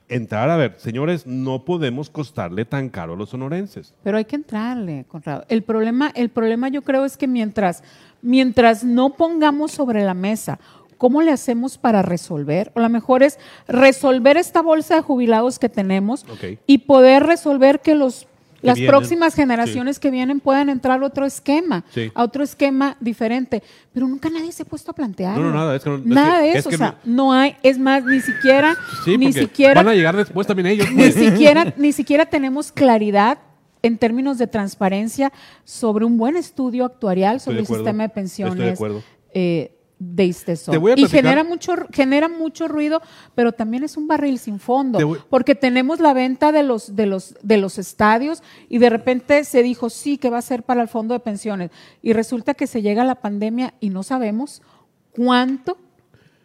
entrar 0.09 0.49
a 0.49 0.57
ver, 0.57 0.75
señores, 0.77 1.25
no 1.25 1.63
podemos 1.63 2.09
costarle 2.09 2.65
tan 2.65 2.89
caro 2.89 3.13
a 3.13 3.15
los 3.15 3.29
sonorenses? 3.29 3.93
Pero 4.03 4.17
hay 4.17 4.25
que 4.25 4.35
entrarle, 4.35 5.05
Conrado. 5.07 5.45
El 5.47 5.63
problema, 5.63 6.11
el 6.15 6.29
problema 6.29 6.67
yo 6.69 6.81
creo 6.81 7.05
es 7.05 7.15
que 7.17 7.27
mientras, 7.27 7.83
mientras 8.21 8.83
no 8.83 9.11
pongamos 9.15 9.71
sobre 9.71 10.03
la 10.03 10.13
mesa 10.13 10.59
cómo 10.97 11.21
le 11.23 11.31
hacemos 11.31 11.77
para 11.79 12.01
resolver, 12.03 12.71
o 12.75 12.79
lo 12.79 12.89
mejor 12.89 13.23
es 13.23 13.39
resolver 13.67 14.37
esta 14.37 14.61
bolsa 14.61 14.95
de 14.95 15.01
jubilados 15.01 15.57
que 15.59 15.69
tenemos 15.69 16.25
y 16.67 16.79
poder 16.79 17.23
resolver 17.23 17.79
que 17.79 17.95
los 17.95 18.27
las 18.61 18.75
vienen, 18.75 18.89
próximas 18.91 19.33
generaciones 19.35 19.99
que 19.99 20.11
vienen 20.11 20.39
puedan 20.39 20.69
entrar 20.69 21.01
a 21.01 21.05
otro 21.05 21.25
esquema, 21.25 21.83
Sí. 21.93 22.11
a 22.13 22.23
otro 22.23 22.43
esquema 22.43 22.97
diferente. 22.99 23.63
Pero 23.93 24.07
nunca 24.07 24.29
nadie 24.29 24.51
se 24.51 24.63
ha 24.63 24.65
puesto 24.65 24.91
a 24.91 24.93
plantear. 24.93 25.37
No, 25.37 25.43
no, 25.45 25.53
nada, 25.53 25.75
es 25.75 25.83
que 25.83 25.89
no- 25.89 25.95
es 25.97 26.05
nada 26.05 26.37
que- 26.39 26.43
de 26.43 26.49
es 26.51 26.55
eso, 26.57 26.69
que 26.69 26.75
o 26.75 26.77
sea, 26.77 26.97
no 27.03 27.33
hay, 27.33 27.55
es 27.63 27.77
más, 27.77 28.03
ni 28.05 28.19
siquiera, 28.21 28.75
Sí, 29.05 29.17
ni 29.17 29.33
siquiera 29.33 29.75
van 29.83 29.87
a 29.89 29.95
llegar 29.95 30.15
después 30.15 30.45
también 30.47 30.67
ellos. 30.67 30.91
ni 30.91 31.11
siquiera, 31.11 31.73
ni 31.77 31.91
siquiera 31.91 32.25
tenemos 32.25 32.71
claridad 32.71 33.39
en 33.83 33.97
términos 33.97 34.37
de 34.37 34.45
transparencia 34.47 35.31
sobre 35.63 36.05
un 36.05 36.17
buen 36.17 36.35
estudio 36.37 36.85
actuarial 36.85 37.39
sobre 37.39 37.59
el 37.61 37.65
sistema 37.65 38.03
de 38.03 38.07
Estoy 38.07 38.07
de 38.07 38.09
pensiones 38.13 38.73
acuerdo. 38.75 39.01
eh, 39.33 39.75
de 40.03 40.25
Istezón. 40.25 40.73
Y 40.97 41.03
genera 41.11 41.43
mucho, 41.43 41.73
genera 41.93 42.27
mucho 42.27 42.67
ruido, 42.67 43.03
pero 43.35 43.51
también 43.51 43.83
es 43.83 43.97
un 43.97 44.07
barril 44.07 44.39
sin 44.39 44.57
fondo, 44.59 44.97
voy- 45.05 45.19
porque 45.29 45.53
tenemos 45.53 45.99
la 45.99 46.13
venta 46.13 46.51
de 46.51 46.63
los, 46.63 46.95
de, 46.95 47.05
los, 47.05 47.35
de 47.43 47.57
los 47.57 47.77
estadios 47.77 48.41
y 48.67 48.79
de 48.79 48.89
repente 48.89 49.43
se 49.43 49.61
dijo 49.61 49.91
sí 49.91 50.17
que 50.17 50.31
va 50.31 50.39
a 50.39 50.41
ser 50.41 50.63
para 50.63 50.81
el 50.81 50.87
fondo 50.87 51.13
de 51.13 51.19
pensiones 51.19 51.69
y 52.01 52.13
resulta 52.13 52.55
que 52.55 52.65
se 52.65 52.81
llega 52.81 53.03
la 53.03 53.21
pandemia 53.21 53.75
y 53.79 53.89
no 53.91 54.01
sabemos 54.01 54.63
cuánto 55.11 55.77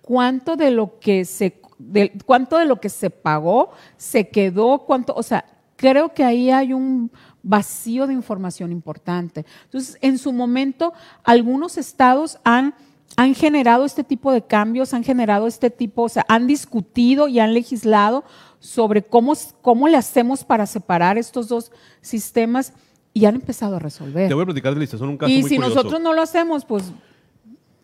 cuánto 0.02 0.56
de 0.56 0.70
lo 0.70 0.98
que 0.98 1.24
se 1.24 1.60
de, 1.78 2.12
cuánto 2.26 2.58
de 2.58 2.66
lo 2.66 2.78
que 2.80 2.88
se 2.90 3.08
pagó 3.10 3.70
se 3.96 4.28
quedó, 4.28 4.80
cuánto, 4.80 5.14
o 5.14 5.22
sea, 5.22 5.44
creo 5.76 6.12
que 6.14 6.24
ahí 6.24 6.50
hay 6.50 6.72
un 6.72 7.10
vacío 7.42 8.06
de 8.06 8.12
información 8.14 8.72
importante. 8.72 9.44
Entonces, 9.64 9.98
en 10.00 10.18
su 10.18 10.32
momento, 10.32 10.92
algunos 11.22 11.76
estados 11.78 12.38
han 12.44 12.74
han 13.16 13.34
generado 13.34 13.84
este 13.84 14.04
tipo 14.04 14.32
de 14.32 14.42
cambios, 14.42 14.92
han 14.92 15.04
generado 15.04 15.46
este 15.46 15.70
tipo, 15.70 16.02
o 16.02 16.08
sea, 16.08 16.24
han 16.28 16.46
discutido 16.46 17.28
y 17.28 17.38
han 17.38 17.54
legislado 17.54 18.24
sobre 18.58 19.02
cómo, 19.02 19.34
cómo 19.62 19.88
le 19.88 19.96
hacemos 19.96 20.44
para 20.44 20.66
separar 20.66 21.16
estos 21.18 21.48
dos 21.48 21.72
sistemas 22.00 22.72
y 23.14 23.24
han 23.24 23.36
empezado 23.36 23.76
a 23.76 23.78
resolver. 23.78 24.28
Te 24.28 24.34
voy 24.34 24.42
a 24.42 24.46
platicar 24.46 24.72
de 24.72 24.76
la 24.76 24.80
licitación, 24.80 25.08
un 25.08 25.16
caso 25.16 25.32
Y 25.32 25.40
muy 25.40 25.48
si 25.48 25.56
curioso. 25.56 25.74
nosotros 25.76 26.00
no 26.00 26.12
lo 26.12 26.20
hacemos, 26.20 26.64
pues 26.64 26.92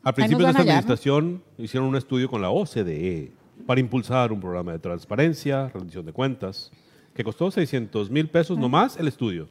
Al 0.03 0.13
principio 0.13 0.45
de 0.45 0.51
esta 0.51 0.59
a 0.59 0.63
hallar, 0.63 0.75
¿no? 0.75 0.79
administración 0.81 1.43
hicieron 1.57 1.89
un 1.89 1.97
estudio 1.97 2.29
con 2.29 2.43
la 2.43 2.51
OCDE 2.51 3.33
para 3.67 3.81
impulsar 3.81 4.33
un 4.33 4.41
programa 4.41 4.73
de 4.73 4.79
transparencia, 4.79 5.69
rendición 5.69 6.05
de 6.05 6.13
cuentas, 6.13 6.71
que 7.15 7.25
costó 7.25 7.51
600 7.51 8.11
mil 8.11 8.29
pesos 8.29 8.59
nomás 8.59 8.97
el 8.99 9.09
estudio. 9.09 9.49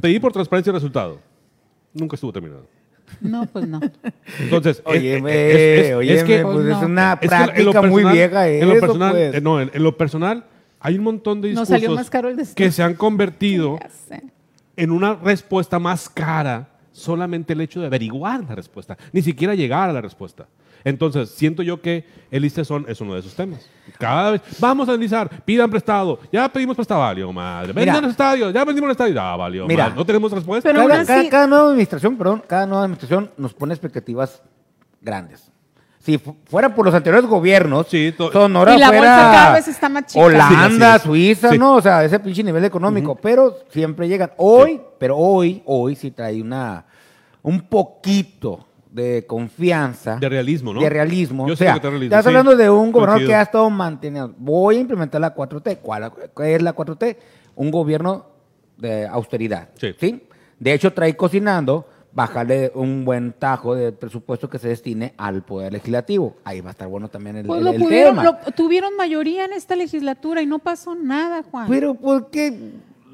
Pedí 0.00 0.18
por 0.18 0.32
transparencia 0.32 0.70
el 0.70 0.74
resultado. 0.74 1.20
Nunca 1.92 2.16
estuvo 2.16 2.32
terminado. 2.32 2.66
No, 3.20 3.46
pues 3.46 3.66
no. 3.68 3.80
Entonces, 4.40 4.82
Oye, 4.84 5.16
es- 5.18 5.24
es- 5.24 5.90
es- 6.10 6.10
es 6.18 6.24
que- 6.24 6.42
pues 6.42 6.54
Pues 6.54 6.66
es 6.66 6.72
no. 6.80 6.86
una 6.86 7.18
es 7.20 7.30
lo 7.64 7.72
práctica 7.72 7.82
muy 7.82 8.04
vieja 8.04 8.48
en 8.48 8.68
lo 8.68 8.80
personal, 8.80 9.12
pues. 9.12 9.34
eh, 9.34 9.40
no, 9.40 9.60
en, 9.60 9.70
en 9.72 9.82
lo 9.82 9.96
personal 9.96 10.44
hay 10.80 10.98
un 10.98 11.04
montón 11.04 11.40
de 11.40 11.48
discursos 11.48 11.68
salió 11.74 11.90
más 11.94 12.10
caro 12.10 12.28
el 12.28 12.36
de- 12.36 12.46
que 12.54 12.70
se 12.70 12.82
han 12.82 12.94
convertido 12.94 13.78
en 14.76 14.90
una 14.90 15.14
respuesta 15.14 15.78
más 15.78 16.08
cara 16.08 16.68
solamente 16.92 17.52
el 17.54 17.60
hecho 17.60 17.80
de 17.80 17.86
averiguar 17.86 18.44
la 18.48 18.54
respuesta, 18.54 18.96
ni 19.12 19.22
siquiera 19.22 19.54
llegar 19.54 19.88
a 19.90 19.92
la 19.92 20.00
respuesta. 20.00 20.46
Entonces, 20.84 21.30
siento 21.30 21.62
yo 21.62 21.80
que 21.80 22.04
el 22.30 22.44
ISTESON 22.44 22.84
es 22.88 23.00
uno 23.00 23.14
de 23.14 23.20
esos 23.20 23.34
temas. 23.34 23.66
Cada 23.98 24.32
vez, 24.32 24.42
vamos 24.58 24.86
a 24.88 24.92
analizar, 24.92 25.30
pidan 25.44 25.70
prestado, 25.70 26.18
ya 26.30 26.46
pedimos 26.52 26.76
prestado, 26.76 27.00
valió 27.00 27.32
madre. 27.32 27.72
Vendan 27.72 28.04
el 28.04 28.10
estadio, 28.10 28.50
ya 28.50 28.64
vendimos 28.64 28.88
el 28.88 28.92
estadio, 28.92 29.14
ya 29.14 29.34
valió 29.36 29.66
Mira. 29.66 29.84
madre. 29.84 29.96
No 29.96 30.04
tenemos 30.04 30.30
respuesta. 30.30 30.68
Pero 30.70 30.86
cada, 30.86 31.28
cada- 31.30 31.46
nueva 31.46 31.68
administración, 31.70 32.16
perdón, 32.18 32.42
cada 32.46 32.66
nueva 32.66 32.82
administración 32.84 33.30
nos 33.38 33.54
pone 33.54 33.72
expectativas 33.72 34.42
grandes. 35.00 35.50
Si 36.00 36.18
fu- 36.18 36.36
fuera 36.44 36.74
por 36.74 36.84
los 36.84 36.94
anteriores 36.94 37.26
gobiernos, 37.26 37.86
Sí, 37.88 38.12
Sonora 38.30 38.74
Y 38.74 38.78
la 38.78 38.88
fuera 38.88 39.00
bolsa 39.00 39.32
cada 39.32 39.52
vez 39.54 39.68
está 39.68 39.88
más 39.88 40.04
chica. 40.04 40.22
Holanda, 40.22 40.68
Sí, 40.68 40.82
así 40.82 40.96
es. 40.96 41.02
Suiza, 41.02 41.50
Sí. 41.50 41.58
¿no? 41.58 41.76
O 41.76 41.80
sea, 41.80 42.04
ese 42.04 42.20
pinche 42.20 42.44
nivel 42.44 42.62
económico. 42.66 43.14
Pero 43.14 43.56
siempre 43.70 44.06
llegan. 44.06 44.32
Hoy, 44.36 44.82
pero 44.98 45.16
hoy, 45.16 45.62
hoy 45.64 45.96
sí 45.96 46.10
trae 46.10 46.42
una 46.42 46.84
un 47.40 47.62
poquito 47.62 48.66
de 48.94 49.26
confianza. 49.26 50.16
De 50.20 50.28
realismo, 50.28 50.72
¿no? 50.72 50.80
De 50.80 50.88
realismo. 50.88 51.48
Yo 51.48 51.54
o 51.54 51.56
sea, 51.56 51.74
que 51.74 51.80
trae 51.80 51.90
realismo, 51.90 52.14
estás 52.14 52.24
sí. 52.24 52.28
hablando 52.28 52.56
de 52.56 52.70
un 52.70 52.92
gobernador 52.92 53.18
Coincido. 53.18 53.28
que 53.28 53.34
ha 53.34 53.42
estado 53.42 53.68
manteniendo. 53.68 54.34
Voy 54.38 54.76
a 54.76 54.80
implementar 54.80 55.20
la 55.20 55.34
4T. 55.34 55.78
¿Cuál 55.82 56.12
qué 56.36 56.54
es 56.54 56.62
la 56.62 56.74
4T? 56.76 57.16
Un 57.56 57.72
gobierno 57.72 58.26
de 58.76 59.04
austeridad. 59.06 59.68
Sí. 59.76 60.22
De 60.60 60.72
hecho, 60.72 60.92
trae 60.92 61.16
cocinando 61.16 61.88
bajarle 62.12 62.70
un 62.76 63.04
buen 63.04 63.32
tajo 63.32 63.74
de 63.74 63.90
presupuesto 63.90 64.48
que 64.48 64.60
se 64.60 64.68
destine 64.68 65.12
al 65.16 65.42
Poder 65.42 65.72
Legislativo. 65.72 66.36
Ahí 66.44 66.60
va 66.60 66.68
a 66.68 66.70
estar 66.70 66.86
bueno 66.86 67.08
también 67.08 67.34
el, 67.38 67.46
Pues 67.46 67.58
el- 67.58 67.64
lo 67.64 67.72
el 67.72 67.80
pudieron, 67.82 68.14
tema. 68.16 68.22
lo- 68.46 68.52
tuvieron 68.52 68.96
mayoría 68.96 69.44
en 69.44 69.52
esta 69.54 69.74
legislatura 69.74 70.40
y 70.40 70.46
no 70.46 70.60
pasó 70.60 70.94
nada, 70.94 71.42
Juan. 71.50 71.66
Pero 71.68 71.94
¿por 71.94 72.30
qué 72.30 72.56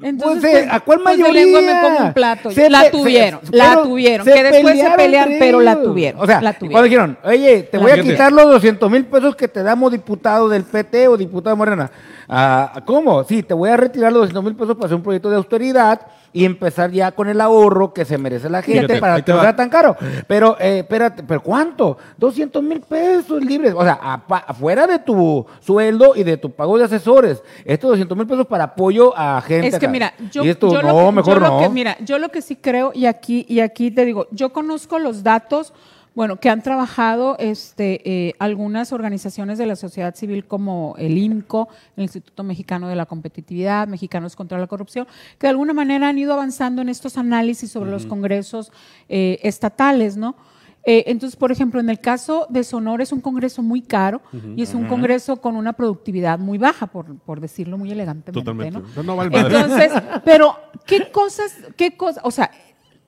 Entonces, 0.03 0.41
Pues, 0.51 0.63
pues, 0.63 0.73
¿a 0.73 0.79
cuál 0.79 0.99
pues 1.03 1.17
de 1.17 1.23
mayoría? 1.23 1.43
lengua 1.45 1.61
me 1.61 1.81
como 1.81 2.07
un 2.07 2.13
plato. 2.13 2.51
Se 2.51 2.69
la 2.69 2.89
tuvieron, 2.91 3.39
se- 3.43 3.55
la 3.55 3.81
tuvieron. 3.83 4.25
se 4.25 4.33
que 4.33 4.43
después 4.43 4.79
se 4.79 4.89
pelearon 4.91 4.95
pelean, 4.97 5.29
pero 5.39 5.59
la 5.61 5.81
tuvieron. 5.81 6.21
O 6.21 6.25
sea, 6.25 6.41
la 6.41 6.53
tuvieron. 6.53 6.71
cuando 6.73 6.83
dijeron, 6.85 7.17
oye, 7.23 7.63
te 7.63 7.77
voy 7.77 7.91
a 7.91 8.01
quitar 8.01 8.31
los 8.31 8.45
200 8.49 8.89
mil 8.91 9.05
pesos 9.05 9.35
que 9.35 9.47
te 9.47 9.61
damos 9.63 9.91
diputado 9.91 10.49
del 10.49 10.63
PT 10.63 11.07
o 11.07 11.17
diputado 11.17 11.55
de 11.55 11.57
Morena. 11.57 11.91
Ah, 12.27 12.81
¿Cómo? 12.85 13.23
Sí, 13.25 13.43
te 13.43 13.53
voy 13.53 13.69
a 13.69 13.77
retirar 13.77 14.11
los 14.11 14.21
200 14.21 14.43
mil 14.43 14.55
pesos 14.55 14.75
para 14.75 14.85
hacer 14.85 14.95
un 14.95 15.03
proyecto 15.03 15.29
de 15.29 15.35
austeridad 15.35 15.99
y 16.33 16.45
empezar 16.45 16.91
ya 16.91 17.11
con 17.11 17.27
el 17.27 17.41
ahorro 17.41 17.93
que 17.93 18.05
se 18.05 18.17
merece 18.17 18.49
la 18.49 18.61
gente 18.61 18.99
para 18.99 19.21
que 19.21 19.31
no 19.33 19.41
sea 19.41 19.55
tan 19.55 19.69
caro. 19.69 19.95
Pero, 20.27 20.55
eh, 20.59 20.79
espérate, 20.79 21.23
¿pero 21.23 21.41
cuánto? 21.43 21.97
200 22.17 22.63
mil 22.63 22.79
pesos 22.81 23.43
libres. 23.43 23.73
O 23.75 23.83
sea, 23.83 23.99
apa- 24.01 24.45
afuera 24.47 24.87
de 24.87 24.99
tu 24.99 25.45
sueldo 25.59 26.13
y 26.15 26.23
de 26.23 26.37
tu 26.37 26.51
pago 26.51 26.77
de 26.77 26.85
asesores. 26.85 27.43
Estos 27.65 27.89
200 27.91 28.17
mil 28.17 28.27
pesos 28.27 28.47
para 28.47 28.63
apoyo 28.65 29.13
a 29.17 29.41
gente. 29.41 29.67
Es 29.67 29.71
que 29.79 29.85
acá. 29.85 29.91
mira, 29.91 30.13
yo, 30.31 30.43
Y 30.45 30.49
esto, 30.49 30.71
yo 30.71 30.81
no, 30.81 30.87
lo 31.03 31.05
que, 31.09 31.15
mejor 31.17 31.33
yo 31.35 31.39
lo 31.41 31.47
no. 31.47 31.59
que- 31.59 31.69
mira, 31.69 31.97
yo 31.99 32.17
lo 32.17 32.29
que 32.29 32.41
sí 32.41 32.55
creo, 32.55 32.91
y 32.93 33.05
aquí, 33.07 33.45
y 33.49 33.59
aquí 33.59 33.91
te 33.91 34.05
digo, 34.05 34.27
yo 34.31 34.53
conozco 34.53 34.99
los 34.99 35.23
datos, 35.23 35.73
bueno, 36.13 36.37
que 36.37 36.49
han 36.49 36.61
trabajado 36.61 37.37
este, 37.39 38.01
eh, 38.09 38.33
algunas 38.39 38.91
organizaciones 38.91 39.57
de 39.57 39.65
la 39.65 39.75
sociedad 39.75 40.13
civil 40.15 40.45
como 40.45 40.95
el 40.97 41.17
IMCO, 41.17 41.69
el 41.95 42.03
Instituto 42.03 42.43
Mexicano 42.43 42.87
de 42.89 42.95
la 42.95 43.05
Competitividad, 43.05 43.87
Mexicanos 43.87 44.35
contra 44.35 44.59
la 44.59 44.67
Corrupción, 44.67 45.07
que 45.37 45.47
de 45.47 45.51
alguna 45.51 45.73
manera 45.73 46.09
han 46.09 46.17
ido 46.17 46.33
avanzando 46.33 46.81
en 46.81 46.89
estos 46.89 47.17
análisis 47.17 47.71
sobre 47.71 47.91
los 47.91 48.05
congresos 48.05 48.71
eh, 49.07 49.39
estatales, 49.43 50.17
¿no? 50.17 50.35
Eh, 50.83 51.03
entonces, 51.07 51.37
por 51.37 51.51
ejemplo, 51.51 51.79
en 51.79 51.89
el 51.89 51.99
caso 51.99 52.47
de 52.49 52.63
Sonora 52.63 53.03
es 53.03 53.11
un 53.11 53.21
congreso 53.21 53.61
muy 53.61 53.81
caro 53.81 54.21
y 54.55 54.63
es 54.63 54.73
un 54.73 54.87
congreso 54.87 55.37
con 55.37 55.55
una 55.55 55.73
productividad 55.73 56.39
muy 56.39 56.57
baja, 56.57 56.87
por, 56.87 57.17
por 57.19 57.39
decirlo 57.39 57.77
muy 57.77 57.91
elegantemente. 57.91 58.39
Totalmente. 58.39 58.79
¿no? 58.79 58.87
No, 58.95 59.03
no 59.03 59.15
vale 59.15 59.29
madre. 59.29 59.59
Entonces, 59.59 59.91
pero 60.25 60.55
¿qué 60.87 61.11
cosas, 61.11 61.55
qué 61.77 61.95
cosas, 61.95 62.23
o 62.25 62.31
sea, 62.31 62.49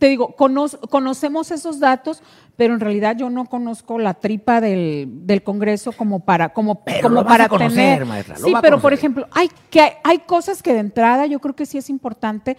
te 0.03 0.09
digo, 0.09 0.35
cono- 0.35 0.67
conocemos 0.89 1.49
esos 1.51 1.79
datos, 1.79 2.21
pero 2.57 2.73
en 2.73 2.81
realidad 2.81 3.15
yo 3.15 3.29
no 3.29 3.45
conozco 3.45 3.97
la 3.99 4.13
tripa 4.15 4.59
del, 4.59 5.07
del 5.25 5.43
Congreso 5.43 5.93
como 5.93 6.19
para, 6.19 6.49
como, 6.49 6.83
Pero 6.83 7.03
como 7.03 7.15
lo 7.15 7.23
vas 7.23 7.31
para 7.31 7.45
a 7.45 7.47
conocer, 7.47 7.69
tener. 7.77 8.05
maestra, 8.05 8.37
lo 8.37 8.45
sí, 8.47 8.51
va 8.51 8.59
a 8.59 8.61
pero 8.61 8.81
por 8.81 8.91
ejemplo, 8.91 9.27
hay, 9.31 9.49
que 9.69 9.79
hay, 9.79 9.91
hay 10.03 10.17
cosas 10.19 10.61
que 10.61 10.73
de 10.73 10.79
entrada 10.79 11.25
yo 11.25 11.39
creo 11.39 11.55
que 11.55 11.65
sí 11.65 11.77
es 11.77 11.89
importante 11.89 12.57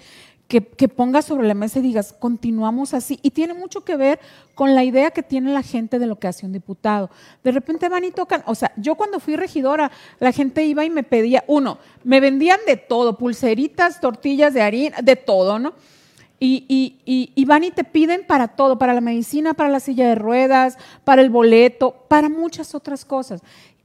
que, 0.48 0.62
que 0.66 0.88
pongas 0.88 1.26
sobre 1.26 1.46
la 1.46 1.52
mesa 1.52 1.80
y 1.80 1.82
digas, 1.82 2.14
continuamos 2.18 2.94
así. 2.94 3.18
Y 3.20 3.32
tiene 3.32 3.52
mucho 3.52 3.84
que 3.84 3.96
ver 3.98 4.20
con 4.54 4.74
la 4.74 4.82
idea 4.82 5.10
que 5.10 5.22
tiene 5.22 5.52
la 5.52 5.62
gente 5.62 5.98
de 5.98 6.06
lo 6.06 6.16
que 6.18 6.28
hace 6.28 6.46
un 6.46 6.52
diputado. 6.54 7.10
De 7.42 7.52
repente 7.52 7.90
van 7.90 8.04
y 8.04 8.10
tocan, 8.10 8.42
o 8.46 8.54
sea, 8.54 8.72
yo 8.78 8.94
cuando 8.94 9.20
fui 9.20 9.36
regidora, 9.36 9.90
la 10.18 10.32
gente 10.32 10.64
iba 10.64 10.82
y 10.82 10.88
me 10.88 11.02
pedía, 11.02 11.44
uno, 11.46 11.76
me 12.04 12.20
vendían 12.20 12.60
de 12.66 12.78
todo, 12.78 13.18
pulseritas, 13.18 14.00
tortillas 14.00 14.54
de 14.54 14.62
harina, 14.62 14.96
de 15.02 15.16
todo, 15.16 15.58
¿no? 15.58 15.74
Y, 16.44 16.66
y, 16.68 16.98
y, 17.06 17.32
y 17.34 17.44
van 17.46 17.64
y 17.64 17.70
te 17.70 17.84
piden 17.84 18.26
para 18.26 18.48
todo, 18.48 18.76
para 18.76 18.92
la 18.92 19.00
medicina, 19.00 19.54
para 19.54 19.70
la 19.70 19.80
silla 19.80 20.06
de 20.06 20.14
ruedas, 20.14 20.76
para 21.02 21.22
el 21.22 21.30
boleto, 21.30 22.04
para 22.06 22.28
muchas 22.28 22.74
otras 22.74 23.06
cosas. 23.06 23.40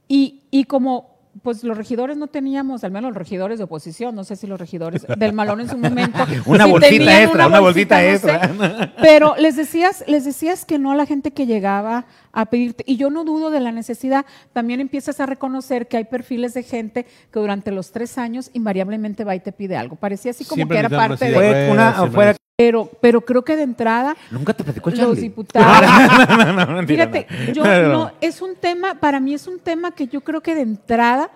Y, 0.06 0.42
y 0.50 0.64
como 0.64 1.08
pues 1.42 1.64
los 1.64 1.76
regidores 1.76 2.16
no 2.16 2.26
teníamos, 2.26 2.82
al 2.84 2.90
menos 2.90 3.10
los 3.10 3.16
regidores 3.16 3.58
de 3.58 3.64
oposición, 3.64 4.14
no 4.14 4.24
sé 4.24 4.36
si 4.36 4.46
los 4.46 4.60
regidores 4.60 5.06
del 5.16 5.32
Malón 5.32 5.60
en 5.60 5.70
su 5.70 5.78
momento. 5.78 6.18
Una 6.44 6.64
si 6.64 6.70
bolsita 6.70 6.90
tenían 6.98 7.22
extra, 7.22 7.46
una 7.46 7.60
bolsita 7.60 8.02
no 8.02 8.08
extra. 8.08 8.48
sé. 8.48 8.90
pero 9.00 9.36
les 9.36 9.56
decías, 9.56 10.04
les 10.06 10.24
decías 10.24 10.64
que 10.64 10.78
no 10.78 10.90
a 10.90 10.96
la 10.96 11.06
gente 11.06 11.30
que 11.30 11.46
llegaba 11.46 12.04
a 12.32 12.46
pedirte. 12.46 12.84
Y 12.86 12.96
yo 12.96 13.10
no 13.10 13.24
dudo 13.24 13.50
de 13.50 13.60
la 13.60 13.72
necesidad. 13.72 14.26
También 14.52 14.80
empiezas 14.80 15.20
a 15.20 15.26
reconocer 15.26 15.88
que 15.88 15.96
hay 15.96 16.04
perfiles 16.04 16.52
de 16.52 16.62
gente 16.62 17.06
que 17.32 17.40
durante 17.40 17.70
los 17.70 17.92
tres 17.92 18.18
años 18.18 18.50
invariablemente 18.52 19.24
va 19.24 19.34
y 19.34 19.40
te 19.40 19.52
pide 19.52 19.76
algo. 19.76 19.96
Parecía 19.96 20.32
así 20.32 20.44
como 20.44 20.56
Siempre 20.56 20.80
que 20.80 20.86
era 20.86 20.88
parte 20.96 21.30
una 21.30 21.40
de. 21.40 21.66
Fue 21.66 21.70
una- 21.70 22.36
Pero, 22.60 22.90
pero 23.00 23.22
creo 23.22 23.42
que 23.42 23.56
de 23.56 23.62
entrada 23.62 24.14
Nunca 24.30 24.52
te 24.52 24.62
platicó 24.62 24.90
los 24.90 24.98
Charlie. 24.98 25.18
diputados. 25.18 25.88
no, 26.28 26.52
no, 26.52 26.66
mentira, 26.74 27.08
Fíjate, 27.08 27.26
no. 27.48 27.52
yo 27.54 27.64
No, 27.64 27.70
no, 27.70 27.82
no, 27.82 27.88
no. 28.04 28.12
es 28.20 28.42
un 28.42 28.54
tema, 28.56 28.96
para 29.00 29.18
mí 29.18 29.32
es 29.32 29.46
un 29.46 29.58
tema 29.60 29.92
que 29.92 30.06
yo 30.08 30.20
creo 30.20 30.42
que 30.42 30.54
de 30.54 30.60
entrada 30.60 31.30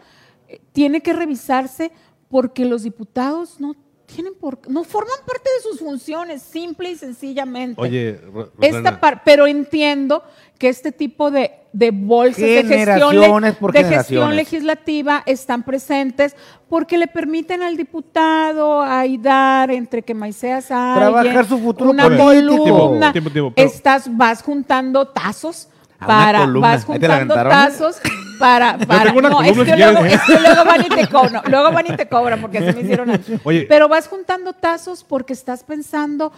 eh, 0.48 0.60
tiene 0.72 1.00
que 1.00 1.14
revisarse 1.14 1.92
porque 2.28 2.66
los 2.66 2.82
diputados 2.82 3.58
no 3.58 3.74
tienen 4.06 4.34
por 4.34 4.58
no 4.68 4.84
forman 4.84 5.16
parte 5.26 5.48
de 5.56 5.62
sus 5.62 5.78
funciones, 5.80 6.42
simple 6.42 6.90
y 6.90 6.96
sencillamente. 6.96 7.80
Oye, 7.80 8.20
Esta 8.60 9.00
par- 9.00 9.22
pero 9.24 9.46
entiendo 9.46 10.22
que 10.58 10.68
este 10.68 10.92
tipo 10.92 11.30
de, 11.30 11.50
de 11.72 11.90
bolsas 11.90 12.40
de 12.42 12.64
gestión, 12.64 13.42
de 13.72 13.84
gestión 13.84 14.36
legislativa 14.36 15.22
están 15.26 15.62
presentes 15.64 16.36
porque 16.68 16.96
le 16.98 17.06
permiten 17.08 17.62
al 17.62 17.76
diputado 17.76 18.82
ahí 18.82 19.16
dar 19.18 19.70
entre 19.70 20.02
que 20.02 20.14
maiceas 20.14 20.66
a 20.70 20.94
Trabajar 20.96 21.26
alguien, 21.26 21.48
su 21.48 21.58
futuro 21.58 21.90
una 21.90 22.04
político. 22.16 22.58
columna, 22.62 23.12
Tiempo, 23.12 23.30
tiempo, 23.30 23.52
pero- 23.54 23.68
estás 23.68 24.14
vas 24.16 24.42
juntando 24.42 25.08
tazos 25.08 25.68
para 26.06 26.46
vas 26.46 26.88
¿Ahí 26.88 26.98
te 26.98 27.08
la 27.08 27.18
juntando 27.18 27.50
tazos 27.50 27.96
para, 28.38 28.78
para 28.86 29.12
tengo 29.12 29.22
no, 29.22 29.42
es 29.42 29.52
que 29.52 29.76
luego, 29.76 30.00
quieres. 30.00 30.14
es 30.14 30.22
que 30.22 30.40
luego 30.40 30.64
van 30.64 30.80
y 30.82 30.88
te 30.88 31.06
cobran, 31.08 31.32
no, 31.32 31.42
luego 31.46 31.72
van 31.72 31.86
y 31.86 31.96
te 31.96 32.08
cobran 32.08 32.40
porque 32.40 32.58
así 32.58 32.76
me 32.76 32.82
hicieron 32.82 33.20
Oye. 33.44 33.66
pero 33.68 33.88
vas 33.88 34.08
juntando 34.08 34.52
tazos 34.52 35.04
porque 35.04 35.32
estás 35.32 35.62
pensando 35.64 36.32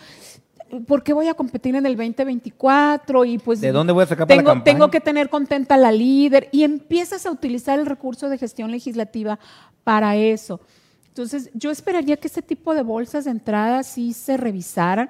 ¿Por 0.87 1.05
qué 1.05 1.13
voy 1.13 1.29
a 1.29 1.35
competir 1.35 1.77
en 1.77 1.87
el 1.87 1.97
2024? 1.97 3.25
Y 3.25 3.39
pues 3.39 3.61
¿De 3.61 3.71
dónde 3.71 3.93
voy 3.93 4.03
a 4.03 4.07
sacar 4.07 4.27
para 4.27 4.35
la 4.35 4.41
tengo, 4.41 4.51
campaña? 4.51 4.65
tengo 4.65 4.91
que 4.91 5.01
tener 5.01 5.31
contenta 5.31 5.77
a 5.77 5.79
la 5.79 5.93
líder 5.93 6.49
y 6.51 6.65
empiezas 6.65 7.25
a 7.25 7.31
utilizar 7.31 7.79
el 7.79 7.87
recurso 7.87 8.29
de 8.29 8.37
gestión 8.37 8.73
legislativa 8.73 9.39
para 9.85 10.17
eso. 10.17 10.61
Entonces, 11.07 11.51
yo 11.55 11.71
esperaría 11.71 12.17
que 12.17 12.27
ese 12.27 12.43
tipo 12.43 12.75
de 12.75 12.83
bolsas 12.83 13.25
de 13.27 13.31
entrada 13.31 13.85
sí 13.85 14.13
se 14.13 14.37
revisaran. 14.37 15.09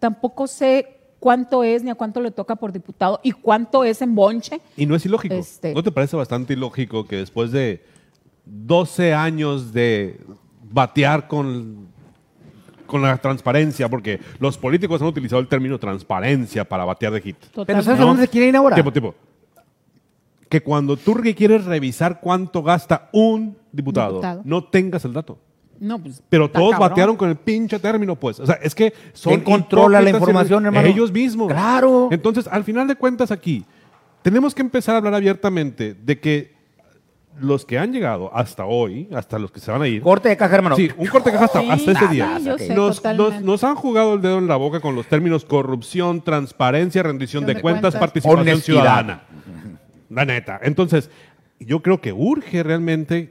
Tampoco 0.00 0.48
sé 0.48 0.95
cuánto 1.26 1.64
es 1.64 1.82
ni 1.82 1.90
a 1.90 1.96
cuánto 1.96 2.20
le 2.20 2.30
toca 2.30 2.54
por 2.54 2.72
diputado 2.72 3.18
y 3.20 3.32
cuánto 3.32 3.82
es 3.82 4.00
en 4.00 4.14
bonche. 4.14 4.60
Y 4.76 4.86
no 4.86 4.94
es 4.94 5.04
ilógico. 5.06 5.34
Este- 5.34 5.74
¿No 5.74 5.82
te 5.82 5.90
parece 5.90 6.14
bastante 6.14 6.52
ilógico 6.52 7.04
que 7.04 7.16
después 7.16 7.50
de 7.50 7.82
12 8.44 9.12
años 9.12 9.72
de 9.72 10.20
batear 10.70 11.26
con, 11.26 11.88
con 12.86 13.02
la 13.02 13.16
transparencia, 13.18 13.88
porque 13.88 14.20
los 14.38 14.56
políticos 14.56 15.02
han 15.02 15.08
utilizado 15.08 15.40
el 15.40 15.48
término 15.48 15.80
transparencia 15.80 16.64
para 16.64 16.84
batear 16.84 17.12
de 17.14 17.20
hit? 17.20 17.36
Pero. 17.66 17.82
¿sabes 17.82 17.98
a 18.00 18.04
dónde 18.04 18.22
se 18.22 18.28
quiere 18.28 18.46
ir 18.46 18.54
ahora? 18.54 18.76
Tiempo, 18.76 18.92
tiempo. 18.92 19.12
Que 20.48 20.62
cuando 20.62 20.96
tú 20.96 21.14
re- 21.14 21.34
quieres 21.34 21.64
revisar 21.64 22.20
cuánto 22.20 22.62
gasta 22.62 23.08
un 23.12 23.56
diputado, 23.72 24.10
Diputado. 24.12 24.42
no 24.44 24.62
tengas 24.62 25.04
el 25.04 25.12
dato. 25.12 25.38
No, 25.80 25.98
pues, 25.98 26.22
Pero 26.28 26.50
todos 26.50 26.72
cabrón. 26.72 26.88
batearon 26.88 27.16
con 27.16 27.28
el 27.28 27.36
pinche 27.36 27.78
término, 27.78 28.16
pues. 28.16 28.40
O 28.40 28.46
sea, 28.46 28.56
es 28.62 28.74
que 28.74 28.92
son 29.12 29.32
¿Quién 29.34 29.44
controla 29.44 30.00
la 30.00 30.10
información, 30.10 30.62
ellos- 30.64 30.74
hermano? 30.74 30.88
Ellos 30.88 31.12
mismos. 31.12 31.52
Claro. 31.52 32.08
Entonces, 32.10 32.46
al 32.50 32.64
final 32.64 32.86
de 32.88 32.96
cuentas 32.96 33.30
aquí, 33.30 33.64
tenemos 34.22 34.54
que 34.54 34.62
empezar 34.62 34.94
a 34.94 34.98
hablar 34.98 35.14
abiertamente 35.14 35.94
de 35.94 36.18
que 36.20 36.56
los 37.38 37.66
que 37.66 37.78
han 37.78 37.92
llegado 37.92 38.34
hasta 38.34 38.64
hoy, 38.64 39.08
hasta 39.14 39.38
los 39.38 39.50
que 39.52 39.60
se 39.60 39.70
van 39.70 39.82
a 39.82 39.86
ir, 39.86 40.00
Corte 40.00 40.30
de 40.30 40.36
caja, 40.38 40.54
hermano. 40.54 40.74
Sí, 40.74 40.90
un 40.96 41.06
corte 41.08 41.28
de 41.30 41.34
caja 41.34 41.44
hasta, 41.44 41.60
Sí, 41.60 41.68
hasta 41.70 41.90
ese 41.92 42.06
sí, 42.06 42.14
día. 42.14 42.38
nos, 42.38 42.68
nos- 42.70 42.96
totalmente. 42.96 43.44
nos 43.44 43.62
han 43.64 43.74
jugado 43.74 44.14
el 44.14 44.22
dedo 44.22 44.38
en 44.38 44.46
la 44.46 44.56
boca 44.56 44.80
con 44.80 44.94
los 44.94 45.06
términos 45.06 45.44
corrupción, 45.44 46.22
transparencia, 46.22 47.02
rendición 47.02 47.44
de, 47.44 47.54
de 47.56 47.60
cuentas, 47.60 47.82
cuentas. 47.92 48.00
participación 48.00 48.40
Honestidad. 48.40 48.62
ciudadana. 48.80 49.22
La 50.08 50.24
neta. 50.24 50.58
Entonces, 50.62 51.10
yo 51.60 51.82
creo 51.82 52.00
que 52.00 52.12
urge 52.14 52.62
realmente 52.62 53.30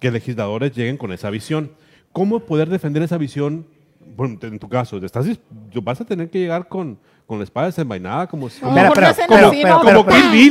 que 0.00 0.10
legisladores 0.10 0.72
lleguen 0.74 0.96
con 0.96 1.12
esa 1.12 1.28
visión. 1.30 1.72
¿Cómo 2.12 2.40
poder 2.40 2.68
defender 2.68 3.02
esa 3.02 3.16
visión? 3.18 3.66
Bueno, 4.16 4.36
en 4.42 4.58
tu 4.58 4.68
caso, 4.68 4.98
estás, 4.98 5.26
vas 5.82 6.00
a 6.00 6.04
tener 6.04 6.28
que 6.28 6.38
llegar 6.38 6.68
con, 6.68 6.98
con 7.26 7.38
la 7.38 7.44
espada 7.44 7.68
desenvainada 7.68 8.26
como 8.26 8.50
si... 8.50 8.60
Como 8.60 8.74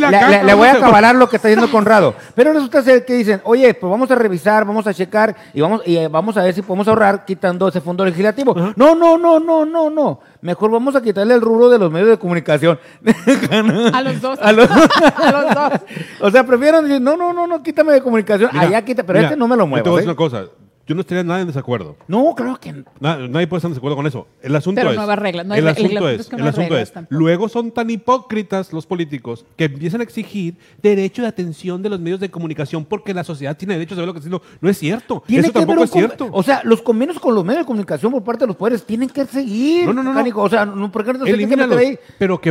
Le, 0.10 0.54
voy 0.56 0.68
a 0.68 0.72
acabalar 0.74 1.14
lo 1.16 1.30
que 1.30 1.36
está 1.36 1.48
diciendo 1.48 1.72
Conrado. 1.72 2.16
Pero 2.34 2.54
resulta 2.54 2.82
ser 2.82 3.06
que 3.06 3.14
dicen, 3.14 3.40
oye, 3.44 3.72
pues 3.76 3.92
vamos 3.92 4.10
a 4.10 4.16
revisar, 4.16 4.66
vamos 4.66 4.88
a 4.88 4.94
checar 4.96 5.36
y 5.54 5.62
vamos, 5.62 5.82
y 5.86 5.96
eh, 5.98 6.08
vamos 6.08 6.36
a 6.38 6.44
ver 6.44 6.56
si 6.56 6.64
podemos 6.64 6.88
ahorrar 6.88 7.24
quitando 7.24 7.68
ese 7.68 7.82
fondo 7.82 8.04
legislativo. 8.04 8.56
No, 8.76 8.96
no, 8.96 9.18
no, 9.20 9.40
no, 9.40 9.64
no, 9.66 9.90
no. 9.92 10.20
Mejor 10.42 10.72
vamos 10.72 10.96
a 10.96 11.02
quitarle 11.04 11.36
el 11.36 11.42
rubro 11.42 11.70
de 11.70 11.78
los 11.78 11.92
medios 11.92 12.10
de 12.10 12.18
comunicación. 12.18 12.80
A 13.94 14.02
los 14.02 14.20
dos. 14.22 14.40
A 14.42 14.52
los- 14.52 14.72
A 14.72 15.32
los 15.32 15.54
dos. 15.54 15.82
o 16.22 16.32
sea, 16.32 16.44
prefieren 16.46 16.84
decir, 16.86 17.00
no, 17.02 17.16
no, 17.16 17.32
no, 17.32 17.46
no, 17.46 17.62
quítame 17.62 17.94
de 17.94 18.02
comunicación. 18.02 18.50
Mira, 18.54 18.66
Allá 18.66 18.82
quita, 18.84 19.04
pero 19.04 19.20
mira, 19.20 19.28
este 19.30 19.38
no 19.38 19.48
me 19.48 19.56
lo 19.56 19.68
yo 19.68 19.68
te 19.68 19.70
voy 19.70 19.80
a 19.82 19.84
muevo. 19.84 19.98
decir 19.98 20.10
una 20.10 20.16
cosa. 20.16 20.46
Yo 20.92 20.96
no 20.96 21.02
estaría 21.02 21.24
nada 21.24 21.40
en 21.40 21.48
desacuerdo. 21.48 21.96
No, 22.10 22.36
claro 22.36 22.60
que 22.60 22.74
no. 22.74 22.84
Na- 23.00 23.16
nadie 23.30 23.48
puede 23.48 23.60
estar 23.60 23.70
en 23.70 23.74
desacuerdo 23.76 23.96
con 23.96 24.08
eso. 24.08 24.28
El 24.42 24.54
asunto 24.58 24.80
Pero 24.82 24.90
es. 24.92 24.98
nuevas 24.98 25.18
reglas, 25.18 25.46
no 25.46 25.54
hay 25.54 25.62
el 25.62 25.68
asunto 25.70 26.10
es. 26.10 26.28
que 26.28 26.36
no 26.36 26.40
el 26.40 26.44
hay 26.44 26.50
asunto 26.50 26.70
reglas 26.70 26.90
es. 26.90 26.94
tampoco. 26.94 27.16
Luego 27.18 27.48
son 27.48 27.72
tan 27.72 27.90
hipócritas 27.90 28.74
los 28.74 28.86
políticos 28.86 29.46
que 29.56 29.64
empiezan 29.66 30.02
a 30.02 30.04
exigir 30.04 30.58
derecho 30.84 31.22
de 31.22 31.30
atención 31.30 31.82
de 31.82 31.88
los 31.88 32.02
medios 32.02 32.20
de 32.20 32.30
comunicación 32.30 32.84
porque 32.84 33.14
la 33.14 33.24
sociedad 33.24 33.56
tiene 33.56 33.76
derecho 33.76 33.94
a 33.94 33.96
saber 33.96 34.08
lo 34.08 34.14
que 34.14 34.20
está 34.20 34.28
diciendo. 34.30 34.58
No 34.60 34.70
es 34.70 34.78
cierto. 34.78 35.24
Tiene 35.26 35.44
eso 35.44 35.54
que 35.54 35.60
haber 35.60 35.68
tampoco 35.68 35.82
un 35.82 35.86
es 35.86 35.92
con- 35.92 36.00
cierto. 36.02 36.30
O 36.38 36.44
sea, 36.44 36.60
los 36.66 36.82
convenios 36.82 37.20
con 37.22 37.34
los 37.36 37.46
medios 37.46 37.62
de 37.62 37.66
comunicación 37.68 38.12
por 38.12 38.24
parte 38.26 38.42
de 38.44 38.48
los 38.48 38.58
poderes 38.58 38.86
tienen 38.86 39.08
que 39.08 39.26
seguir. 39.26 39.86
No, 39.86 39.94
no, 39.94 40.04
no. 40.04 40.42
O 40.44 40.50
sea, 40.50 40.66
no, 40.66 40.92
¿por 40.92 41.06
qué 41.06 41.14
no 41.14 41.20
se 41.20 41.24
que 41.26 41.32
Elimínalos, 41.32 41.78
meter 41.78 41.92
ahí? 41.92 42.00
pero 42.20 42.42
que. 42.42 42.50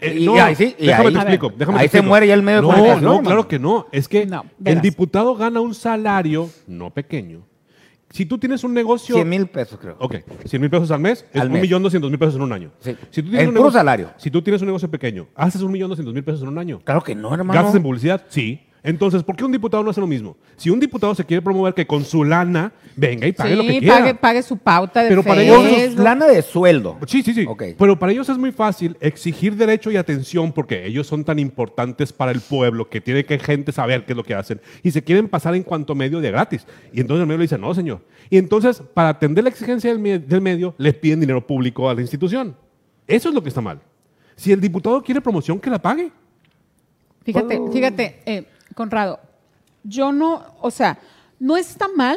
eh, 0.00 0.16
y 0.20 0.24
no, 0.26 0.32
ahí 0.42 0.54
sí, 0.54 0.74
y 0.78 0.86
déjame 0.86 1.08
ahí- 1.08 1.12
te 1.12 1.18
explico. 1.20 1.48
ver, 1.50 1.58
déjame 1.58 1.78
ahí 1.80 1.84
te 1.86 1.90
se 1.90 1.96
explico. 1.98 2.08
muere 2.08 2.26
ya 2.28 2.34
el 2.34 2.42
medio 2.42 2.56
de 2.56 2.62
No, 2.62 2.68
comunicación, 2.68 3.04
no, 3.04 3.10
hermano. 3.10 3.26
claro 3.28 3.48
que 3.48 3.58
no. 3.58 3.86
Es 3.92 4.08
que 4.08 4.24
No, 4.24 4.42
el 4.42 4.48
verás. 4.58 4.82
diputado 4.82 5.34
gana 5.36 5.60
un 5.60 5.74
salario 5.74 6.48
no 6.66 6.88
pequeño 6.90 7.42
Si 8.10 8.24
tú 8.26 8.38
tienes 8.38 8.64
un 8.64 8.72
negocio... 8.72 9.14
100 9.14 9.28
mil 9.28 9.46
pesos, 9.48 9.78
creo. 9.78 9.96
Ok, 9.98 10.16
100 10.46 10.60
mil 10.60 10.70
pesos 10.70 10.90
al 10.90 11.00
mes 11.00 11.26
es 11.32 11.40
Al 11.40 11.48
un 11.48 11.52
mes. 11.54 11.62
millón 11.62 11.82
doscientos 11.82 12.10
mil 12.10 12.18
pesos 12.18 12.36
en 12.36 12.42
un 12.42 12.52
año. 12.52 12.70
Sí. 12.80 12.96
Si 13.10 13.22
tú 13.22 13.28
El 13.30 13.34
un 13.40 13.44
puro 13.46 13.52
negocio- 13.64 13.78
salario. 13.78 14.10
Si 14.16 14.30
tú 14.30 14.40
tienes 14.42 14.62
un 14.62 14.66
negocio 14.66 14.90
pequeño, 14.90 15.28
¿haces 15.34 15.60
un 15.62 15.70
millón 15.72 15.90
doscientos 15.90 16.14
mil 16.14 16.24
pesos 16.24 16.42
en 16.42 16.48
un 16.48 16.58
año? 16.58 16.80
Claro 16.84 17.02
que 17.02 17.14
no, 17.14 17.32
hermano. 17.34 17.52
¿Gastas 17.52 17.74
en 17.76 17.82
publicidad? 17.82 18.22
Sí. 18.28 18.60
Entonces, 18.82 19.22
¿por 19.24 19.34
qué 19.36 19.44
un 19.44 19.50
diputado 19.52 19.82
no 19.82 19.90
hace 19.90 20.00
lo 20.00 20.06
mismo? 20.06 20.36
Si 20.56 20.70
un 20.70 20.78
diputado 20.78 21.14
se 21.14 21.24
quiere 21.24 21.42
promover, 21.42 21.74
que 21.74 21.86
con 21.86 22.04
su 22.04 22.24
lana 22.24 22.72
venga 22.96 23.26
y 23.26 23.32
pague 23.32 23.56
lo 23.56 23.62
que 23.64 23.80
quiera. 23.80 23.98
pague, 23.98 24.14
pague 24.14 24.42
su 24.42 24.56
pauta 24.56 25.02
de 25.02 25.08
Pero 25.08 25.22
para 25.24 25.42
ellos 25.42 25.56
Con 25.56 25.96
su 25.96 26.02
lana 26.02 26.26
de 26.26 26.42
sueldo. 26.42 26.96
Sí, 27.06 27.22
sí, 27.22 27.34
sí. 27.34 27.44
Ok. 27.46 27.64
Pero 27.76 27.98
para 27.98 28.12
ellos 28.12 28.28
es 28.28 28.38
muy 28.38 28.52
fácil 28.52 28.96
exigir 29.00 29.56
derecho 29.56 29.90
y 29.90 29.96
atención 29.96 30.52
porque 30.52 30.86
ellos 30.86 31.06
son 31.06 31.24
tan 31.24 31.38
importantes 31.38 32.12
para 32.12 32.30
el 32.30 32.40
pueblo 32.40 32.88
que 32.88 33.00
tiene 33.00 33.24
que 33.24 33.38
gente 33.38 33.72
saber 33.72 34.04
qué 34.04 34.12
es 34.12 34.16
lo 34.16 34.22
que 34.24 34.34
hacen 34.34 34.60
y 34.82 34.90
se 34.92 35.02
quieren 35.02 35.28
pasar 35.28 35.54
en 35.56 35.64
cuanto 35.64 35.94
medio 35.94 36.20
de 36.20 36.30
gratis. 36.30 36.66
Y 36.92 37.00
entonces 37.00 37.22
el 37.22 37.26
medio 37.26 37.38
le 37.38 37.44
dice, 37.44 37.58
no, 37.58 37.74
señor. 37.74 38.00
Y 38.30 38.38
entonces, 38.38 38.80
para 38.94 39.08
atender 39.10 39.42
la 39.42 39.50
exigencia 39.50 39.90
del, 39.90 39.98
me- 39.98 40.18
del 40.18 40.40
medio, 40.40 40.74
les 40.78 40.94
piden 40.94 41.20
dinero 41.20 41.44
público 41.46 41.88
a 41.90 41.94
la 41.94 42.00
institución. 42.00 42.54
Eso 43.06 43.28
es 43.28 43.34
lo 43.34 43.42
que 43.42 43.48
está 43.48 43.60
mal. 43.60 43.80
Si 44.36 44.52
el 44.52 44.60
diputado 44.60 45.02
quiere 45.02 45.20
promoción, 45.20 45.58
que 45.58 45.68
la 45.70 45.80
pague. 45.82 46.12
Fíjate, 47.24 47.60
fíjate, 47.72 48.20
eh, 48.24 48.44
Conrado, 48.78 49.18
yo 49.82 50.12
no, 50.12 50.54
o 50.60 50.70
sea, 50.70 51.00
no 51.40 51.56
está 51.56 51.88
mal 51.96 52.16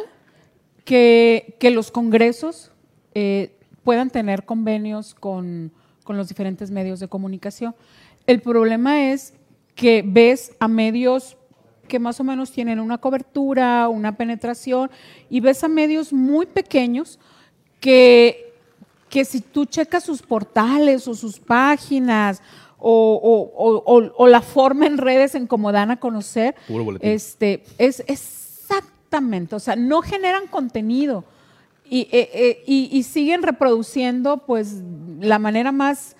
que, 0.84 1.56
que 1.58 1.72
los 1.72 1.90
congresos 1.90 2.70
eh, 3.14 3.58
puedan 3.82 4.10
tener 4.10 4.44
convenios 4.44 5.12
con, 5.12 5.72
con 6.04 6.16
los 6.16 6.28
diferentes 6.28 6.70
medios 6.70 7.00
de 7.00 7.08
comunicación. 7.08 7.74
El 8.28 8.40
problema 8.42 9.10
es 9.10 9.34
que 9.74 10.04
ves 10.06 10.52
a 10.60 10.68
medios 10.68 11.36
que 11.88 11.98
más 11.98 12.20
o 12.20 12.22
menos 12.22 12.52
tienen 12.52 12.78
una 12.78 12.98
cobertura, 12.98 13.88
una 13.88 14.16
penetración, 14.16 14.88
y 15.28 15.40
ves 15.40 15.64
a 15.64 15.68
medios 15.68 16.12
muy 16.12 16.46
pequeños 16.46 17.18
que, 17.80 18.54
que 19.08 19.24
si 19.24 19.40
tú 19.40 19.64
checas 19.64 20.04
sus 20.04 20.22
portales 20.22 21.08
o 21.08 21.14
sus 21.16 21.40
páginas 21.40 22.40
o, 22.84 23.50
o- 23.54 23.76
o- 23.86 24.12
o- 24.16 24.26
la 24.26 24.42
forma 24.42 24.86
en 24.86 24.98
redes 24.98 25.34
en 25.34 25.46
cómo 25.46 25.70
dan 25.72 25.90
a 25.92 26.00
conocer, 26.00 26.54
Puro 26.66 26.84
boletín. 26.84 27.10
este, 27.10 27.62
es 27.78 28.02
exactamente, 28.08 29.54
o 29.54 29.60
sea, 29.60 29.76
no 29.76 30.02
generan 30.02 30.46
contenido 30.48 31.24
y, 31.88 32.02
eh, 32.12 32.30
eh, 32.32 32.62
y- 32.66 32.88
y 32.90 33.02
siguen 33.04 33.42
reproduciendo 33.42 34.38
pues 34.46 34.82
la 35.20 35.38
manera 35.38 35.70
más, 35.72 36.16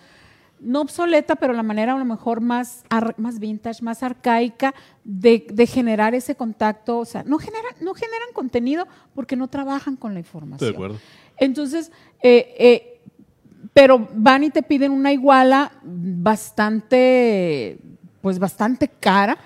no 0.60 0.82
obsoleta, 0.82 1.34
pero 1.36 1.52
la 1.54 1.62
manera 1.64 1.94
a 1.94 1.98
lo 1.98 2.04
mejor 2.04 2.40
más, 2.40 2.84
ar- 2.90 3.14
más 3.18 3.38
vintage, 3.40 3.82
más 3.82 4.02
arcaica 4.02 4.74
de, 5.02 5.44
de 5.52 5.66
generar 5.66 6.14
ese 6.14 6.36
contacto, 6.36 6.98
o 6.98 7.04
sea, 7.04 7.24
no 7.24 7.38
generan, 7.38 7.74
no 7.80 7.94
generan 7.94 8.28
contenido 8.34 8.86
porque 9.14 9.34
no 9.34 9.48
trabajan 9.48 9.96
con 9.96 10.12
la 10.14 10.20
información. 10.20 10.68
Estoy 10.68 10.68
de 10.70 10.74
acuerdo. 10.76 10.98
Entonces, 11.38 11.90
eh, 12.22 12.54
eh, 12.58 12.91
pero 13.72 14.08
van 14.14 14.44
y 14.44 14.50
te 14.50 14.62
piden 14.62 14.92
una 14.92 15.12
iguala 15.12 15.72
bastante, 15.82 17.78
pues 18.20 18.38
bastante 18.38 18.88
cara. 18.88 19.38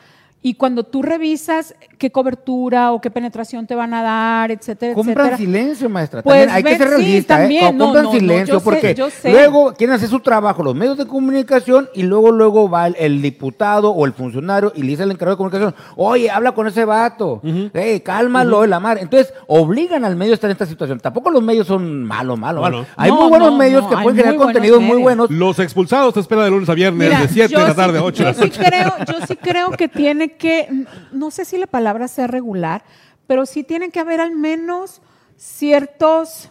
Y 0.43 0.55
cuando 0.55 0.84
tú 0.84 1.03
revisas 1.03 1.74
qué 1.99 2.12
cobertura 2.12 2.93
o 2.93 3.01
qué 3.01 3.11
penetración 3.11 3.66
te 3.66 3.74
van 3.74 3.93
a 3.95 4.03
dar, 4.03 4.53
etcétera, 4.53 4.95
Compran 4.95 5.16
etcétera. 5.16 5.37
silencio, 5.39 5.89
maestra. 5.89 6.22
Pues 6.22 6.47
También 6.47 6.57
hay 6.57 6.62
que 6.62 6.78
ser 6.78 6.89
sí, 6.89 6.95
realista, 6.95 7.34
¿eh? 7.34 7.39
también. 7.41 7.64
Co- 7.66 7.72
No, 7.72 7.84
Compran 7.87 8.05
no, 8.05 8.12
no, 8.12 8.18
silencio 8.20 8.55
yo 8.55 8.61
sé, 8.61 8.64
porque 8.64 8.95
yo 8.95 9.11
sé. 9.11 9.30
luego 9.32 9.72
quieren 9.74 9.97
hacer 9.97 10.09
su 10.09 10.20
trabajo 10.20 10.62
los 10.62 10.76
medios 10.76 10.97
de 10.99 11.07
comunicación 11.07 11.89
y 11.95 12.03
luego 12.05 12.30
luego 12.30 12.70
va 12.70 12.87
el, 12.87 12.95
el 12.97 13.22
diputado 13.22 13.91
o 13.91 14.07
el 14.07 14.12
funcionario 14.12 14.72
y 14.76 14.82
le 14.82 14.89
dice 14.89 15.03
al 15.03 15.11
encargado 15.11 15.34
de 15.34 15.39
comunicación, 15.39 15.74
oye, 15.97 16.30
habla 16.30 16.53
con 16.53 16.68
ese 16.68 16.84
vato, 16.84 17.41
hey, 17.74 18.01
cálmalo, 18.05 18.64
la 18.66 18.78
madre. 18.78 19.01
Entonces, 19.03 19.34
obligan 19.49 20.05
al 20.05 20.14
medio 20.14 20.32
a 20.32 20.34
estar 20.34 20.49
en 20.49 20.53
esta 20.53 20.66
situación. 20.66 21.01
Tampoco 21.01 21.30
los 21.30 21.43
medios 21.43 21.66
son 21.66 22.05
malos, 22.05 22.39
malos, 22.39 22.61
No, 22.62 22.70
malos. 22.70 22.80
no. 22.82 22.87
Hay 22.97 23.11
No, 23.11 23.16
muy 23.22 23.28
buenos 23.30 23.51
no, 23.51 23.59
medios 23.59 23.82
no, 23.82 23.89
que 23.89 23.97
pueden 23.97 24.16
generar 24.16 24.37
contenidos 24.37 24.80
muy 24.80 24.99
buenos. 24.99 25.28
Los 25.28 25.59
expulsados 25.59 26.14
te 26.14 26.20
espera 26.20 26.45
de 26.45 26.51
lunes 26.51 26.68
a 26.68 26.74
viernes, 26.74 27.09
Mira, 27.09 27.22
de 27.22 27.28
7 27.28 27.57
de 27.57 27.62
la 27.64 27.74
tarde 27.74 27.99
a 27.99 28.03
sí- 28.03 28.07
8 28.07 28.22
de 28.22 28.24
la 28.30 28.32
yo 28.37 28.43
sí 28.43 28.49
noche. 28.49 28.61
creo, 28.64 28.93
yo 29.09 29.26
sí 29.26 29.37
creo 29.37 29.70
que 29.72 29.89
tiene 29.89 30.25
que, 30.30 30.68
no 31.12 31.30
sé 31.30 31.44
si 31.44 31.58
la 31.58 31.66
palabra 31.66 32.08
sea 32.08 32.26
regular, 32.26 32.84
pero 33.26 33.46
sí 33.46 33.64
tiene 33.64 33.90
que 33.90 34.00
haber 34.00 34.20
al 34.20 34.32
menos 34.32 35.02
ciertos, 35.36 36.50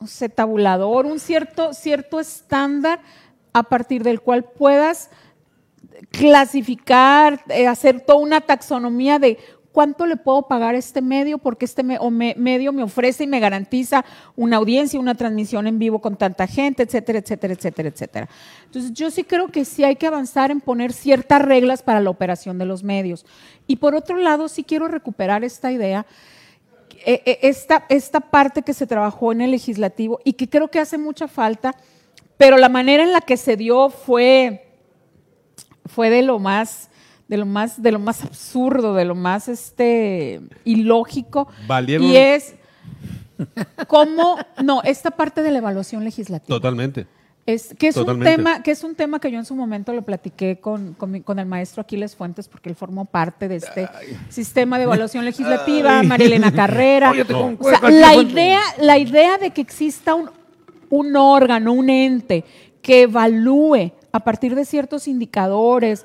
no 0.00 0.28
tabulador, 0.28 1.06
un 1.06 1.20
cierto, 1.20 1.74
cierto 1.74 2.20
estándar 2.20 3.00
a 3.52 3.64
partir 3.64 4.02
del 4.02 4.20
cual 4.20 4.44
puedas 4.44 5.10
clasificar, 6.10 7.42
eh, 7.48 7.66
hacer 7.66 8.00
toda 8.00 8.18
una 8.18 8.40
taxonomía 8.40 9.18
de 9.18 9.38
cuánto 9.72 10.06
le 10.06 10.16
puedo 10.16 10.42
pagar 10.42 10.74
a 10.74 10.78
este 10.78 11.00
medio 11.00 11.38
porque 11.38 11.64
este 11.64 11.82
medio 11.82 12.72
me 12.72 12.82
ofrece 12.82 13.24
y 13.24 13.26
me 13.26 13.40
garantiza 13.40 14.04
una 14.36 14.56
audiencia, 14.56 14.98
una 14.98 15.14
transmisión 15.14 15.66
en 15.66 15.78
vivo 15.78 16.00
con 16.00 16.16
tanta 16.16 16.46
gente, 16.46 16.82
etcétera, 16.82 17.20
etcétera, 17.20 17.54
etcétera, 17.54 17.88
etcétera. 17.88 18.28
Entonces 18.64 18.92
yo 18.92 19.10
sí 19.10 19.24
creo 19.24 19.48
que 19.48 19.64
sí 19.64 19.84
hay 19.84 19.96
que 19.96 20.06
avanzar 20.06 20.50
en 20.50 20.60
poner 20.60 20.92
ciertas 20.92 21.42
reglas 21.42 21.82
para 21.82 22.00
la 22.00 22.10
operación 22.10 22.58
de 22.58 22.66
los 22.66 22.82
medios. 22.82 23.24
Y 23.66 23.76
por 23.76 23.94
otro 23.94 24.16
lado, 24.16 24.48
sí 24.48 24.64
quiero 24.64 24.88
recuperar 24.88 25.44
esta 25.44 25.70
idea 25.70 26.06
eh, 27.06 27.22
eh, 27.24 27.38
esta, 27.42 27.86
esta 27.88 28.20
parte 28.20 28.62
que 28.62 28.74
se 28.74 28.86
trabajó 28.86 29.32
en 29.32 29.40
el 29.40 29.52
legislativo 29.52 30.20
y 30.22 30.34
que 30.34 30.50
creo 30.50 30.68
que 30.68 30.80
hace 30.80 30.98
mucha 30.98 31.28
falta, 31.28 31.74
pero 32.36 32.58
la 32.58 32.68
manera 32.68 33.02
en 33.02 33.12
la 33.12 33.22
que 33.22 33.38
se 33.38 33.56
dio 33.56 33.88
fue, 33.88 34.66
fue 35.86 36.10
de 36.10 36.22
lo 36.22 36.38
más 36.38 36.90
de 37.30 37.36
lo 37.38 37.46
más 37.46 37.80
de 37.80 37.92
lo 37.92 37.98
más 38.00 38.24
absurdo, 38.24 38.92
de 38.94 39.04
lo 39.04 39.14
más 39.14 39.48
este 39.48 40.40
ilógico 40.64 41.46
Valieron- 41.68 42.02
y 42.04 42.16
es 42.16 42.54
cómo 43.86 44.36
no, 44.62 44.82
esta 44.82 45.10
parte 45.12 45.42
de 45.42 45.50
la 45.50 45.58
evaluación 45.58 46.04
legislativa. 46.04 46.56
Totalmente. 46.56 47.06
Es, 47.46 47.74
que, 47.78 47.88
es 47.88 47.96
un 47.96 48.20
tema, 48.20 48.62
que 48.62 48.70
es 48.70 48.84
un 48.84 48.94
tema 48.94 49.18
que 49.18 49.30
yo 49.30 49.38
en 49.38 49.44
su 49.44 49.56
momento 49.56 49.92
lo 49.92 50.02
platiqué 50.02 50.60
con, 50.60 50.92
con, 50.94 51.10
mi- 51.10 51.20
con 51.22 51.38
el 51.38 51.46
maestro 51.46 51.80
Aquiles 51.80 52.14
Fuentes, 52.14 52.48
porque 52.48 52.68
él 52.68 52.74
formó 52.76 53.06
parte 53.06 53.48
de 53.48 53.56
este 53.56 53.88
sistema 54.28 54.76
de 54.76 54.84
evaluación 54.84 55.24
legislativa, 55.24 56.02
Marilena 56.02 56.52
Carrera. 56.52 57.10
Oye, 57.10 57.22
O 57.22 57.64
sea, 57.68 57.90
la, 57.90 58.14
idea, 58.14 58.60
la 58.78 58.98
idea 58.98 59.38
de 59.38 59.50
que 59.50 59.62
exista 59.62 60.14
un, 60.14 60.30
un 60.90 61.16
órgano, 61.16 61.72
un 61.72 61.88
ente 61.90 62.44
que 62.82 63.02
evalúe 63.02 63.92
a 64.12 64.20
partir 64.20 64.54
de 64.54 64.64
ciertos 64.64 65.08
indicadores 65.08 66.04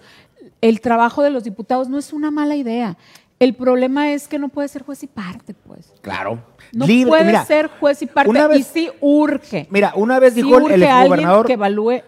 el 0.69 0.81
trabajo 0.81 1.21
de 1.21 1.29
los 1.29 1.43
diputados 1.43 1.89
no 1.89 1.97
es 1.97 2.11
una 2.13 2.31
mala 2.31 2.55
idea. 2.55 2.97
El 3.37 3.53
problema 3.53 4.11
es 4.13 4.27
que 4.27 4.39
no 4.39 4.49
puede 4.49 4.67
ser 4.67 4.83
juez 4.83 5.03
y 5.03 5.07
parte, 5.07 5.53
pues. 5.53 5.93
Claro. 6.01 6.39
No 6.73 6.85
Libre- 6.87 7.09
puede 7.09 7.25
mira, 7.25 7.45
ser 7.45 7.67
juez 7.79 8.01
y 8.01 8.05
parte 8.07 8.29
una 8.29 8.45
y 8.45 8.47
vez- 8.47 8.67
sí 8.67 8.89
urge. 9.01 9.67
Mira, 9.69 9.93
una 9.95 10.19
vez 10.19 10.33
Sí 10.33 10.41
dijo 10.41 10.57
el, 10.69 10.81
exgobernador 10.81 11.45
que 11.45 11.53
evalúe 11.53 11.91
El 11.91 12.01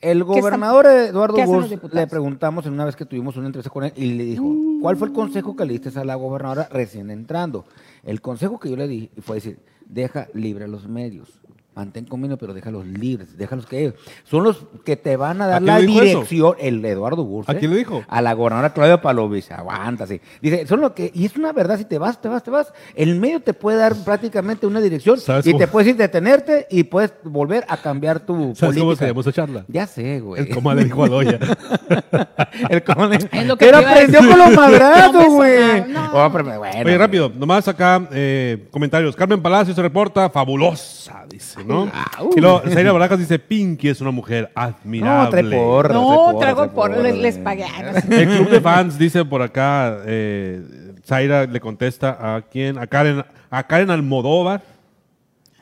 ¿Qué 0.00 0.10
está- 0.18 0.24
gobernador 0.24 0.86
Eduardo 0.86 1.36
Burs 1.44 1.70
le 1.92 2.06
preguntamos 2.06 2.64
en 2.66 2.72
una 2.74 2.84
vez 2.84 2.94
que 2.94 3.04
tuvimos 3.04 3.36
una 3.36 3.46
entrevista 3.46 3.70
con 3.70 3.84
él 3.84 3.92
y 3.96 4.14
le 4.14 4.24
dijo, 4.24 4.44
¿cuál 4.80 4.96
fue 4.96 5.08
el 5.08 5.12
consejo 5.14 5.56
que 5.56 5.64
le 5.64 5.72
diste 5.76 5.98
a 5.98 6.04
la 6.04 6.14
gobernadora 6.14 6.68
recién 6.70 7.10
entrando? 7.10 7.64
El 8.04 8.20
consejo 8.20 8.58
que 8.60 8.70
yo 8.70 8.76
le 8.76 8.86
di 8.86 9.10
fue 9.20 9.36
decir, 9.36 9.58
deja 9.86 10.28
libre 10.34 10.64
a 10.64 10.68
los 10.68 10.86
medios. 10.88 11.40
Mantén 11.78 12.06
convenio, 12.06 12.36
pero 12.38 12.54
déjalos 12.54 12.84
libres, 12.88 13.38
déjalos 13.38 13.64
que 13.64 13.78
ellos. 13.78 13.94
Son 14.24 14.42
los 14.42 14.66
que 14.84 14.96
te 14.96 15.16
van 15.16 15.40
a 15.40 15.46
dar 15.46 15.62
la 15.62 15.78
eso? 15.78 15.86
dirección. 15.86 16.56
El 16.58 16.84
Eduardo 16.84 17.24
Burs. 17.24 17.48
¿A 17.48 17.54
quién 17.54 17.70
le 17.70 17.76
dijo? 17.76 18.02
A 18.08 18.20
la 18.20 18.32
gobernadora 18.32 18.72
Claudia 18.72 19.00
Palovich. 19.00 19.48
Aguanta, 19.52 20.04
sí. 20.04 20.20
Dice, 20.42 20.66
son 20.66 20.80
lo 20.80 20.92
que, 20.92 21.12
y 21.14 21.24
es 21.24 21.36
una 21.36 21.52
verdad, 21.52 21.78
si 21.78 21.84
te 21.84 21.96
vas, 21.98 22.20
te 22.20 22.26
vas, 22.28 22.42
te 22.42 22.50
vas. 22.50 22.72
El 22.96 23.14
medio 23.20 23.38
te 23.40 23.54
puede 23.54 23.78
dar 23.78 23.94
prácticamente 24.04 24.66
una 24.66 24.80
dirección 24.80 25.20
¿Sabes 25.20 25.46
y 25.46 25.52
cómo? 25.52 25.60
te 25.60 25.68
puedes 25.68 25.88
ir 25.90 25.96
detenerte 25.96 26.66
y 26.68 26.82
puedes 26.82 27.12
volver 27.22 27.64
a 27.68 27.76
cambiar 27.76 28.18
tu 28.18 28.56
¿Sabes 28.56 28.74
cómo 28.76 28.86
política. 28.86 28.96
se 28.96 29.06
llamó 29.06 29.20
esa 29.20 29.32
charla? 29.32 29.64
Ya 29.68 29.86
sé, 29.86 30.18
güey. 30.18 30.42
El 30.42 30.48
coma 30.52 30.74
le 30.74 30.82
dijo 30.82 31.04
a 31.04 31.08
Doya. 31.08 31.38
El 32.70 32.82
cómo 32.82 33.06
le- 33.06 33.16
Es 33.30 33.46
lo 33.46 33.56
que 33.56 33.66
Pero 33.66 33.78
aprendió 33.78 34.20
con 34.20 34.36
los 34.38 34.50
madrazos, 34.56 35.14
me 35.22 35.28
güey. 35.28 35.82
no. 35.92 36.10
Oh, 36.12 36.30
pero 36.32 36.44
bueno, 36.58 36.76
Oye, 36.84 36.98
rápido, 36.98 37.30
nomás 37.36 37.68
acá 37.68 38.08
eh, 38.12 38.66
comentarios. 38.72 39.14
Carmen 39.14 39.40
Palacio 39.40 39.74
se 39.74 39.82
reporta, 39.82 40.28
fabulosa, 40.30 41.24
dice, 41.28 41.62
¿no? 41.68 41.90
Ah, 41.92 42.22
uh. 42.22 42.30
Y 42.36 42.40
luego 42.40 42.62
Zaira 42.68 42.92
Barajas 42.92 43.18
dice, 43.18 43.38
Pinky 43.38 43.88
es 43.88 44.00
una 44.00 44.10
mujer 44.10 44.50
admirable. 44.54 45.24
No, 45.24 45.30
trae 45.30 45.44
porra, 45.44 45.88
trae 45.90 46.00
No, 46.00 46.06
porra, 46.32 46.38
trago 46.38 46.62
trae 46.62 46.74
por, 46.74 46.90
porra, 46.90 47.02
les, 47.02 47.12
güey. 47.12 47.22
les 47.22 47.38
pagué. 47.38 47.64
sé. 48.00 48.22
El 48.22 48.28
club 48.28 48.50
de 48.50 48.60
fans 48.60 48.98
dice 48.98 49.24
por 49.24 49.42
acá, 49.42 49.98
eh, 50.06 50.62
Zaira 51.04 51.46
le 51.46 51.60
contesta 51.60 52.36
a 52.36 52.42
quién, 52.42 52.78
a 52.78 52.86
Karen, 52.86 53.24
a 53.50 53.62
Karen 53.66 53.90
Almodóvar. 53.90 54.62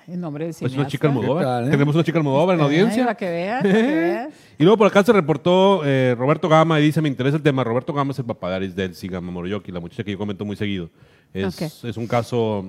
En 0.09 0.21
nombre 0.21 0.45
de 0.45 0.51
Es 0.51 0.63
una 0.63 0.87
chica 0.87 1.09
Almodóvar. 1.09 1.43
¿Qué 1.43 1.45
tal, 1.47 1.67
eh? 1.67 1.71
Tenemos 1.73 1.95
una 1.97 2.05
chica 2.05 2.19
Almodóvar 2.19 2.55
en 2.55 2.61
la 2.61 2.69
Ay, 2.69 2.75
audiencia. 2.79 3.05
para 3.05 3.17
que 3.17 3.29
veas, 3.29 3.63
para 3.63 3.75
que 3.75 3.83
veas. 3.83 4.35
Y 4.57 4.63
luego 4.63 4.79
por 4.79 4.87
acá 4.87 5.03
se 5.03 5.13
reportó 5.13 5.83
eh, 5.85 6.15
Roberto 6.17 6.49
Gama 6.49 6.79
y 6.79 6.85
dice, 6.85 7.03
me 7.03 7.09
interesa 7.09 7.37
el 7.39 7.43
tema. 7.43 7.65
Roberto 7.65 7.93
Gama 7.93 8.13
es 8.13 8.19
el 8.21 8.25
papá 8.25 8.51
de 8.51 8.55
Aris 8.57 8.77
Delcy 8.77 9.09
Gama 9.09 9.33
Moroyoki, 9.33 9.73
la 9.73 9.81
muchacha 9.81 10.05
que 10.05 10.13
yo 10.13 10.19
comento 10.19 10.45
muy 10.45 10.55
seguido. 10.55 10.91
Es, 11.35 11.61
es 11.85 11.97
un 11.97 12.07
caso 12.07 12.65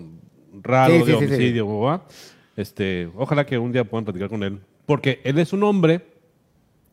raro 0.63 0.93
Sí, 0.93 0.99
de 1.11 1.19
sí, 1.19 1.27
sí, 1.27 1.35
sí. 1.53 1.61
Este, 2.58 3.10
ojalá 3.16 3.45
que 3.45 3.58
un 3.58 3.72
día 3.72 3.86
puedan 3.86 4.03
platicar 4.03 4.28
con 4.28 4.43
él. 4.43 4.60
Porque 4.86 5.22
él 5.24 5.38
es 5.39 5.53
un 5.53 5.64
hombre 5.64 6.05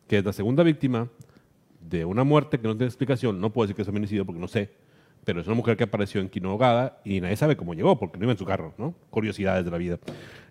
que 0.07 0.19
es 0.19 0.23
la 0.23 0.31
segunda 0.31 0.63
víctima 0.63 1.09
de 1.81 2.05
una 2.05 2.23
muerte 2.23 2.59
que 2.59 2.67
no 2.67 2.75
tiene 2.75 2.85
explicación. 2.85 3.41
No 3.41 3.51
puedo 3.51 3.65
decir 3.65 3.75
que 3.75 3.81
es 3.81 3.87
feminicidio 3.87 4.25
porque 4.25 4.39
no 4.39 4.47
sé. 4.47 4.69
pero 5.25 5.41
es 5.41 5.47
una 5.47 5.55
mujer 5.55 5.75
que 5.75 5.83
apareció 5.83 6.21
en 6.21 6.29
Quinogada 6.29 7.01
y 7.03 7.19
nadie 7.19 7.35
sabe 7.35 7.57
cómo 7.57 7.73
llegó, 7.73 7.97
porque 7.97 8.17
no 8.17 8.25
iba 8.25 8.31
en 8.31 8.37
su 8.37 8.45
carro, 8.45 8.73
¿no? 8.77 8.93
Curiosidades 9.09 9.65
de 9.65 9.71
la 9.71 9.77
vida. 9.77 9.99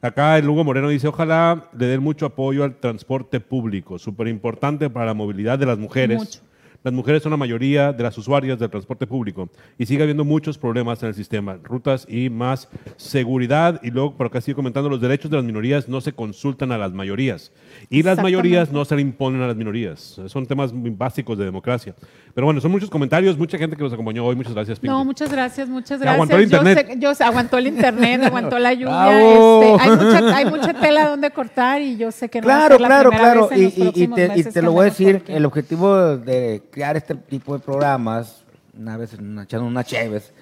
Acá 0.02 0.36
el 0.36 0.48
Hugo 0.48 0.64
Moreno 0.64 0.88
dice, 0.88 1.06
ojalá 1.06 1.70
le 1.78 1.86
den 1.86 2.02
mucho 2.02 2.26
apoyo 2.26 2.64
al 2.64 2.76
transporte 2.76 3.40
público, 3.40 3.98
súper 3.98 4.28
importante 4.28 4.90
para 4.90 5.06
la 5.06 5.14
movilidad 5.14 5.58
de 5.58 5.66
las 5.66 5.78
mujeres. 5.78 6.18
Mucho. 6.18 6.40
Las 6.84 6.92
mujeres 6.92 7.22
son 7.22 7.30
la 7.30 7.36
mayoría 7.38 7.92
de 7.92 8.02
las 8.02 8.16
usuarias 8.18 8.58
del 8.58 8.68
transporte 8.70 9.06
público 9.06 9.48
y 9.78 9.86
sigue 9.86 10.02
habiendo 10.02 10.22
muchos 10.24 10.58
problemas 10.58 11.02
en 11.02 11.08
el 11.08 11.14
sistema, 11.14 11.56
rutas 11.64 12.06
y 12.08 12.28
más 12.30 12.68
seguridad. 12.96 13.80
Y 13.82 13.90
luego, 13.90 14.14
por 14.16 14.26
acá 14.26 14.40
sigue 14.40 14.54
comentando, 14.54 14.88
los 14.90 15.00
derechos 15.00 15.30
de 15.30 15.36
las 15.38 15.44
minorías 15.46 15.88
no 15.88 16.00
se 16.00 16.12
consultan 16.12 16.72
a 16.72 16.78
las 16.78 16.92
mayorías 16.92 17.52
y 17.90 18.02
las 18.02 18.18
mayorías 18.22 18.70
no 18.70 18.84
se 18.84 18.96
le 18.96 19.02
imponen 19.02 19.40
a 19.42 19.46
las 19.46 19.56
minorías. 19.56 20.20
Son 20.26 20.46
temas 20.46 20.72
muy 20.72 20.90
básicos 20.90 21.38
de 21.38 21.44
democracia. 21.44 21.94
Pero 22.34 22.46
bueno, 22.46 22.60
son 22.60 22.70
muchos 22.72 22.90
comentarios, 22.90 23.38
mucha 23.38 23.56
gente 23.56 23.76
que 23.76 23.82
nos 23.82 23.92
acompañó 23.92 24.24
hoy. 24.26 24.34
Muchas 24.36 24.52
gracias, 24.54 24.78
Pinky. 24.80 24.92
No, 24.92 25.04
muchas 25.04 25.30
gracias, 25.30 25.68
muchas 25.68 26.00
gracias. 26.00 26.14
aguantó 26.14 26.36
el 26.36 26.48
Yo 26.50 26.56
internet. 26.58 26.86
sé- 26.92 26.98
Yo 27.00 27.14
sé, 27.14 27.24
aguantó 27.24 27.58
el 27.58 27.66
internet, 27.68 28.22
aguantó 28.24 28.58
la 28.58 28.74
lluvia. 28.74 29.20
Este, 29.22 29.76
hay, 29.84 29.90
mucha, 29.96 30.36
hay 30.36 30.44
mucha 30.46 30.74
tela 30.74 31.08
donde 31.08 31.30
cortar 31.30 31.80
y 31.80 31.96
yo 31.96 32.10
sé 32.10 32.28
que 32.28 32.40
no 32.40 32.48
va 32.48 32.54
a 32.54 32.58
Claro, 32.66 32.74
ser 32.74 32.80
la 32.82 32.86
claro, 32.88 33.10
primera 33.10 33.32
claro. 33.32 33.48
vez 33.48 33.58
en 33.58 33.58
Y, 33.58 33.84
los 33.84 33.96
y- 33.96 34.02
y 34.02 34.08
te, 34.08 34.24
y 34.24 34.28
meses 34.28 34.44
te 34.54 34.60
que 34.60 34.62
lo 34.66 34.72
voy 34.72 34.80
a 34.82 34.84
decir, 34.84 35.22
el 35.28 35.44
objetivo 35.46 36.16
de 36.16 36.62
crear 36.74 36.96
este 36.96 37.14
tipo 37.14 37.54
de 37.54 37.60
programas, 37.60 38.44
una 38.76 38.96
vez 38.96 39.14
en 39.14 39.30
una, 39.30 39.44
echando 39.44 39.64
unas 39.64 39.86
cheves, 39.86 40.32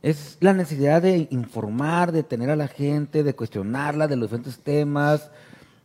es 0.00 0.36
la 0.38 0.52
necesidad 0.52 1.02
de 1.02 1.26
informar, 1.30 2.12
de 2.12 2.22
tener 2.22 2.50
a 2.50 2.56
la 2.56 2.68
gente, 2.68 3.24
de 3.24 3.34
cuestionarla 3.34 4.06
de 4.06 4.14
los 4.14 4.30
diferentes 4.30 4.60
temas. 4.60 5.32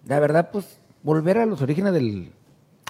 La 0.08 0.20
verdad, 0.20 0.50
pues, 0.52 0.80
volver 1.02 1.40
a 1.40 1.48
los 1.48 1.64
orígenes 1.64 1.94
del, 1.94 2.32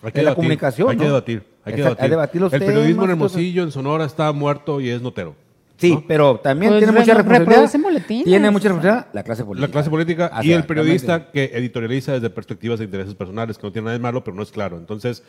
Hay 0.03 0.11
de 0.11 0.21
la 0.21 0.35
comunicación. 0.35 0.89
Hay 0.89 0.97
que 0.97 1.05
debatir. 1.05 1.43
Hay 1.63 1.73
que 1.73 1.79
Exacto, 1.79 1.81
debatir. 1.81 2.03
hay 2.03 2.09
debatir 2.09 2.41
los 2.41 2.53
el 2.53 2.59
periodismo 2.59 3.05
en. 3.05 3.11
Hermosillo, 3.11 3.63
en 3.63 3.71
Sonora, 3.71 4.03
está 4.03 4.29
muerto 4.33 4.81
y 4.81 4.89
es 4.89 5.01
notero. 5.01 5.35
Sí, 5.79 5.91
¿no? 5.91 6.03
pero 6.07 6.39
también 6.39 6.71
Pues 6.71 6.83
tiene 6.83 6.99
mucha 6.99 7.13
responsabilidad. 7.13 8.05
Tiene 8.07 8.49
mucha 8.51 8.67
responsabilidad 8.69 9.07
la 9.13 9.23
clase 9.23 9.45
política. 9.45 9.67
La 9.67 9.71
clase 9.71 9.89
política 9.91 10.31
y 10.41 10.51
el 10.51 10.63
periodista 10.65 11.29
que 11.31 11.51
editorializa 11.53 12.13
desde 12.13 12.31
perspectivas 12.31 12.79
de 12.79 12.85
intereses 12.85 13.13
personales, 13.13 13.57
que 13.59 13.67
no 13.67 13.71
tiene 13.71 13.85
nada 13.85 13.93
de 13.97 14.01
malo, 14.01 14.23
pero 14.23 14.35
no 14.35 14.41
es 14.41 14.51
claro. 14.51 14.77
Entonces, 14.77 15.21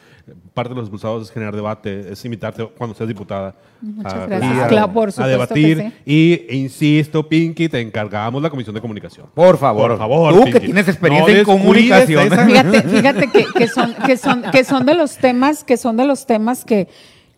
parte 0.55 0.70
de 0.70 0.76
los 0.76 0.84
expulsados 0.84 1.24
es 1.24 1.30
generar 1.30 1.55
debate, 1.55 2.12
es 2.12 2.24
invitarte 2.24 2.66
cuando 2.78 2.96
seas 2.96 3.09
diputada 3.09 3.55
Muchas 3.82 4.14
a, 4.14 4.26
gracias. 4.26 4.59
a- 4.59 4.68
Claro, 4.68 4.92
por 4.92 5.11
a 5.18 5.26
debatir. 5.26 5.76
que 5.76 5.82
sí. 5.90 5.92
Y 6.07 6.32
e 6.49 6.57
insisto, 6.57 7.28
Pinky, 7.28 7.68
te 7.68 7.80
encargamos 7.80 8.42
la 8.42 8.49
Comisión 8.49 8.74
de 8.74 8.80
Comunicación. 8.80 9.26
Por 9.34 9.59
favor. 9.59 9.90
Por 9.90 9.99
favor, 9.99 10.32
Tú 10.34 10.51
que 10.51 10.61
tienes 10.61 10.88
experiencia 10.88 11.34
No 11.34 11.38
en 11.40 11.44
comunicación. 11.44 12.26
esa- 12.32 12.46
Fíjate, 12.46 12.82
fíjate 12.88 13.26
que, 13.30 13.44
que 13.55 13.68
son, 13.68 13.94
que 14.07 14.16
son, 14.16 14.42
que 14.51 14.64
son 14.64 14.86
de 14.86 14.94
los 14.94 15.18
temas, 15.18 15.62
que 15.62 15.76
son 15.76 15.96
de 15.99 16.07
los 16.07 16.24
temas 16.26 16.64
que, 16.64 16.88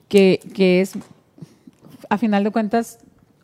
que, 0.09 0.39
que 0.55 0.81
es, 0.83 0.93
a 2.11 2.19
final 2.19 2.45
de 2.45 2.51
cuentas, 2.51 2.99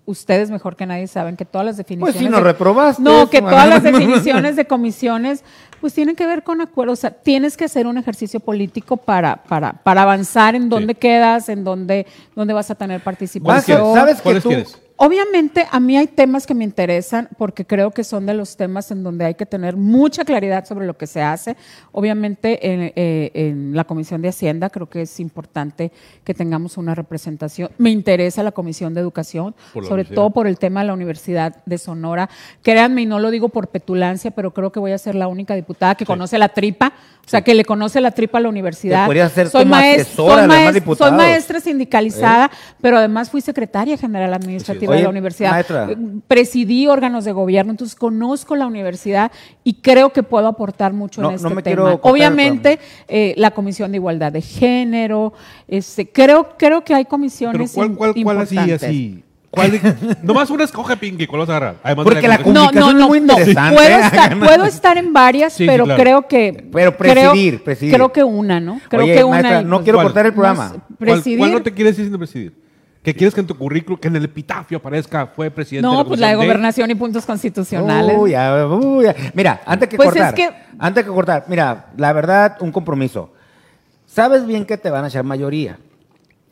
ustedes 0.05 0.51
mejor 0.51 0.77
que 0.77 0.87
nadie 0.87 1.07
saben 1.09 1.37
que 1.37 1.45
todas 1.45 1.65
las 1.67 1.77
definiciones. 1.77 2.15
Pues 2.17 2.31
nos 2.31 2.41
de- 2.41 2.45
reprobaste. 2.53 3.03
No, 3.03 3.29
que 3.31 3.41
todas 3.41 3.69
las 3.69 3.83
definiciones 3.83 4.55
de 4.57 4.67
comisiones, 4.67 5.43
pues 5.81 5.95
tienen 5.95 6.15
que 6.15 6.27
ver 6.27 6.43
con 6.45 6.61
acuerdos. 6.61 6.99
O 6.99 7.01
sea, 7.01 7.11
tienes 7.11 7.57
que 7.57 7.65
hacer 7.65 7.87
un 7.87 7.99
ejercicio 7.99 8.39
político 8.41 8.97
para, 8.99 9.37
para, 9.45 9.73
para 9.73 10.03
avanzar 10.03 10.55
en 10.55 10.69
dónde 10.69 10.95
quedas, 10.95 11.49
en 11.49 11.65
dónde, 11.65 12.07
dónde 12.37 12.53
vas 12.55 12.71
a 12.71 12.75
tener 12.77 13.01
¿Cuáles 13.03 13.05
participación. 13.05 13.95
¿Sabes 13.95 14.17
que 14.19 14.23
¿Cuáles 14.23 14.43
tú- 14.43 14.49
quieres? 14.51 14.81
Obviamente, 14.99 15.67
a 15.71 15.79
mí 15.79 15.95
hay 15.99 16.07
temas 16.07 16.47
que 16.47 16.55
me 16.55 16.65
interesan 16.65 17.29
porque 17.37 17.67
creo 17.67 17.91
que 17.91 18.03
son 18.03 18.25
de 18.25 18.33
los 18.33 18.57
temas 18.57 18.91
en 18.91 19.03
donde 19.03 19.27
hay 19.27 19.35
que 19.35 19.45
tener 19.45 19.77
mucha 19.77 20.25
claridad 20.25 20.65
sobre 20.65 20.87
lo 20.87 20.97
que 20.97 21.07
se 21.07 21.21
hace. 21.21 21.55
Obviamente, 21.93 22.73
en, 22.73 22.93
eh, 22.97 23.31
en 23.35 23.77
la 23.77 23.85
Comisión 23.85 24.23
de 24.23 24.29
Hacienda 24.29 24.71
creo 24.71 24.89
que 24.89 25.03
es 25.03 25.21
importante 25.21 25.93
que 26.25 26.33
tengamos 26.33 26.79
una 26.79 26.95
representación. 26.95 27.71
Me 27.77 27.91
interesa 27.91 28.43
la 28.43 28.53
Comisión 28.53 28.95
de 28.95 29.03
Educación, 29.03 29.55
sobre 29.87 30.05
todo 30.15 30.31
por 30.31 30.47
el 30.47 30.59
tema 30.59 30.81
de 30.81 30.87
la 30.87 30.95
Universidad 30.95 31.57
de 31.67 31.77
Sonora. 31.77 32.31
Créanme, 32.63 33.03
y 33.03 33.07
no 33.07 33.19
lo 33.19 33.31
digo 33.31 33.51
por 33.51 33.69
petulancia, 33.69 34.31
pero 34.31 34.55
creo 34.55 34.73
que 34.73 34.81
voy 34.81 34.93
a 34.93 34.99
ser 34.99 35.15
la 35.15 35.29
única 35.29 35.55
diputada 35.55 35.95
que 35.95 36.07
conoce 36.07 36.39
la 36.39 36.49
tripa, 36.49 36.95
o 37.27 37.29
sea, 37.29 37.43
que 37.43 37.55
le 37.55 37.65
conoce 37.67 38.01
la 38.01 38.13
tripa 38.13 38.39
a 38.39 38.41
la 38.41 38.49
universidad. 38.49 39.05
Ser 39.29 39.49
soy, 39.49 39.65
como 39.65 39.75
maes- 39.75 40.01
asesora 40.03 40.33
soy 40.35 40.43
de 40.43 40.49
más 40.49 40.59
maes- 40.59 40.73
soy 40.97 41.11
maestra 41.19 41.61
sindicalizada, 41.61 42.51
pero 42.81 42.97
además 42.97 43.31
fui 43.31 43.43
secretaria 43.43 43.99
general 43.99 44.33
administrativa 44.33 44.86
Oye, 44.91 44.99
de 44.99 45.03
la 45.05 45.11
universidad. 45.11 45.51
maestra. 45.51 45.89
Eh, 45.91 45.97
Presidí 46.29 46.87
órganos 46.89 47.25
de 47.25 47.33
gobierno, 47.33 47.71
entonces 47.73 47.95
conozco 47.97 48.57
la 48.57 48.67
universidad 48.67 49.31
y 49.65 49.75
creo 49.75 50.13
que 50.13 50.23
puedo 50.23 50.47
aportar 50.49 50.93
mucho 50.93 51.21
No- 51.23 51.29
en 51.31 51.35
este 51.37 51.49
no 51.49 51.55
me 51.55 51.63
tema. 51.63 51.77
quiero 51.83 52.01
Obviamente, 52.03 52.79
eh, 53.09 53.35
la 53.37 53.51
Comisión 53.53 53.91
de 53.93 53.97
Igualdad 53.99 54.33
de 54.33 54.43
Género, 54.43 55.33
este, 55.69 56.09
creo, 56.11 56.49
creo 56.59 56.85
que 56.85 56.95
hay 56.95 57.05
Pero 57.05 57.11
comisiones 57.11 57.73
¿cuál, 57.73 57.95
cuál, 57.95 58.15
cuál 58.23 58.39
así, 58.39 58.59
así? 58.59 59.23
¿Cuál 59.49 59.71
de- 59.71 60.17
Nomás 60.23 60.51
una 60.51 60.65
escoge, 60.65 60.99
Pinky, 60.99 61.27
¿cuál 61.27 61.41
vas 61.41 61.49
a 61.49 61.57
agarrar? 61.57 61.77
Además 61.83 62.05
de 62.05 62.13
Porque 62.13 62.29
la 62.29 62.39
comunicación. 62.43 62.75
No, 62.75 62.81
no, 62.81 62.91
es 62.91 62.97
no, 62.97 63.09
muy 63.09 63.21
no. 63.21 63.33
interesante. 63.39 63.75
Puedo 63.77 63.99
estar, 64.01 64.39
puedo 64.41 64.65
estar 64.67 64.99
en 64.99 65.13
varias, 65.15 65.53
Sí, 65.55 65.65
pero 65.67 65.85
claro. 65.85 66.03
creo 66.03 66.29
que. 66.29 66.69
Pero 66.71 66.95
creo- 66.95 67.15
presidir, 67.33 67.65
presidir. 67.65 67.95
Creo 67.95 68.13
que 68.13 68.23
una, 68.23 68.61
¿no? 68.61 68.81
Creo 68.91 69.05
Oye, 69.05 69.15
que 69.15 69.25
una. 69.25 69.41
maestra, 69.41 69.63
no 69.63 69.77
pues, 69.77 69.85
quiero 69.85 70.03
cortar 70.03 70.27
el 70.27 70.33
no 70.33 70.35
programa. 70.35 70.69
¿Cuál, 70.69 70.83
presidir. 70.99 71.39
cuál 71.39 71.53
no 71.53 71.63
te 71.63 71.73
quieres 71.73 71.97
decir 71.97 72.11
sin 72.11 72.19
presidir? 72.19 72.53
¿Que 73.07 73.15
quieres 73.15 73.33
que 73.35 73.41
en 73.41 73.47
tu 73.47 73.57
currículum, 73.57 74.01
que 74.01 74.09
en 74.09 74.17
el 74.17 74.25
epitafio 74.25 74.79
aparezca, 74.79 75.29
fue 75.29 75.49
presidente 75.49 75.87
de 75.87 75.93
No, 75.95 76.03
la 76.03 76.09
pues 76.09 76.19
la 76.19 76.31
de 76.31 76.35
gobernación 76.35 76.91
y 76.91 76.97
puntos 76.97 77.25
constitucionales. 77.25 78.17
Uy, 78.19 78.35
uy. 78.37 79.07
Mira, 79.33 79.61
antes 79.65 79.89
que 79.89 79.97
Pues 79.97 80.09
es 80.09 80.15
cortar. 80.15 80.35
que- 80.35 80.51
Antes 80.77 81.05
que 81.05 81.11
cortar, 81.11 81.45
mira, 81.47 81.87
la 81.97 82.13
verdad, 82.13 82.57
un 82.59 82.73
compromiso. 82.73 83.31
Sabes 84.07 84.45
bien 84.45 84.65
que 84.67 84.77
te 84.77 84.91
van 84.91 85.05
a 85.05 85.07
echar 85.07 85.23
mayoría 85.23 85.79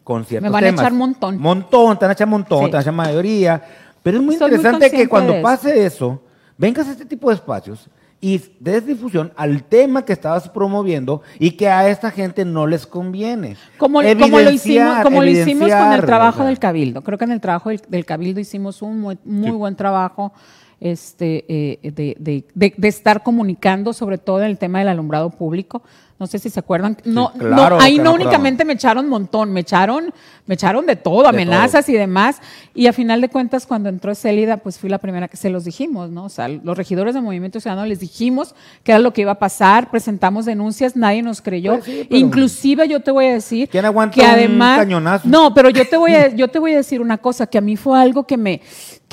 con 0.05 0.25
ciertos 0.25 0.49
Me 0.49 0.53
van 0.53 0.63
a 0.63 0.69
echar 0.69 0.93
montón. 0.93 1.39
Montón, 1.41 1.99
te 1.99 2.05
van 2.05 2.11
a 2.11 2.13
echar 2.13 2.29
montón, 2.29 2.61
Sí. 2.61 2.65
te 2.67 2.71
van 2.71 2.79
a 2.79 2.83
echar 2.83 2.95
mayoría. 2.95 3.61
Pero 4.05 4.19
es 4.19 4.23
muy 4.23 4.37
Soy 4.37 4.49
muy 4.49 4.57
interesante 4.59 4.93
que 4.97 5.09
cuando 5.09 5.33
de 5.33 5.41
pase 5.43 5.85
eso, 5.85 6.23
vengas 6.57 6.87
a 6.87 6.93
este 6.93 7.05
tipo 7.05 7.31
de 7.31 7.35
espacios 7.35 7.89
y 8.25 8.41
des 8.59 8.87
difusión 8.87 9.35
al 9.37 9.65
tema 9.65 10.07
que 10.07 10.15
estabas 10.15 10.49
promoviendo 10.49 11.21
y 11.39 11.51
que 11.51 11.69
a 11.69 11.91
esta 11.91 12.11
gente 12.11 12.47
no 12.47 12.67
les 12.67 12.87
conviene. 12.87 13.59
Como, 13.77 14.01
como 14.19 14.41
lo 14.41 14.51
hicimos, 14.51 15.01
como 15.03 15.23
lo 15.23 15.29
hicimos 15.29 15.71
con 15.71 15.93
el 15.93 16.01
trabajo 16.07 16.43
del 16.47 16.59
cabildo. 16.59 17.03
Creo 17.03 17.19
que 17.19 17.27
en 17.27 17.33
el 17.33 17.43
trabajo 17.43 17.69
del, 17.69 17.83
del 17.87 18.07
cabildo 18.07 18.41
hicimos 18.41 18.81
un 18.81 18.99
muy, 18.99 19.19
muy 19.27 19.51
buen 19.51 19.77
trabajo 19.77 20.33
este, 20.81 21.45
eh, 21.49 21.79
de, 21.83 22.17
de- 22.19 22.45
de- 22.55 22.75
de 22.77 22.89
estar 22.89 23.23
comunicando, 23.23 23.93
sobre 23.93 24.19
todo 24.19 24.41
en 24.41 24.47
el 24.47 24.59
tema 24.59 24.79
del 24.81 24.89
alumbrado 24.89 25.31
público. 25.31 25.83
No 26.17 26.29
sé 26.29 26.39
si 26.39 26.49
se 26.49 26.61
acuerdan. 26.61 26.97
No, 27.05 27.33
no, 27.35 27.41
claro 27.41 27.79
ahí 27.81 27.97
no 27.99 28.13
me 28.17 28.23
únicamente 28.23 28.65
me 28.65 28.75
echaron 28.75 29.09
montón, 29.09 29.53
me 29.53 29.61
echaron, 29.61 30.15
me 30.47 30.55
echaron 30.55 30.87
de 30.87 30.95
todo, 30.95 31.27
amenazas 31.27 31.89
y 31.89 31.93
demás. 31.95 32.41
Y 32.73 32.87
a 32.87 32.93
final 32.93 33.21
de 33.21 33.29
cuentas, 33.29 33.67
cuando 33.67 33.89
entró 33.89 34.15
Célida, 34.15 34.59
pues 34.59 34.79
fui 34.79 34.89
la 34.89 34.99
primera 34.99 35.27
que 35.27 35.37
se 35.37 35.51
los 35.51 35.65
dijimos, 35.65 36.11
¿no? 36.11 36.25
O 36.25 36.29
sea, 36.29 36.47
los 36.47 36.77
regidores 36.79 37.15
de 37.15 37.21
Movimiento 37.21 37.59
Ciudadano 37.59 37.85
les 37.89 37.99
dijimos 37.99 38.55
que 38.85 38.93
era 38.93 39.01
lo 39.01 39.13
que 39.13 39.23
iba 39.23 39.33
a 39.33 39.39
pasar, 39.41 39.91
presentamos 39.91 40.45
denuncias, 40.45 40.95
nadie 40.95 41.21
nos 41.21 41.43
creyó. 41.43 41.73
Pues 41.75 41.85
sí, 41.87 42.07
Inclusive 42.11 42.87
yo 42.87 43.01
te 43.01 43.11
voy 43.11 43.27
a 43.27 43.33
decir 43.33 43.69
¿Quién 43.69 43.85
aguanta 43.85 44.15
que 44.15 44.21
un 44.21 44.27
además 44.29 44.79
cañonazo? 44.79 45.29
no, 45.29 45.53
pero 45.53 45.69
yo 45.69 45.87
te 45.89 45.97
voy 45.97 46.15
a 46.15 46.29
yo 46.33 46.47
te 46.47 46.61
voy 46.61 46.75
a 46.75 46.77
decir 46.77 47.01
una 47.01 47.19
cosa 47.19 47.49
que 47.49 47.59
a 47.59 47.61
mí 47.61 47.77
fue 47.77 48.01
algo 48.01 48.25
que 48.25 48.37
me 48.37 48.61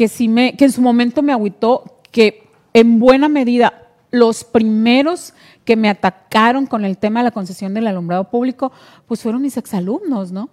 que 0.02 0.08
sí 0.08 0.28
me 0.28 0.58
que 0.58 0.66
en 0.66 0.72
su 0.72 0.82
momento 0.82 1.22
me 1.22 1.32
agüitó 1.32 2.00
que 2.10 2.48
en 2.74 2.98
buena 2.98 3.30
medida 3.30 3.88
los 4.10 4.44
primeros 4.44 5.36
que 5.64 5.76
me 5.76 5.90
atacaron 5.90 6.66
con 6.66 6.86
el 6.86 6.98
tema 6.98 7.20
de 7.20 7.26
la 7.26 7.32
concesión 7.32 7.76
del 7.76 7.86
alumbrado 7.86 8.32
público 8.32 8.72
pues 9.06 9.22
fueron 9.22 9.44
mis 9.44 9.58
exalumnos, 9.58 10.32
¿no? 10.32 10.50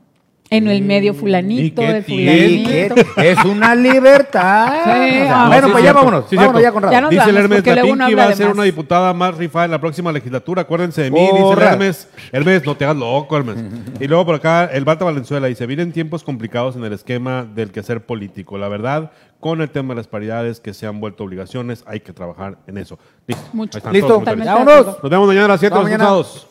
En 0.51 0.67
el 0.67 0.83
medio 0.83 1.13
fulanito, 1.13 1.83
¿Y 1.83 1.87
qué 1.87 1.93
de 1.93 2.03
fulanito. 2.03 3.15
que 3.17 3.31
es 3.33 3.45
una 3.45 3.75
libertad. 3.75 4.69
Sí, 4.85 5.21
O 5.21 5.25
sea, 5.27 5.47
bueno, 5.49 5.67
sí, 5.67 5.73
pues 5.73 5.85
ya 5.85 5.93
vámonos. 5.93 6.25
sí, 6.31 6.37
vámonos 6.37 6.63
ya 6.63 6.73
con 6.73 6.83
Rafa. 6.83 6.93
Ya 6.93 7.01
nos 7.03 7.11
Dice 7.11 7.23
el 7.23 7.29
vamos, 7.29 7.43
Hermes, 7.43 7.59
porque 7.59 7.71
la 7.71 7.75
luego 7.83 7.93
uno 7.93 8.07
Pinky 8.07 8.13
habla 8.13 8.25
va 8.27 8.33
a 8.33 8.37
ser 8.37 8.49
una 8.49 8.63
diputada 8.63 9.13
más 9.13 9.37
rifada 9.37 9.65
en 9.67 9.71
la 9.73 9.81
próxima 9.81 10.11
legislatura. 10.11 10.63
Acuérdense 10.63 11.03
de 11.03 11.11
mí, 11.11 11.21
dice 11.21 11.37
el 11.37 11.43
Porra. 11.43 11.73
Hermes. 11.73 12.09
Hermes, 12.33 12.65
no 12.65 12.77
te 12.77 12.85
hagas 12.87 12.97
loco, 12.97 13.37
Hermes. 13.37 13.57
Y 14.01 14.07
luego 14.07 14.25
por 14.25 14.35
acá, 14.37 14.65
el 14.73 14.85
Balta 14.85 15.05
Valenzuela 15.05 15.49
dice, 15.49 15.67
vienen 15.67 15.93
tiempos 15.93 16.25
complicados 16.25 16.77
en 16.77 16.85
el 16.85 16.95
esquema 16.95 17.45
del 17.45 17.71
quehacer 17.71 18.07
político. 18.07 18.57
La 18.57 18.69
verdad, 18.69 19.11
con 19.41 19.61
el 19.61 19.69
tema 19.69 19.93
de 19.95 19.97
las 19.97 20.09
paridades 20.09 20.61
que 20.61 20.73
se 20.73 20.87
han 20.87 20.99
vuelto 20.99 21.25
obligaciones, 21.25 21.85
hay 21.87 22.01
que 22.01 22.13
trabajar 22.15 22.57
en 22.67 22.79
eso. 22.79 22.99
Listo. 23.27 23.45
Mucho. 23.53 23.79
Listo. 23.93 24.09
todos 24.09 24.25
Vámonos. 24.25 24.87
Nos 25.03 25.11
vemos 25.11 25.27
mañana 25.27 25.45
a 25.45 25.49
las 25.49 25.61
7, 25.61 25.75
Vamos 25.75 25.91
los. 25.99 26.49